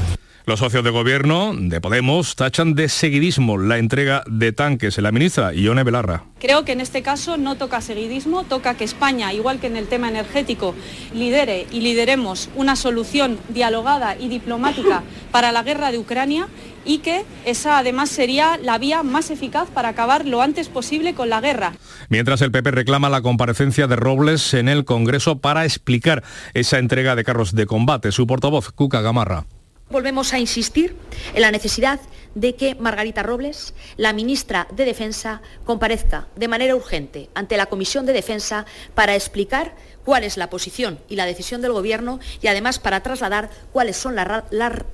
Los 0.49 0.61
socios 0.61 0.83
de 0.83 0.89
gobierno 0.89 1.53
de 1.55 1.79
Podemos 1.79 2.35
tachan 2.35 2.73
de 2.73 2.89
seguidismo 2.89 3.59
la 3.59 3.77
entrega 3.77 4.23
de 4.27 4.51
tanques. 4.53 4.97
en 4.97 5.05
La 5.05 5.13
ministra 5.13 5.53
Ione 5.53 5.85
Belarra. 5.85 6.25
Creo 6.41 6.65
que 6.65 6.73
en 6.73 6.81
este 6.81 7.03
caso 7.03 7.37
no 7.37 7.57
toca 7.57 7.83
seguidismo, 7.83 8.45
toca 8.45 8.73
que 8.73 8.85
España, 8.85 9.35
igual 9.35 9.61
que 9.61 9.67
en 9.67 9.77
el 9.77 9.89
tema 9.89 10.09
energético, 10.09 10.75
lidere 11.13 11.67
y 11.71 11.83
lideremos 11.83 12.49
una 12.57 12.77
solución 12.77 13.39
dialogada 13.51 14.17
y 14.19 14.29
diplomática 14.29 15.03
para 15.33 15.53
la 15.53 15.63
guerra 15.63 15.93
de 15.93 15.99
Ucrania 15.99 16.49
y 16.83 17.01
que 17.01 17.27
esa 17.45 17.77
además 17.77 18.09
sería 18.09 18.57
la 18.57 18.79
vía 18.79 19.03
más 19.03 19.31
eficaz 19.31 19.69
para 19.69 19.91
acabar 19.91 20.25
lo 20.25 20.41
antes 20.41 20.71
posible 20.71 21.13
con 21.13 21.29
la 21.29 21.43
guerra. 21.43 21.75
Mientras 22.09 22.41
el 22.41 22.53
PP 22.53 22.71
reclama 22.71 23.11
la 23.11 23.21
comparecencia 23.21 23.87
de 23.87 23.97
Robles 23.97 24.55
en 24.55 24.71
el 24.71 24.87
Congreso 24.87 25.41
para 25.41 25.67
explicar 25.67 26.25
esa 26.55 26.79
entrega 26.79 27.17
de 27.17 27.25
carros 27.25 27.55
de 27.55 27.67
combate. 27.67 28.13
Su 28.13 28.27
portavoz, 28.27 28.73
Cuca 28.73 29.03
Gamarra. 29.03 29.45
Volvemos 29.91 30.35
a 30.35 30.39
insistir 30.39 30.97
en 31.35 31.43
la 31.43 31.51
necesidad 31.51 31.99
de 32.35 32.55
que 32.55 32.75
Margarita 32.75 33.23
Robles, 33.23 33.73
la 33.97 34.13
ministra 34.13 34.69
de 34.71 34.85
Defensa, 34.85 35.41
comparezca 35.65 36.27
de 36.37 36.47
manera 36.47 36.77
urgente 36.77 37.31
ante 37.35 37.57
la 37.57 37.67
Comisión 37.67 38.05
de 38.05 38.13
Defensa 38.13 38.67
para 38.95 39.15
explicar 39.15 39.75
cuál 40.05 40.25
es 40.25 40.37
la 40.37 40.51
posición 40.51 40.99
y 41.09 41.17
la 41.17 41.25
decisión 41.25 41.63
del 41.63 41.73
Gobierno 41.73 42.21
y 42.43 42.49
además 42.49 42.79
para 42.79 43.03
trasladar 43.03 43.51
cuáles 43.73 43.97
son 43.97 44.15
las, 44.15 44.29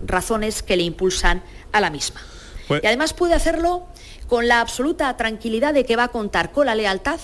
razones 0.06 0.62
que 0.62 0.76
le 0.76 0.84
impulsan 0.84 1.42
a 1.72 1.80
la 1.80 1.90
misma. 1.90 2.20
Pues 2.68 2.82
y 2.82 2.86
además 2.86 3.14
puede 3.14 3.34
hacerlo 3.34 3.86
con 4.28 4.46
la 4.48 4.60
absoluta 4.60 5.16
tranquilidad 5.16 5.74
de 5.74 5.84
que 5.84 5.96
va 5.96 6.04
a 6.04 6.08
contar 6.08 6.52
con 6.52 6.66
la 6.66 6.74
lealtad 6.74 7.20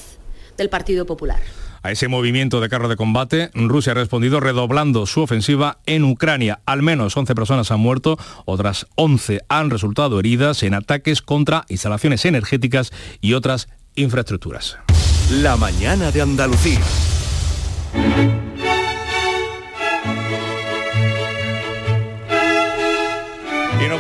del 0.56 0.68
Partido 0.68 1.06
Popular. 1.06 1.40
A 1.82 1.90
ese 1.90 2.08
movimiento 2.08 2.60
de 2.60 2.68
carro 2.68 2.88
de 2.88 2.96
combate, 2.96 3.50
Rusia 3.54 3.92
ha 3.92 3.94
respondido 3.94 4.38
redoblando 4.40 5.06
su 5.06 5.22
ofensiva 5.22 5.78
en 5.86 6.04
Ucrania. 6.04 6.60
Al 6.66 6.82
menos 6.82 7.16
11 7.16 7.34
personas 7.34 7.70
han 7.70 7.80
muerto, 7.80 8.18
otras 8.44 8.86
11 8.96 9.40
han 9.48 9.70
resultado 9.70 10.18
heridas 10.18 10.62
en 10.62 10.74
ataques 10.74 11.22
contra 11.22 11.64
instalaciones 11.68 12.24
energéticas 12.26 12.92
y 13.20 13.32
otras 13.32 13.68
infraestructuras. 13.94 14.78
La 15.30 15.56
mañana 15.56 16.10
de 16.10 16.20
Andalucía. 16.20 16.80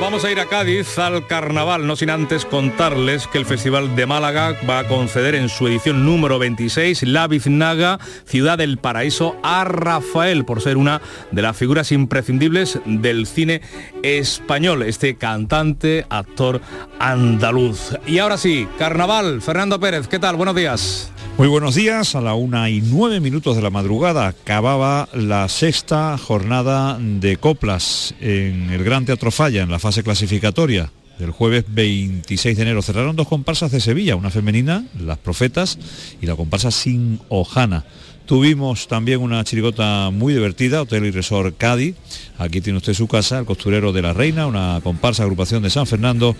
Vamos 0.00 0.24
a 0.24 0.32
ir 0.32 0.40
a 0.40 0.46
Cádiz 0.46 0.98
al 0.98 1.26
carnaval, 1.26 1.86
no 1.86 1.94
sin 1.94 2.08
antes 2.08 2.46
contarles 2.46 3.26
que 3.26 3.36
el 3.36 3.44
Festival 3.44 3.94
de 3.94 4.06
Málaga 4.06 4.56
va 4.68 4.80
a 4.80 4.88
conceder 4.88 5.34
en 5.34 5.50
su 5.50 5.68
edición 5.68 6.06
número 6.06 6.38
26 6.38 7.02
la 7.02 7.28
Biznaga 7.28 8.00
Ciudad 8.24 8.56
del 8.56 8.78
Paraíso 8.78 9.36
a 9.42 9.64
Rafael 9.64 10.46
por 10.46 10.62
ser 10.62 10.78
una 10.78 11.02
de 11.30 11.42
las 11.42 11.56
figuras 11.56 11.92
imprescindibles 11.92 12.80
del 12.86 13.26
cine 13.26 13.60
español, 14.02 14.82
este 14.82 15.16
cantante, 15.16 16.06
actor 16.08 16.62
andaluz. 16.98 17.96
Y 18.06 18.18
ahora 18.18 18.38
sí, 18.38 18.66
carnaval, 18.78 19.42
Fernando 19.42 19.78
Pérez, 19.78 20.08
¿qué 20.08 20.18
tal? 20.18 20.36
Buenos 20.36 20.56
días. 20.56 21.12
Muy 21.40 21.48
buenos 21.48 21.74
días, 21.74 22.14
a 22.16 22.20
la 22.20 22.34
una 22.34 22.68
y 22.68 22.82
nueve 22.82 23.18
minutos 23.18 23.56
de 23.56 23.62
la 23.62 23.70
madrugada 23.70 24.26
acababa 24.26 25.08
la 25.14 25.48
sexta 25.48 26.18
jornada 26.18 26.98
de 27.00 27.38
coplas 27.38 28.14
en 28.20 28.68
el 28.68 28.84
Gran 28.84 29.06
Teatro 29.06 29.30
Falla, 29.30 29.62
en 29.62 29.70
la 29.70 29.78
fase 29.78 29.89
clasificatoria. 30.02 30.90
del 31.18 31.32
jueves 31.32 31.64
26 31.68 32.56
de 32.56 32.62
enero 32.62 32.80
cerraron 32.80 33.14
dos 33.14 33.28
comparsas 33.28 33.70
de 33.72 33.80
Sevilla, 33.80 34.16
una 34.16 34.30
femenina, 34.30 34.86
Las 34.98 35.18
Profetas, 35.18 35.78
y 36.22 36.26
la 36.26 36.34
comparsa 36.34 36.70
Sin 36.70 37.20
Ojana. 37.28 37.84
Tuvimos 38.24 38.88
también 38.88 39.20
una 39.20 39.44
chirigota 39.44 40.10
muy 40.10 40.32
divertida, 40.32 40.80
Hotel 40.80 41.04
y 41.04 41.10
Resort 41.10 41.58
Cádiz. 41.58 41.96
Aquí 42.38 42.62
tiene 42.62 42.78
usted 42.78 42.94
su 42.94 43.06
casa, 43.06 43.40
el 43.40 43.44
costurero 43.44 43.92
de 43.92 44.00
la 44.00 44.14
Reina, 44.14 44.46
una 44.46 44.80
comparsa 44.82 45.24
agrupación 45.24 45.62
de 45.62 45.68
San 45.68 45.86
Fernando, 45.86 46.34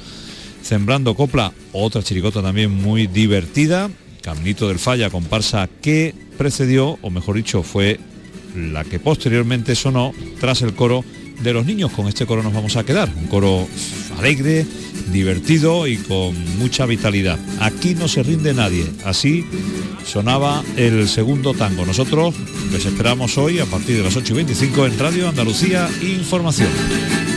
Sembrando 0.63 1.15
Copla, 1.15 1.53
otra 1.73 2.03
chirigota 2.03 2.41
también 2.41 2.71
muy 2.71 3.07
divertida. 3.07 3.91
Caminito 4.23 4.69
del 4.69 4.79
Falla, 4.79 5.11
comparsa 5.11 5.69
que 5.83 6.15
precedió, 6.39 6.99
o 7.03 7.11
mejor 7.11 7.37
dicho, 7.37 7.63
fue 7.63 8.01
la 8.55 8.85
que 8.85 8.99
posteriormente 8.99 9.75
sonó 9.75 10.13
tras 10.41 10.63
el 10.63 10.75
coro 10.75 11.05
de 11.43 11.53
los 11.53 11.67
niños. 11.67 11.93
Con 11.93 12.09
este 12.09 12.27
coro 12.27 12.43
nos 12.43 12.53
vamos 12.53 12.77
a 12.77 12.85
quedar. 12.85 13.11
Un 13.17 13.27
coro 13.27 13.67
alegre, 14.19 14.67
divertido 15.13 15.87
y 15.87 15.97
con 15.97 16.59
mucha 16.59 16.87
vitalidad. 16.87 17.39
Aquí 17.61 17.95
no 17.95 18.09
se 18.09 18.23
rinde 18.23 18.55
nadie. 18.55 18.87
Así 19.05 19.45
sonaba 20.05 20.63
el 20.77 21.09
segundo 21.09 21.55
tango. 21.55 21.87
Nosotros 21.87 22.35
les 22.73 22.85
esperamos 22.85 23.37
hoy 23.39 23.61
a 23.61 23.67
partir 23.67 23.97
de 23.97 24.03
las 24.03 24.17
8 24.17 24.33
y 24.33 24.37
25 24.37 24.87
en 24.87 24.99
Radio 24.99 25.29
Andalucía 25.29 25.89
Información. 26.03 27.30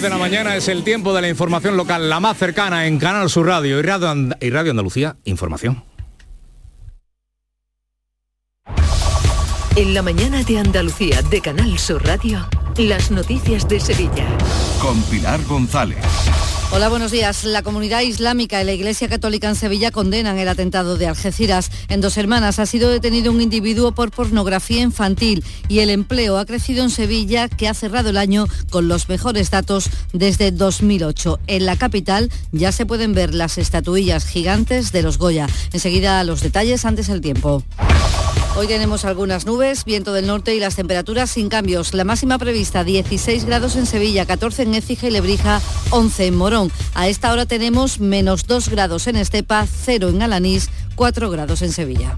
10 0.00 0.02
de 0.02 0.08
la 0.08 0.16
mañana 0.18 0.56
es 0.56 0.66
el 0.68 0.82
tiempo 0.82 1.12
de 1.12 1.20
la 1.20 1.28
información 1.28 1.76
local, 1.76 2.08
la 2.08 2.20
más 2.20 2.38
cercana 2.38 2.86
en 2.86 2.98
Canal 2.98 3.28
Sur 3.28 3.46
Radio 3.46 3.78
y 3.78 3.82
Radio, 3.82 4.08
And- 4.08 4.34
y 4.40 4.48
Radio 4.48 4.70
Andalucía, 4.70 5.16
información. 5.24 5.84
En 9.76 9.92
la 9.92 10.00
mañana 10.00 10.42
de 10.42 10.58
Andalucía 10.58 11.20
de 11.20 11.42
Canal 11.42 11.78
Sur 11.78 12.02
Radio, 12.06 12.48
las 12.78 13.10
noticias 13.10 13.68
de 13.68 13.78
Sevilla. 13.78 14.26
Con 14.80 15.02
Pilar 15.02 15.44
González. 15.44 15.98
Hola, 16.72 16.88
buenos 16.88 17.10
días. 17.10 17.42
La 17.42 17.62
comunidad 17.62 18.02
islámica 18.02 18.62
y 18.62 18.64
la 18.64 18.72
Iglesia 18.72 19.08
Católica 19.08 19.48
en 19.48 19.56
Sevilla 19.56 19.90
condenan 19.90 20.38
el 20.38 20.46
atentado 20.46 20.96
de 20.96 21.08
Algeciras. 21.08 21.68
En 21.88 22.00
Dos 22.00 22.16
Hermanas 22.16 22.60
ha 22.60 22.66
sido 22.66 22.90
detenido 22.90 23.32
un 23.32 23.40
individuo 23.40 23.90
por 23.90 24.12
pornografía 24.12 24.80
infantil 24.80 25.44
y 25.66 25.80
el 25.80 25.90
empleo 25.90 26.38
ha 26.38 26.46
crecido 26.46 26.84
en 26.84 26.90
Sevilla, 26.90 27.48
que 27.48 27.66
ha 27.66 27.74
cerrado 27.74 28.10
el 28.10 28.16
año 28.16 28.46
con 28.70 28.86
los 28.86 29.08
mejores 29.08 29.50
datos 29.50 29.90
desde 30.12 30.52
2008. 30.52 31.40
En 31.48 31.66
la 31.66 31.76
capital 31.76 32.30
ya 32.52 32.70
se 32.70 32.86
pueden 32.86 33.14
ver 33.14 33.34
las 33.34 33.58
estatuillas 33.58 34.24
gigantes 34.24 34.92
de 34.92 35.02
los 35.02 35.18
Goya. 35.18 35.48
Enseguida 35.72 36.22
los 36.22 36.40
detalles 36.40 36.84
antes 36.84 37.08
el 37.08 37.20
tiempo. 37.20 37.64
Hoy 38.56 38.66
tenemos 38.66 39.04
algunas 39.04 39.46
nubes, 39.46 39.84
viento 39.84 40.12
del 40.12 40.26
norte 40.26 40.54
y 40.54 40.60
las 40.60 40.74
temperaturas 40.74 41.30
sin 41.30 41.48
cambios. 41.48 41.94
La 41.94 42.04
máxima 42.04 42.36
prevista 42.36 42.82
16 42.82 43.44
grados 43.44 43.76
en 43.76 43.86
Sevilla, 43.86 44.26
14 44.26 44.62
en 44.64 44.74
Écija 44.74 45.06
y 45.06 45.10
Lebrija, 45.10 45.62
11 45.90 46.26
en 46.26 46.36
Morón. 46.36 46.72
A 46.94 47.08
esta 47.08 47.32
hora 47.32 47.46
tenemos 47.46 48.00
menos 48.00 48.46
2 48.46 48.68
grados 48.68 49.06
en 49.06 49.16
Estepa, 49.16 49.66
0 49.66 50.08
en 50.08 50.22
Alanís, 50.22 50.68
4 50.96 51.30
grados 51.30 51.62
en 51.62 51.72
Sevilla. 51.72 52.16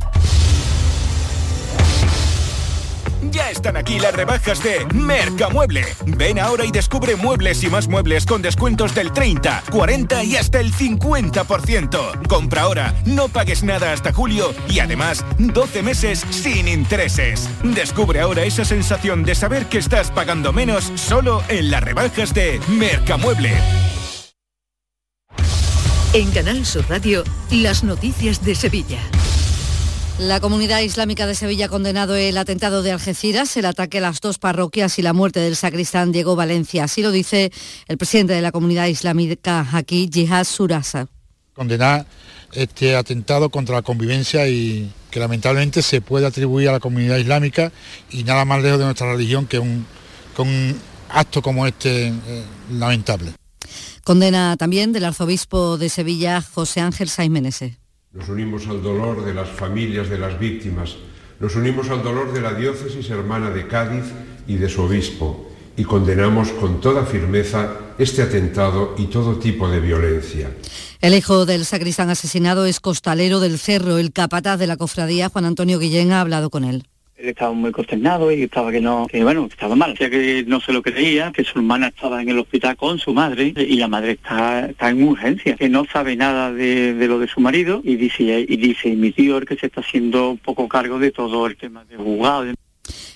Ya 3.33 3.51
están 3.51 3.79
aquí 3.79 3.99
las 3.99 4.15
rebajas 4.15 4.63
de 4.63 4.85
Mercamueble. 4.95 5.87
Ven 6.05 6.39
ahora 6.39 6.67
y 6.67 6.71
descubre 6.71 7.17
muebles 7.17 7.65
y 7.65 7.71
más 7.71 7.89
muebles 7.89 8.27
con 8.27 8.43
descuentos 8.43 8.95
del 8.95 9.11
30, 9.11 9.65
40 9.71 10.25
y 10.25 10.37
hasta 10.37 10.61
el 10.61 10.71
50%. 10.71 12.27
Compra 12.29 12.63
ahora, 12.63 12.95
no 13.07 13.29
pagues 13.29 13.63
nada 13.63 13.93
hasta 13.93 14.13
julio 14.13 14.55
y 14.69 14.81
además 14.81 15.25
12 15.39 15.83
meses 15.83 16.27
sin 16.29 16.69
intereses. 16.69 17.49
Descubre 17.63 18.21
ahora 18.21 18.45
esa 18.45 18.67
sensación 18.67 19.25
de 19.25 19.35
saber 19.35 19.65
que 19.67 19.79
estás 19.79 20.11
pagando 20.11 20.53
menos 20.53 20.93
solo 20.97 21.43
en 21.49 21.71
las 21.71 21.83
rebajas 21.83 22.35
de 22.35 22.61
Mercamueble. 22.69 23.55
En 26.13 26.31
Canal 26.33 26.67
Sur 26.67 26.85
Radio, 26.91 27.25
las 27.51 27.83
noticias 27.83 28.45
de 28.45 28.55
Sevilla. 28.55 29.01
La 30.23 30.39
comunidad 30.39 30.81
islámica 30.81 31.27
de 31.27 31.35
Sevilla 31.35 31.67
ha 31.67 31.69
condenado 31.69 32.15
el 32.15 32.39
atentado 32.39 32.83
de 32.83 32.93
Algeciras, 32.93 33.57
el 33.57 33.65
ataque 33.67 33.99
a 33.99 34.03
las 34.03 34.21
dos 34.21 34.39
parroquias 34.39 34.97
y 35.01 35.03
la 35.03 35.13
muerte 35.13 35.41
del 35.41 35.57
sacristán 35.57 36.13
Diego 36.13 36.37
Valencia. 36.37 36.85
Así 36.85 37.03
lo 37.03 37.11
dice 37.11 37.51
el 37.89 37.99
presidente 37.99 38.33
de 38.33 38.41
la 38.41 38.53
comunidad 38.53 38.87
islámica 38.87 39.67
aquí, 39.73 40.09
Jihad 40.11 40.45
Surasa. 40.45 41.09
condenar 41.55 42.07
este 42.53 42.95
atentado 42.95 43.51
contra 43.51 43.75
la 43.75 43.83
convivencia 43.83 44.49
y 44.49 44.93
que 45.11 45.19
lamentablemente 45.19 45.83
se 45.83 46.01
puede 46.01 46.25
atribuir 46.25 46.69
a 46.69 46.73
la 46.73 46.81
comunidad 46.81 47.17
islámica 47.17 47.73
y 48.09 48.23
nada 48.23 48.45
más 48.45 48.63
lejos 48.63 48.79
de 48.79 48.85
nuestra 48.85 49.11
religión 49.11 49.47
que 49.47 49.59
un, 49.59 49.85
que 50.37 50.43
un 50.43 50.81
acto 51.09 51.43
como 51.43 51.67
este 51.67 52.09
eh, 52.09 52.45
lamentable. 52.71 53.33
Condena 54.05 54.57
también 54.57 54.93
del 54.93 55.05
arzobispo 55.05 55.79
de 55.79 55.89
Sevilla, 55.89 56.41
José 56.43 56.81
Ángel 56.81 57.09
Saimenese. 57.09 57.82
Nos 58.15 58.29
unimos 58.29 58.67
al 58.67 58.83
dolor 58.83 59.25
de 59.25 59.33
las 59.33 59.49
familias 59.49 60.11
de 60.11 60.19
las 60.19 60.39
víctimas, 60.39 60.97
nos 61.41 61.57
unimos 61.57 61.89
al 61.89 62.03
dolor 62.03 62.35
de 62.35 62.43
la 62.43 62.53
diócesis 62.53 63.09
hermana 63.09 63.49
de 63.49 63.67
Cádiz 63.67 64.05
y 64.47 64.57
de 64.57 64.69
su 64.69 64.83
obispo 64.83 65.49
y 65.79 65.85
condenamos 65.85 66.51
con 66.51 66.79
toda 66.83 67.07
firmeza 67.07 67.71
este 67.97 68.21
atentado 68.21 68.95
y 68.99 69.07
todo 69.07 69.39
tipo 69.39 69.67
de 69.67 69.81
violencia. 69.81 70.51
El 71.01 71.15
hijo 71.15 71.47
del 71.47 71.65
sacristán 71.65 72.11
asesinado 72.11 72.67
es 72.67 72.81
costalero 72.81 73.41
del 73.41 73.59
Cerro, 73.59 73.97
el 73.97 74.13
capataz 74.13 74.59
de 74.59 74.67
la 74.67 74.77
cofradía, 74.77 75.31
Juan 75.31 75.47
Antonio 75.47 75.79
Guillén, 75.79 76.13
ha 76.13 76.21
hablado 76.21 76.51
con 76.51 76.65
él. 76.65 76.85
Estaba 77.23 77.53
muy 77.53 77.73
consternado 77.73 78.31
y 78.31 78.43
estaba 78.43 78.71
que 78.71 78.81
no, 78.81 79.07
que 79.09 79.23
bueno, 79.23 79.49
estaba 79.51 79.75
mal. 79.75 79.93
Decía 79.93 80.11
que 80.11 80.45
no 80.47 80.61
se 80.61 80.73
lo 80.73 80.83
creía, 80.83 81.33
que 81.33 81.45
su 81.45 81.59
hermana 81.59 81.89
estaba 81.89 82.23
en 82.23 82.29
el 82.29 82.39
hospital 82.39 82.77
con 82.77 82.99
su 82.99 83.13
madre 83.13 83.53
y 83.57 83.77
la 83.77 83.89
madre 83.89 84.13
está, 84.13 84.67
está 84.67 84.91
en 84.91 85.03
urgencia, 85.03 85.57
que 85.57 85.69
no 85.69 85.85
sabe 85.85 86.17
nada 86.17 86.53
de, 86.53 86.95
de 86.95 87.09
lo 87.09 87.19
de 87.19 87.29
su 87.29 87.41
marido 87.41 87.81
y 87.85 87.97
dice, 87.97 88.45
y 88.49 88.57
dice, 88.57 88.91
mi 88.95 89.11
tío 89.11 89.33
que 89.41 89.57
se 89.57 89.67
está 89.67 89.81
haciendo 89.81 90.39
poco 90.45 90.69
cargo 90.69 90.99
de 90.99 91.11
todo 91.11 91.47
el 91.47 91.57
tema 91.57 91.85
de 91.85 91.97
juzgado. 91.97 92.53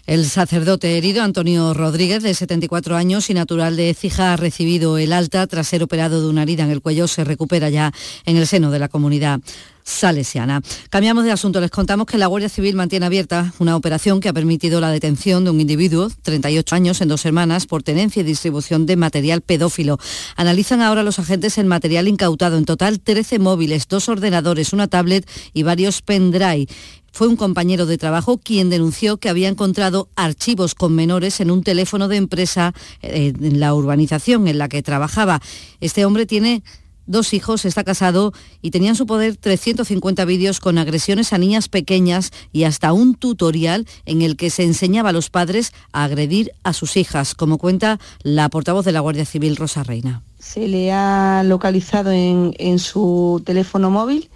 El 0.07 0.24
sacerdote 0.24 0.96
herido, 0.96 1.22
Antonio 1.22 1.74
Rodríguez, 1.74 2.22
de 2.22 2.32
74 2.32 2.94
años 2.94 3.28
y 3.28 3.34
natural 3.34 3.76
de 3.76 3.90
Écija, 3.90 4.32
ha 4.32 4.36
recibido 4.36 4.98
el 4.98 5.12
alta 5.12 5.46
tras 5.46 5.66
ser 5.66 5.82
operado 5.82 6.22
de 6.22 6.28
una 6.28 6.44
herida 6.44 6.62
en 6.62 6.70
el 6.70 6.80
cuello. 6.80 7.09
Se 7.09 7.24
recupera 7.24 7.70
ya 7.70 7.92
en 8.24 8.36
el 8.36 8.46
seno 8.46 8.70
de 8.70 8.78
la 8.78 8.88
comunidad 8.88 9.40
salesiana. 9.87 10.61
Cambiamos 10.91 11.24
de 11.24 11.32
asunto. 11.32 11.61
Les 11.61 11.70
contamos 11.70 12.07
que 12.07 12.18
la 12.18 12.26
Guardia 12.26 12.49
Civil 12.49 12.74
mantiene 12.74 13.07
abierta 13.07 13.55
una 13.61 13.76
operación 13.76 14.20
que 14.20 14.28
ha 14.28 14.32
permitido 14.32 14.80
la 14.80 14.91
detención 14.91 15.45
de 15.45 15.51
un 15.51 15.61
individuo, 15.61 16.11
38 16.22 16.74
años, 16.74 17.01
en 17.01 17.09
dos 17.09 17.24
hermanas, 17.24 17.66
por 17.66 17.82
tenencia 17.84 18.20
y 18.20 18.24
distribución 18.24 18.84
de 18.84 18.97
material 18.97 19.41
pedófilo. 19.41 19.99
Analizan 20.34 20.82
ahora 20.82 21.05
los 21.05 21.20
agentes 21.20 21.57
el 21.57 21.66
material 21.66 22.09
incautado. 22.09 22.59
En 22.59 22.64
total, 22.64 23.01
13 23.01 23.39
móviles, 23.39 23.87
dos 23.89 24.09
ordenadores, 24.09 24.72
una 24.72 24.89
tablet 24.89 25.26
y 25.55 25.62
varios 25.62 26.03
pendrive. 26.03 26.66
Fue 27.12 27.28
un 27.28 27.37
compañero 27.37 27.87
de 27.87 27.97
trabajo 27.97 28.37
quien 28.37 28.68
denunció 28.68 29.16
que 29.16 29.30
había 29.30 29.49
encontrado 29.49 30.11
archivos 30.16 30.74
con 30.74 30.95
menores 30.95 31.41
en 31.41 31.51
un 31.51 31.62
teléfono 31.62 32.09
de 32.09 32.16
empresa 32.16 32.74
eh, 33.01 33.32
en 33.41 33.59
la 33.59 33.72
urbanización 33.72 34.49
en 34.49 34.59
la 34.59 34.68
que 34.68 34.82
trabajaba. 34.82 35.41
Este 35.80 36.05
hombre 36.05 36.26
tiene 36.26 36.62
dos 37.07 37.32
hijos, 37.32 37.64
está 37.64 37.84
casado 37.84 38.32
y 38.62 38.70
tenía 38.70 38.90
en 38.90 38.96
su 38.96 39.07
poder 39.07 39.36
350 39.36 40.24
vídeos 40.24 40.61
con 40.61 40.78
agresiones 40.78 41.32
a 41.32 41.38
niñas 41.38 41.68
pequeñas 41.68 42.32
y 42.52 42.64
hasta 42.64 42.92
un 42.92 43.14
tutorial 43.14 43.86
en 44.04 44.22
el 44.22 44.36
que 44.36 44.50
se 44.50 44.64
enseñaba 44.64 45.11
a 45.11 45.12
los 45.12 45.30
padres 45.30 45.72
a 45.92 46.04
agredir 46.04 46.52
a 46.62 46.72
sus 46.72 46.96
hijas, 46.96 47.34
como 47.34 47.59
cuenta 47.59 47.98
la 48.22 48.48
portavoz 48.48 48.84
de 48.84 48.92
la 48.92 49.00
Guardia 49.00 49.24
Civil, 49.24 49.57
Rosa 49.57 49.82
Reina. 49.82 50.22
Se 50.38 50.68
le 50.68 50.92
ha 50.92 51.42
localizado 51.44 52.12
en, 52.12 52.78
su 52.78 53.42
teléfono 53.44 53.90
móvil 53.90 54.28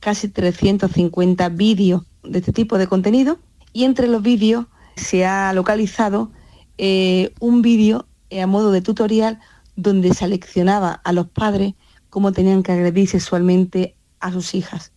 casi 0.00 0.28
350 0.28 1.48
vídeos 1.50 2.02
de 2.22 2.38
este 2.38 2.52
tipo 2.52 2.78
de 2.78 2.86
contenido 2.86 3.38
y 3.72 3.84
entre 3.84 4.06
los 4.06 4.22
vídeos 4.22 4.66
se 4.96 5.24
ha 5.24 5.52
localizado 5.52 6.30
eh, 6.78 7.32
un 7.40 7.62
vídeo 7.62 8.06
eh, 8.30 8.42
a 8.42 8.46
modo 8.46 8.70
de 8.70 8.82
tutorial 8.82 9.40
donde 9.76 10.14
seleccionaba 10.14 10.92
a 10.92 11.12
los 11.12 11.28
padres 11.28 11.74
cómo 12.10 12.32
tenían 12.32 12.62
que 12.62 12.72
agredir 12.72 13.08
sexualmente 13.08 13.96
a 14.20 14.32
sus 14.32 14.54
hijas. 14.54 14.92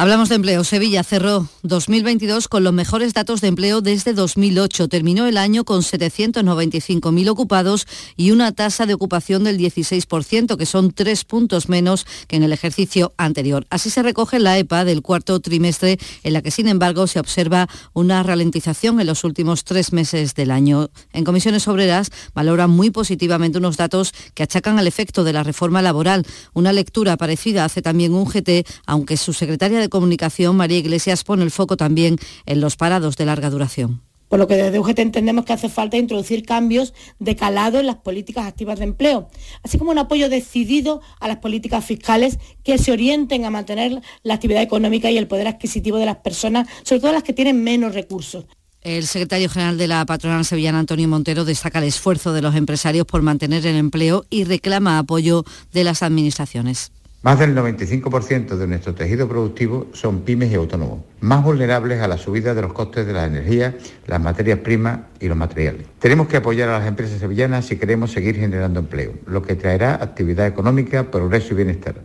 Hablamos 0.00 0.30
de 0.30 0.36
empleo. 0.36 0.64
Sevilla 0.64 1.04
cerró 1.04 1.46
2022 1.62 2.48
con 2.48 2.64
los 2.64 2.72
mejores 2.72 3.12
datos 3.12 3.42
de 3.42 3.48
empleo 3.48 3.82
desde 3.82 4.14
2008. 4.14 4.88
Terminó 4.88 5.26
el 5.26 5.36
año 5.36 5.64
con 5.64 5.82
795.000 5.82 7.28
ocupados 7.28 7.86
y 8.16 8.30
una 8.30 8.52
tasa 8.52 8.86
de 8.86 8.94
ocupación 8.94 9.44
del 9.44 9.58
16%, 9.58 10.56
que 10.56 10.64
son 10.64 10.92
tres 10.92 11.26
puntos 11.26 11.68
menos 11.68 12.06
que 12.28 12.36
en 12.36 12.44
el 12.44 12.54
ejercicio 12.54 13.12
anterior. 13.18 13.66
Así 13.68 13.90
se 13.90 14.02
recoge 14.02 14.38
la 14.38 14.56
EPA 14.56 14.86
del 14.86 15.02
cuarto 15.02 15.38
trimestre, 15.40 15.98
en 16.22 16.32
la 16.32 16.40
que 16.40 16.50
sin 16.50 16.68
embargo 16.68 17.06
se 17.06 17.20
observa 17.20 17.68
una 17.92 18.22
ralentización 18.22 19.00
en 19.00 19.06
los 19.06 19.22
últimos 19.22 19.64
tres 19.64 19.92
meses 19.92 20.34
del 20.34 20.50
año. 20.50 20.88
En 21.12 21.24
comisiones 21.24 21.68
obreras 21.68 22.10
valoran 22.32 22.70
muy 22.70 22.88
positivamente 22.88 23.58
unos 23.58 23.76
datos 23.76 24.14
que 24.32 24.44
achacan 24.44 24.78
al 24.78 24.86
efecto 24.86 25.24
de 25.24 25.34
la 25.34 25.42
reforma 25.42 25.82
laboral. 25.82 26.24
Una 26.54 26.72
lectura 26.72 27.18
parecida 27.18 27.66
hace 27.66 27.82
también 27.82 28.14
un 28.14 28.24
GT, 28.24 28.66
aunque 28.86 29.18
su 29.18 29.34
secretaria 29.34 29.78
de 29.78 29.89
Comunicación, 29.90 30.56
María 30.56 30.78
Iglesias, 30.78 31.24
pone 31.24 31.42
el 31.42 31.50
foco 31.50 31.76
también 31.76 32.16
en 32.46 32.60
los 32.60 32.76
parados 32.76 33.16
de 33.16 33.26
larga 33.26 33.50
duración. 33.50 34.00
Por 34.30 34.38
lo 34.38 34.46
que 34.46 34.54
desde 34.54 34.78
UGT 34.78 35.00
entendemos 35.00 35.44
que 35.44 35.52
hace 35.52 35.68
falta 35.68 35.96
introducir 35.96 36.44
cambios 36.44 36.94
de 37.18 37.34
calado 37.34 37.80
en 37.80 37.86
las 37.86 37.96
políticas 37.96 38.46
activas 38.46 38.78
de 38.78 38.84
empleo, 38.84 39.28
así 39.64 39.76
como 39.76 39.90
un 39.90 39.98
apoyo 39.98 40.28
decidido 40.28 41.02
a 41.18 41.26
las 41.26 41.38
políticas 41.38 41.84
fiscales 41.84 42.38
que 42.62 42.78
se 42.78 42.92
orienten 42.92 43.44
a 43.44 43.50
mantener 43.50 44.00
la 44.22 44.34
actividad 44.34 44.62
económica 44.62 45.10
y 45.10 45.18
el 45.18 45.26
poder 45.26 45.48
adquisitivo 45.48 45.98
de 45.98 46.06
las 46.06 46.18
personas, 46.18 46.68
sobre 46.84 47.00
todo 47.00 47.12
las 47.12 47.24
que 47.24 47.32
tienen 47.32 47.64
menos 47.64 47.92
recursos. 47.92 48.44
El 48.82 49.06
secretario 49.06 49.50
general 49.50 49.76
de 49.76 49.88
la 49.88 50.06
patronal 50.06 50.44
sevillana, 50.44 50.78
Antonio 50.78 51.08
Montero, 51.08 51.44
destaca 51.44 51.80
el 51.80 51.84
esfuerzo 51.86 52.32
de 52.32 52.40
los 52.40 52.54
empresarios 52.54 53.06
por 53.06 53.20
mantener 53.22 53.66
el 53.66 53.76
empleo 53.76 54.24
y 54.30 54.44
reclama 54.44 54.98
apoyo 54.98 55.44
de 55.72 55.82
las 55.82 56.04
administraciones. 56.04 56.92
Más 57.22 57.38
del 57.38 57.54
95% 57.54 58.56
de 58.56 58.66
nuestro 58.66 58.94
tejido 58.94 59.28
productivo 59.28 59.88
son 59.92 60.20
pymes 60.20 60.50
y 60.52 60.54
autónomos, 60.54 61.00
más 61.20 61.44
vulnerables 61.44 62.00
a 62.00 62.08
la 62.08 62.16
subida 62.16 62.54
de 62.54 62.62
los 62.62 62.72
costes 62.72 63.06
de 63.06 63.12
la 63.12 63.26
energía, 63.26 63.76
las 64.06 64.22
materias 64.22 64.60
primas 64.60 65.00
y 65.20 65.28
los 65.28 65.36
materiales. 65.36 65.86
Tenemos 65.98 66.28
que 66.28 66.38
apoyar 66.38 66.70
a 66.70 66.78
las 66.78 66.88
empresas 66.88 67.20
sevillanas 67.20 67.66
si 67.66 67.76
queremos 67.76 68.10
seguir 68.12 68.36
generando 68.36 68.80
empleo, 68.80 69.12
lo 69.26 69.42
que 69.42 69.54
traerá 69.54 69.96
actividad 69.96 70.46
económica, 70.46 71.10
progreso 71.10 71.52
y 71.52 71.56
bienestar. 71.56 71.96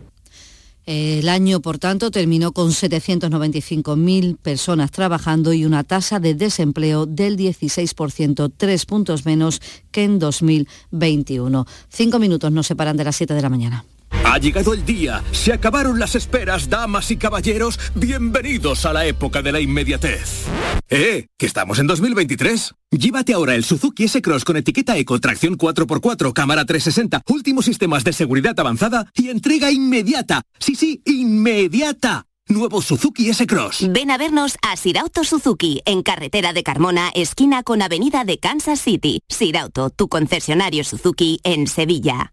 El 0.84 1.30
año, 1.30 1.60
por 1.60 1.78
tanto, 1.78 2.10
terminó 2.10 2.52
con 2.52 2.68
795.000 2.68 4.36
personas 4.36 4.90
trabajando 4.90 5.54
y 5.54 5.64
una 5.64 5.82
tasa 5.82 6.20
de 6.20 6.34
desempleo 6.34 7.06
del 7.06 7.38
16%, 7.38 8.52
tres 8.54 8.84
puntos 8.84 9.24
menos 9.24 9.62
que 9.90 10.04
en 10.04 10.18
2021. 10.18 11.66
Cinco 11.88 12.18
minutos 12.18 12.52
nos 12.52 12.66
separan 12.66 12.98
de 12.98 13.04
las 13.04 13.16
7 13.16 13.32
de 13.32 13.42
la 13.42 13.48
mañana. 13.48 13.84
Ha 14.10 14.38
llegado 14.38 14.74
el 14.74 14.84
día, 14.84 15.22
se 15.32 15.52
acabaron 15.52 15.98
las 15.98 16.14
esperas, 16.14 16.68
damas 16.68 17.10
y 17.10 17.16
caballeros, 17.16 17.78
bienvenidos 17.94 18.84
a 18.84 18.92
la 18.92 19.06
época 19.06 19.40
de 19.40 19.52
la 19.52 19.60
inmediatez. 19.60 20.44
¡Eh! 20.88 21.28
Que 21.38 21.46
estamos 21.46 21.78
en 21.78 21.86
2023. 21.86 22.74
Llévate 22.90 23.34
ahora 23.34 23.54
el 23.54 23.64
Suzuki 23.64 24.04
S-Cross 24.04 24.44
con 24.44 24.56
etiqueta 24.56 24.96
Eco, 24.98 25.18
tracción 25.20 25.56
4x4, 25.56 26.32
cámara 26.32 26.64
360, 26.64 27.22
últimos 27.28 27.64
sistemas 27.64 28.04
de 28.04 28.12
seguridad 28.12 28.58
avanzada 28.58 29.06
y 29.14 29.30
entrega 29.30 29.70
inmediata. 29.70 30.42
Sí, 30.58 30.74
sí, 30.74 31.02
inmediata. 31.04 32.26
Nuevo 32.48 32.82
Suzuki 32.82 33.28
S-Cross. 33.30 33.86
Ven 33.90 34.10
a 34.10 34.18
vernos 34.18 34.56
a 34.62 34.76
Sirauto 34.76 35.24
Suzuki, 35.24 35.82
en 35.84 36.02
carretera 36.02 36.52
de 36.52 36.62
Carmona, 36.62 37.10
esquina 37.14 37.62
con 37.62 37.82
avenida 37.82 38.24
de 38.24 38.38
Kansas 38.38 38.80
City. 38.80 39.20
Sirauto, 39.28 39.90
tu 39.90 40.08
concesionario 40.08 40.84
Suzuki 40.84 41.40
en 41.42 41.66
Sevilla. 41.66 42.32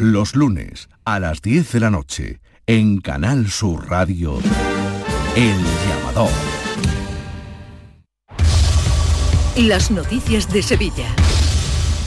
Los 0.00 0.34
lunes 0.34 0.88
a 1.04 1.20
las 1.20 1.42
10 1.42 1.72
de 1.72 1.80
la 1.80 1.90
noche 1.90 2.40
en 2.66 3.02
Canal 3.02 3.50
Sur 3.50 3.86
Radio, 3.90 4.38
El 5.36 5.58
Llamador. 5.86 6.30
Las 9.58 9.90
noticias 9.90 10.50
de 10.50 10.62
Sevilla. 10.62 11.14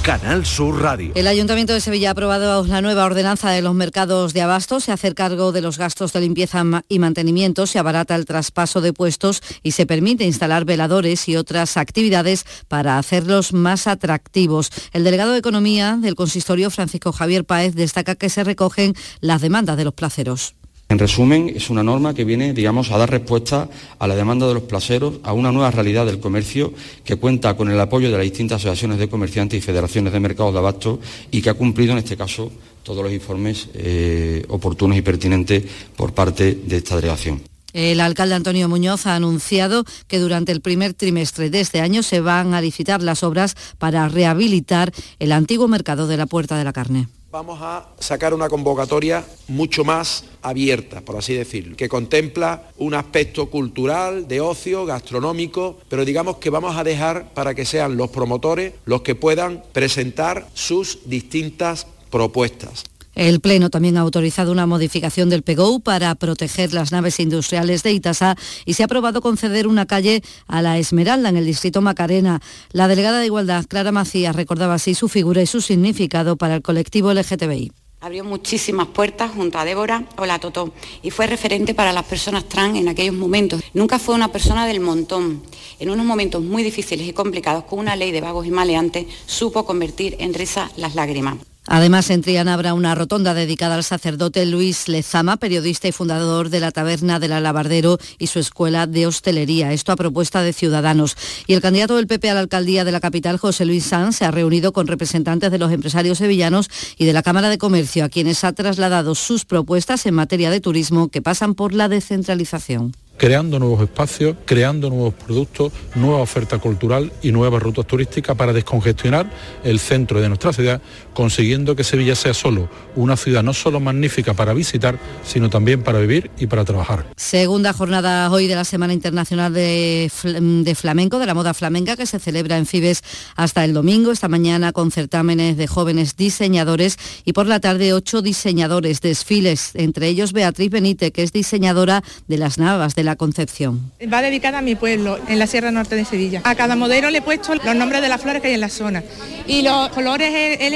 Canal 0.04 0.46
Sur 0.46 0.82
Radio. 0.82 1.14
El 1.16 1.28
Ayuntamiento 1.28 1.72
de 1.72 1.80
Sevilla 1.80 2.10
ha 2.10 2.12
aprobado 2.12 2.66
la 2.66 2.82
nueva 2.82 3.06
ordenanza 3.06 3.52
de 3.52 3.62
los 3.62 3.74
mercados 3.74 4.34
de 4.34 4.42
abasto. 4.42 4.82
Se 4.82 4.92
hace 4.92 5.14
cargo 5.14 5.54
de 5.54 5.62
los 5.62 5.78
gastos 5.78 6.12
de 6.12 6.20
limpieza 6.20 6.62
y 6.90 7.00
mantenimiento, 7.00 7.68
se 7.68 7.80
abarata 7.80 8.14
el 8.16 8.26
traspaso 8.26 8.82
de 8.82 8.92
puestos 8.92 9.42
y 9.64 9.72
se 9.72 9.86
permite 9.86 10.26
instalar 10.26 10.66
veladores 10.66 11.30
y 11.30 11.38
otras 11.38 11.78
actividades 11.78 12.46
para 12.68 12.98
hacerlos 12.98 13.54
más 13.54 13.88
atractivos. 13.88 14.72
El 14.92 15.06
delegado 15.06 15.32
de 15.32 15.40
Economía 15.40 15.98
del 15.98 16.16
Consistorio, 16.16 16.70
Francisco 16.70 17.14
Javier 17.14 17.46
Páez, 17.46 17.74
destaca 17.74 18.16
que 18.16 18.30
se 18.30 18.44
recogen 18.44 18.96
las 19.22 19.40
demandas 19.40 19.78
de 19.78 19.86
los 19.86 19.94
placeros. 19.94 20.56
En 20.90 21.00
resumen, 21.00 21.52
es 21.56 21.70
una 21.72 21.82
norma 21.82 22.14
que 22.14 22.24
viene, 22.24 22.54
digamos, 22.54 22.92
a 22.92 22.98
dar 22.98 23.10
respuesta 23.10 23.68
a 23.98 24.08
la 24.08 24.16
demanda 24.16 24.48
de 24.48 24.54
los 24.54 24.64
placeros, 24.64 25.16
a 25.24 25.34
una 25.34 25.52
nueva 25.52 25.72
realidad 25.72 26.06
del 26.06 26.20
comercio 26.20 26.72
que 27.04 27.16
cuenta 27.16 27.56
con 27.58 27.72
el 27.72 27.80
apoyo 27.80 28.12
de 28.12 28.18
las 28.18 28.24
distintas 28.24 28.58
asociaciones 28.58 29.00
de 29.00 29.10
comerciantes 29.10 29.58
y 29.58 29.62
federaciones 29.62 30.14
de 30.14 30.20
mercados 30.20 30.54
de 30.54 30.60
abasto 30.60 31.00
y 31.32 31.42
que 31.42 31.50
ha 31.50 31.56
cumplido, 31.56 31.94
en 31.94 31.98
este 31.98 32.16
caso, 32.16 32.52
todos 32.84 33.04
los 33.04 33.12
informes 33.12 33.70
eh, 33.74 34.46
oportunos 34.50 34.96
y 34.96 35.02
pertinentes 35.02 35.64
por 35.96 36.14
parte 36.14 36.60
de 36.64 36.78
esta 36.78 36.96
delegación. 36.96 37.42
El 37.74 38.00
alcalde 38.00 38.36
Antonio 38.36 38.70
Muñoz 38.70 39.08
ha 39.08 39.16
anunciado 39.16 39.86
que 40.08 40.20
durante 40.20 40.52
el 40.52 40.62
primer 40.62 40.94
trimestre 40.94 41.50
de 41.50 41.62
este 41.62 41.82
año 41.82 42.04
se 42.04 42.20
van 42.20 42.54
a 42.54 42.62
licitar 42.62 43.02
las 43.02 43.24
obras 43.24 43.56
para 43.80 44.08
rehabilitar 44.10 44.94
el 45.18 45.32
antiguo 45.32 45.68
mercado 45.68 46.06
de 46.06 46.18
la 46.18 46.28
Puerta 46.28 46.56
de 46.56 46.66
la 46.66 46.74
Carne 46.74 47.08
vamos 47.34 47.60
a 47.64 47.88
sacar 47.98 48.32
una 48.36 48.48
convocatoria 48.48 49.26
mucho 49.48 49.84
más 49.84 50.26
abierta, 50.44 51.02
por 51.02 51.18
así 51.18 51.34
decirlo, 51.34 51.76
que 51.76 51.90
contempla 51.90 52.70
un 52.78 52.94
aspecto 52.94 53.50
cultural, 53.50 54.28
de 54.28 54.40
ocio, 54.40 54.86
gastronómico, 54.86 55.80
pero 55.90 56.06
digamos 56.06 56.38
que 56.38 56.52
vamos 56.52 56.78
a 56.78 56.84
dejar 56.84 57.34
para 57.34 57.56
que 57.56 57.66
sean 57.66 57.98
los 57.98 58.12
promotores 58.12 58.74
los 58.86 59.02
que 59.02 59.16
puedan 59.16 59.64
presentar 59.74 60.48
sus 60.54 61.10
distintas 61.10 61.88
propuestas. 62.12 62.84
El 63.16 63.42
Pleno 63.42 63.70
también 63.70 63.98
ha 63.98 64.02
autorizado 64.02 64.52
una 64.52 64.66
modificación 64.66 65.30
del 65.30 65.44
PEGOU 65.44 65.82
para 65.82 66.16
proteger 66.16 66.74
las 66.74 66.92
naves 66.92 67.20
industriales 67.20 67.84
de 67.84 67.92
Itasa 67.92 68.36
y 68.66 68.74
se 68.74 68.84
ha 68.84 68.86
aprobado 68.86 69.22
conceder 69.22 69.68
una 69.68 69.86
calle 69.86 70.24
a 70.48 70.62
la 70.62 70.80
Esmeralda 70.80 71.30
en 71.30 71.38
el 71.38 71.46
distrito 71.46 71.82
Macarena. 71.82 72.42
La 72.72 72.88
delegada 72.88 73.20
de 73.20 73.28
Igualdad, 73.28 73.66
Clara 73.66 73.92
Macías, 73.92 74.36
recordaba 74.36 74.76
así 74.76 74.96
su 74.96 75.10
figura 75.10 75.42
y 75.42 75.46
su 75.46 75.62
significado 75.62 76.38
para 76.38 76.56
el 76.56 76.62
colectivo 76.64 77.14
LGTBI. 77.14 77.72
Abrió 78.02 78.26
muchísimas 78.26 78.88
puertas 78.88 79.32
junto 79.32 79.60
a 79.60 79.64
Débora 79.64 80.04
o 80.18 80.26
la 80.26 80.40
Totó 80.40 80.74
y 81.02 81.10
fue 81.10 81.26
referente 81.26 81.74
para 81.74 81.94
las 81.94 82.04
personas 82.04 82.50
trans 82.50 82.78
en 82.78 82.90
aquellos 82.90 83.16
momentos. 83.16 83.62
Nunca 83.74 83.98
fue 83.98 84.16
una 84.16 84.30
persona 84.30 84.66
del 84.66 84.82
montón. 84.82 85.42
En 85.80 85.90
unos 85.90 86.06
momentos 86.06 86.44
muy 86.44 86.64
difíciles 86.64 87.08
y 87.08 87.14
complicados, 87.14 87.64
con 87.64 87.80
una 87.80 87.96
ley 87.96 88.12
de 88.12 88.20
vagos 88.20 88.46
y 88.46 88.52
maleantes, 88.52 89.06
supo 89.26 89.66
convertir 89.66 90.18
en 90.20 90.34
risa 90.34 90.70
las 90.76 90.96
lágrimas. 90.96 91.38
Además, 91.66 92.10
en 92.10 92.22
Triana 92.22 92.54
habrá 92.54 92.74
una 92.74 92.94
rotonda 92.94 93.34
dedicada 93.34 93.76
al 93.76 93.84
sacerdote 93.84 94.46
Luis 94.46 94.88
Lezama, 94.88 95.38
periodista 95.38 95.88
y 95.88 95.92
fundador 95.92 96.50
de 96.50 96.60
la 96.60 96.72
Taberna 96.72 97.20
del 97.20 97.32
Alabardero 97.32 98.00
y 98.20 98.28
su 98.28 98.40
escuela 98.40 98.86
de 98.86 99.08
hostelería. 99.08 99.72
Esto 99.72 99.92
a 99.92 99.96
propuesta 99.96 100.42
de 100.42 100.54
Ciudadanos. 100.54 101.16
Y 101.48 101.54
el 101.54 101.62
candidato 101.62 101.96
del 101.96 102.08
PP 102.08 102.30
a 102.30 102.34
la 102.34 102.42
alcaldía 102.42 102.84
de 102.84 102.92
la 102.92 103.00
capital, 103.00 103.38
José 103.38 103.66
Luis 103.66 103.86
Sanz, 103.86 104.18
se 104.18 104.26
ha 104.26 104.32
reunido 104.32 104.74
con 104.74 104.88
representantes 104.88 105.52
de 105.52 105.60
los 105.60 105.72
empresarios 105.72 106.18
sevillanos 106.18 106.70
y 106.98 107.06
de 107.06 107.14
la 107.14 107.24
Cámara 107.24 107.50
de 107.50 107.58
Comercio, 107.58 108.04
a 108.04 108.10
quienes 108.10 108.44
ha 108.44 108.52
trasladado 108.54 109.16
sus 109.16 109.46
propuestas 109.46 110.06
en 110.06 110.16
materia 110.16 110.50
de 110.50 110.62
turismo 110.62 111.08
que 111.08 111.22
pasan 111.22 111.56
por 111.56 111.74
la 111.74 111.88
descentralización. 111.88 112.94
creando 113.18 113.60
nuevos 113.60 113.82
espacios, 113.82 114.36
creando 114.44 114.90
nuevos 114.90 115.14
productos, 115.14 115.72
nueva 115.96 116.18
oferta 116.18 116.58
cultural 116.58 117.12
y 117.22 117.32
nuevas 117.32 117.62
rutas 117.62 117.86
turísticas 117.88 118.36
para 118.36 118.52
descongestionar 118.52 119.30
el 119.64 119.80
centro 119.80 120.20
de 120.20 120.28
nuestra 120.28 120.52
ciudad, 120.52 120.82
consiguiendo 121.14 121.76
que 121.76 121.84
Sevilla 121.84 122.16
sea 122.16 122.34
solo 122.34 122.70
una 122.96 123.18
ciudad 123.18 123.44
no 123.44 123.54
solo 123.54 123.80
magnífica 123.80 124.34
para 124.34 124.54
visitar, 124.54 124.98
sino 125.26 125.50
también 125.50 125.84
para 125.84 126.00
vivir 126.00 126.32
y 126.38 126.48
para 126.48 126.66
trabajar. 126.66 127.06
Segunda 127.16 127.74
jornada 127.74 128.30
hoy 128.32 128.48
de 128.48 128.56
la 128.56 128.66
Semana 128.66 128.94
Internacional 128.94 129.54
de, 129.54 130.12
de 130.24 130.76
Flamenco, 130.76 131.20
de 131.20 131.26
la 131.26 131.34
moda 131.34 131.54
flamenca, 131.54 131.96
que 131.96 132.06
se 132.06 132.20
celebra 132.20 132.58
en 132.58 132.66
Fibes 132.66 133.04
hasta 133.36 133.64
el 133.66 133.74
domingo, 133.74 134.12
esta 134.12 134.28
mañana 134.28 134.72
con 134.72 134.92
certámenes 134.92 135.58
de 135.58 135.68
jóvenes 135.68 136.16
diseñadores 136.16 136.98
y 137.26 137.34
por 137.34 137.48
la 137.48 137.60
tarde 137.60 137.94
ocho 137.94 138.22
diseñadores, 138.22 139.02
desfiles, 139.02 139.72
entre 139.74 140.08
ellos 140.08 140.34
Beatriz 140.34 140.70
Benítez, 140.70 141.12
que 141.12 141.24
es 141.24 141.34
diseñadora 141.34 142.04
de 142.28 142.38
las 142.38 142.58
Navas 142.58 142.96
de 142.96 143.04
la 143.04 143.16
Concepción. 143.16 143.92
Va 144.12 144.22
dedicada 144.22 144.60
a 144.60 144.62
mi 144.62 144.76
pueblo, 144.76 145.20
en 145.28 145.40
la 145.40 145.48
Sierra 145.48 145.72
Norte 145.72 145.96
de 145.96 146.06
Sevilla. 146.06 146.42
A 146.44 146.56
cada 146.56 146.76
modelo 146.76 147.10
le 147.10 147.20
he 147.20 147.22
puesto 147.22 147.54
los 147.56 147.76
nombres 147.76 148.02
de 148.02 148.10
las 148.10 148.22
flores 148.22 148.42
que 148.42 148.50
hay 148.50 148.54
en 148.56 148.62
la 148.62 148.70
zona. 148.70 149.04
Y 149.48 149.62
los 149.62 149.90
colores 149.90 150.32
he 150.34 150.70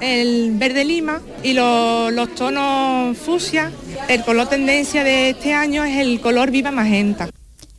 el 0.00 0.52
verde 0.54 0.84
lima 0.84 1.20
y 1.42 1.52
los, 1.52 2.12
los 2.12 2.34
tonos 2.34 3.16
fucsia. 3.18 3.70
El 4.08 4.22
color 4.24 4.48
tendencia 4.48 5.04
de 5.04 5.30
este 5.30 5.52
año 5.54 5.84
es 5.84 5.98
el 5.98 6.20
color 6.20 6.50
viva 6.50 6.70
magenta. 6.70 7.28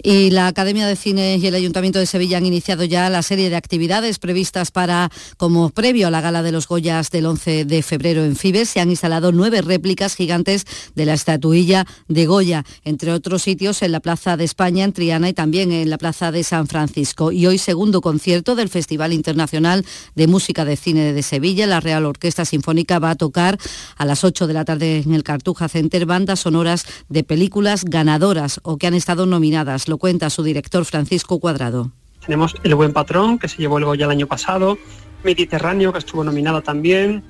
Y 0.06 0.32
la 0.32 0.48
Academia 0.48 0.86
de 0.86 0.98
Cine 0.98 1.38
y 1.38 1.48
el 1.48 1.56
Ayuntamiento 1.56 1.98
de 1.98 2.06
Sevilla 2.06 2.38
han 2.38 2.46
iniciado 2.46 2.84
ya 2.84 3.10
la 3.10 3.22
serie 3.22 3.50
de 3.50 3.56
actividades 3.56 4.20
previstas 4.20 4.70
para, 4.70 5.10
como 5.38 5.70
previo 5.70 6.08
a 6.08 6.12
la 6.12 6.20
gala 6.20 6.44
de 6.44 6.52
los 6.52 6.68
Goyas 6.68 7.10
del 7.10 7.26
11 7.26 7.64
de 7.64 7.82
febrero 7.84 8.26
en 8.26 8.36
Fibes, 8.36 8.70
se 8.70 8.82
han 8.82 8.90
instalado 8.90 9.32
nueve 9.32 9.62
réplicas 9.62 10.16
gigantes 10.16 10.66
de 10.94 11.06
la 11.06 11.14
estatuilla 11.14 11.86
de 12.10 12.26
Goya, 12.26 12.66
entre 12.84 13.14
otros 13.14 13.44
sitios 13.44 13.82
en 13.82 13.94
la 13.94 14.02
Plaza 14.02 14.36
de 14.36 14.44
España, 14.44 14.84
en 14.84 14.92
Triana 14.92 15.30
y 15.30 15.34
también 15.34 15.72
en 15.72 15.90
la 15.90 15.98
Plaza 15.98 16.34
de 16.34 16.44
San 16.44 16.68
Francisco. 16.68 17.32
Y 17.32 17.48
hoy 17.48 17.58
segundo 17.58 18.02
concierto 18.02 18.56
del 18.56 18.68
Festival 18.68 19.14
Internacional 19.14 19.86
de 20.16 20.28
Música 20.28 20.66
de 20.66 20.76
Cine 20.76 21.14
de 21.14 21.24
Sevilla. 21.24 21.66
La 21.66 21.80
Real 21.80 22.06
Orquesta 22.06 22.44
Sinfónica 22.44 23.00
va 23.00 23.12
a 23.12 23.16
tocar 23.16 23.58
a 23.96 24.06
las 24.06 24.26
8 24.26 24.48
de 24.48 24.54
la 24.54 24.66
tarde 24.66 24.98
en 24.98 25.14
el 25.14 25.24
Cartuja 25.24 25.70
Center 25.70 26.06
bandas 26.06 26.42
sonoras 26.42 26.86
de 27.08 27.24
películas 27.24 27.86
ganadoras 27.86 28.60
o 28.64 28.78
que 28.78 28.88
han 28.88 28.96
estado 28.96 29.26
nominadas 29.26 29.88
cuenta 29.98 30.30
su 30.30 30.44
director 30.44 30.86
Francisco 30.86 31.40
Cuadrado. 31.40 31.92
Tenemos 32.26 32.56
El 32.64 32.76
Buen 32.76 32.94
Patrón, 32.94 33.38
que 33.38 33.48
se 33.48 33.58
llevó 33.58 33.78
el 33.78 33.86
Goya 33.86 34.06
el 34.06 34.12
año 34.12 34.28
pasado, 34.28 34.78
Mediterráneo, 35.24 35.92
que 35.92 36.00
estuvo 36.00 36.24
nominada 36.24 36.62
también, 36.62 37.24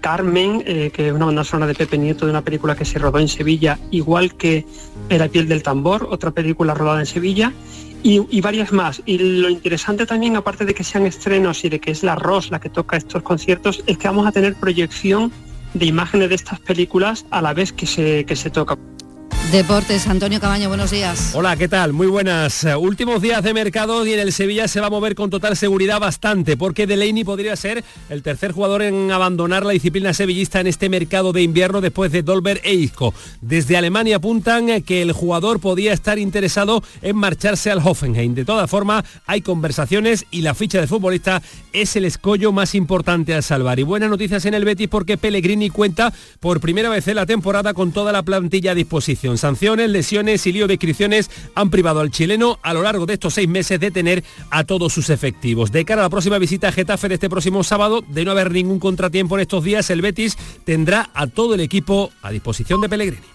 Carmen, 0.00 0.62
eh, 0.66 0.90
que 0.92 1.08
es 1.08 1.12
una 1.12 1.26
banda 1.26 1.44
sonora 1.44 1.68
de 1.68 1.74
Pepe 1.74 1.98
Nieto 1.98 2.26
de 2.26 2.32
una 2.32 2.42
película 2.42 2.74
que 2.74 2.84
se 2.84 2.98
rodó 2.98 3.18
en 3.18 3.28
Sevilla, 3.28 3.78
igual 3.90 4.36
que 4.36 4.66
La 5.08 5.28
piel 5.28 5.48
del 5.48 5.62
tambor, 5.62 6.08
otra 6.10 6.32
película 6.32 6.74
rodada 6.74 7.00
en 7.00 7.06
Sevilla, 7.06 7.52
y, 8.02 8.40
varias 8.40 8.72
más. 8.72 9.02
Y 9.04 9.18
lo 9.18 9.48
interesante 9.48 10.06
también, 10.06 10.36
aparte 10.36 10.64
de 10.64 10.74
que 10.74 10.84
sean 10.84 11.06
estrenos 11.06 11.64
y 11.64 11.68
de 11.68 11.80
que 11.80 11.90
es 11.90 12.04
la 12.04 12.14
ROS 12.14 12.50
la 12.50 12.60
que 12.60 12.70
toca 12.70 12.96
estos 12.96 13.22
conciertos, 13.22 13.82
es 13.86 13.98
que 13.98 14.06
vamos 14.06 14.26
a 14.26 14.32
tener 14.32 14.54
proyección 14.54 15.32
de 15.74 15.86
imágenes 15.86 16.28
de 16.28 16.36
estas 16.36 16.60
películas 16.60 17.26
a 17.30 17.42
la 17.42 17.52
vez 17.52 17.72
que 17.72 17.86
se, 17.86 18.24
que 18.24 18.36
se 18.36 18.50
toca. 18.50 18.78
Deportes, 19.52 20.08
Antonio 20.08 20.40
Cabaño, 20.40 20.68
buenos 20.68 20.90
días. 20.90 21.30
Hola, 21.32 21.56
¿qué 21.56 21.68
tal? 21.68 21.92
Muy 21.92 22.08
buenas. 22.08 22.66
Últimos 22.78 23.22
días 23.22 23.44
de 23.44 23.54
mercado 23.54 24.04
y 24.04 24.12
en 24.12 24.18
el 24.18 24.32
Sevilla 24.32 24.66
se 24.66 24.80
va 24.80 24.88
a 24.88 24.90
mover 24.90 25.14
con 25.14 25.30
total 25.30 25.56
seguridad 25.56 26.00
bastante, 26.00 26.56
porque 26.56 26.88
Delaney 26.88 27.22
podría 27.22 27.54
ser 27.54 27.84
el 28.08 28.22
tercer 28.22 28.50
jugador 28.50 28.82
en 28.82 29.12
abandonar 29.12 29.64
la 29.64 29.70
disciplina 29.70 30.12
sevillista 30.14 30.58
en 30.58 30.66
este 30.66 30.88
mercado 30.88 31.32
de 31.32 31.42
invierno 31.42 31.80
después 31.80 32.10
de 32.10 32.24
Dolber 32.24 32.60
e 32.64 32.74
Isco. 32.74 33.14
Desde 33.40 33.76
Alemania 33.76 34.16
apuntan 34.16 34.82
que 34.82 35.00
el 35.00 35.12
jugador 35.12 35.60
podía 35.60 35.92
estar 35.92 36.18
interesado 36.18 36.82
en 37.00 37.16
marcharse 37.16 37.70
al 37.70 37.78
Hoffenheim. 37.78 38.34
De 38.34 38.44
todas 38.44 38.68
formas, 38.68 39.04
hay 39.26 39.42
conversaciones 39.42 40.26
y 40.32 40.42
la 40.42 40.54
ficha 40.54 40.80
de 40.80 40.88
futbolista 40.88 41.40
es 41.72 41.94
el 41.94 42.04
escollo 42.04 42.50
más 42.50 42.74
importante 42.74 43.32
al 43.32 43.44
salvar. 43.44 43.78
Y 43.78 43.84
buenas 43.84 44.10
noticias 44.10 44.44
en 44.44 44.54
el 44.54 44.64
Betis 44.64 44.88
porque 44.88 45.16
Pellegrini 45.16 45.70
cuenta 45.70 46.12
por 46.40 46.60
primera 46.60 46.88
vez 46.88 47.06
en 47.06 47.14
la 47.14 47.26
temporada 47.26 47.74
con 47.74 47.92
toda 47.92 48.10
la 48.10 48.24
plantilla 48.24 48.72
a 48.72 48.74
disposición. 48.74 49.35
Sanciones, 49.38 49.90
lesiones 49.90 50.46
y 50.46 50.52
lío 50.52 50.66
de 50.66 50.74
inscripciones 50.74 51.30
han 51.54 51.70
privado 51.70 52.00
al 52.00 52.10
chileno 52.10 52.58
a 52.62 52.74
lo 52.74 52.82
largo 52.82 53.06
de 53.06 53.14
estos 53.14 53.34
seis 53.34 53.48
meses 53.48 53.80
de 53.80 53.90
tener 53.90 54.24
a 54.50 54.64
todos 54.64 54.92
sus 54.92 55.10
efectivos. 55.10 55.72
De 55.72 55.84
cara 55.84 56.02
a 56.02 56.04
la 56.04 56.10
próxima 56.10 56.38
visita 56.38 56.68
a 56.68 56.72
Getafe 56.72 57.06
este 57.12 57.30
próximo 57.30 57.64
sábado, 57.64 58.04
de 58.08 58.24
no 58.24 58.32
haber 58.32 58.50
ningún 58.50 58.78
contratiempo 58.78 59.36
en 59.36 59.42
estos 59.42 59.64
días, 59.64 59.88
el 59.90 60.02
Betis 60.02 60.36
tendrá 60.64 61.10
a 61.14 61.26
todo 61.26 61.54
el 61.54 61.60
equipo 61.60 62.10
a 62.22 62.30
disposición 62.30 62.80
de 62.80 62.88
Pellegrini. 62.88 63.26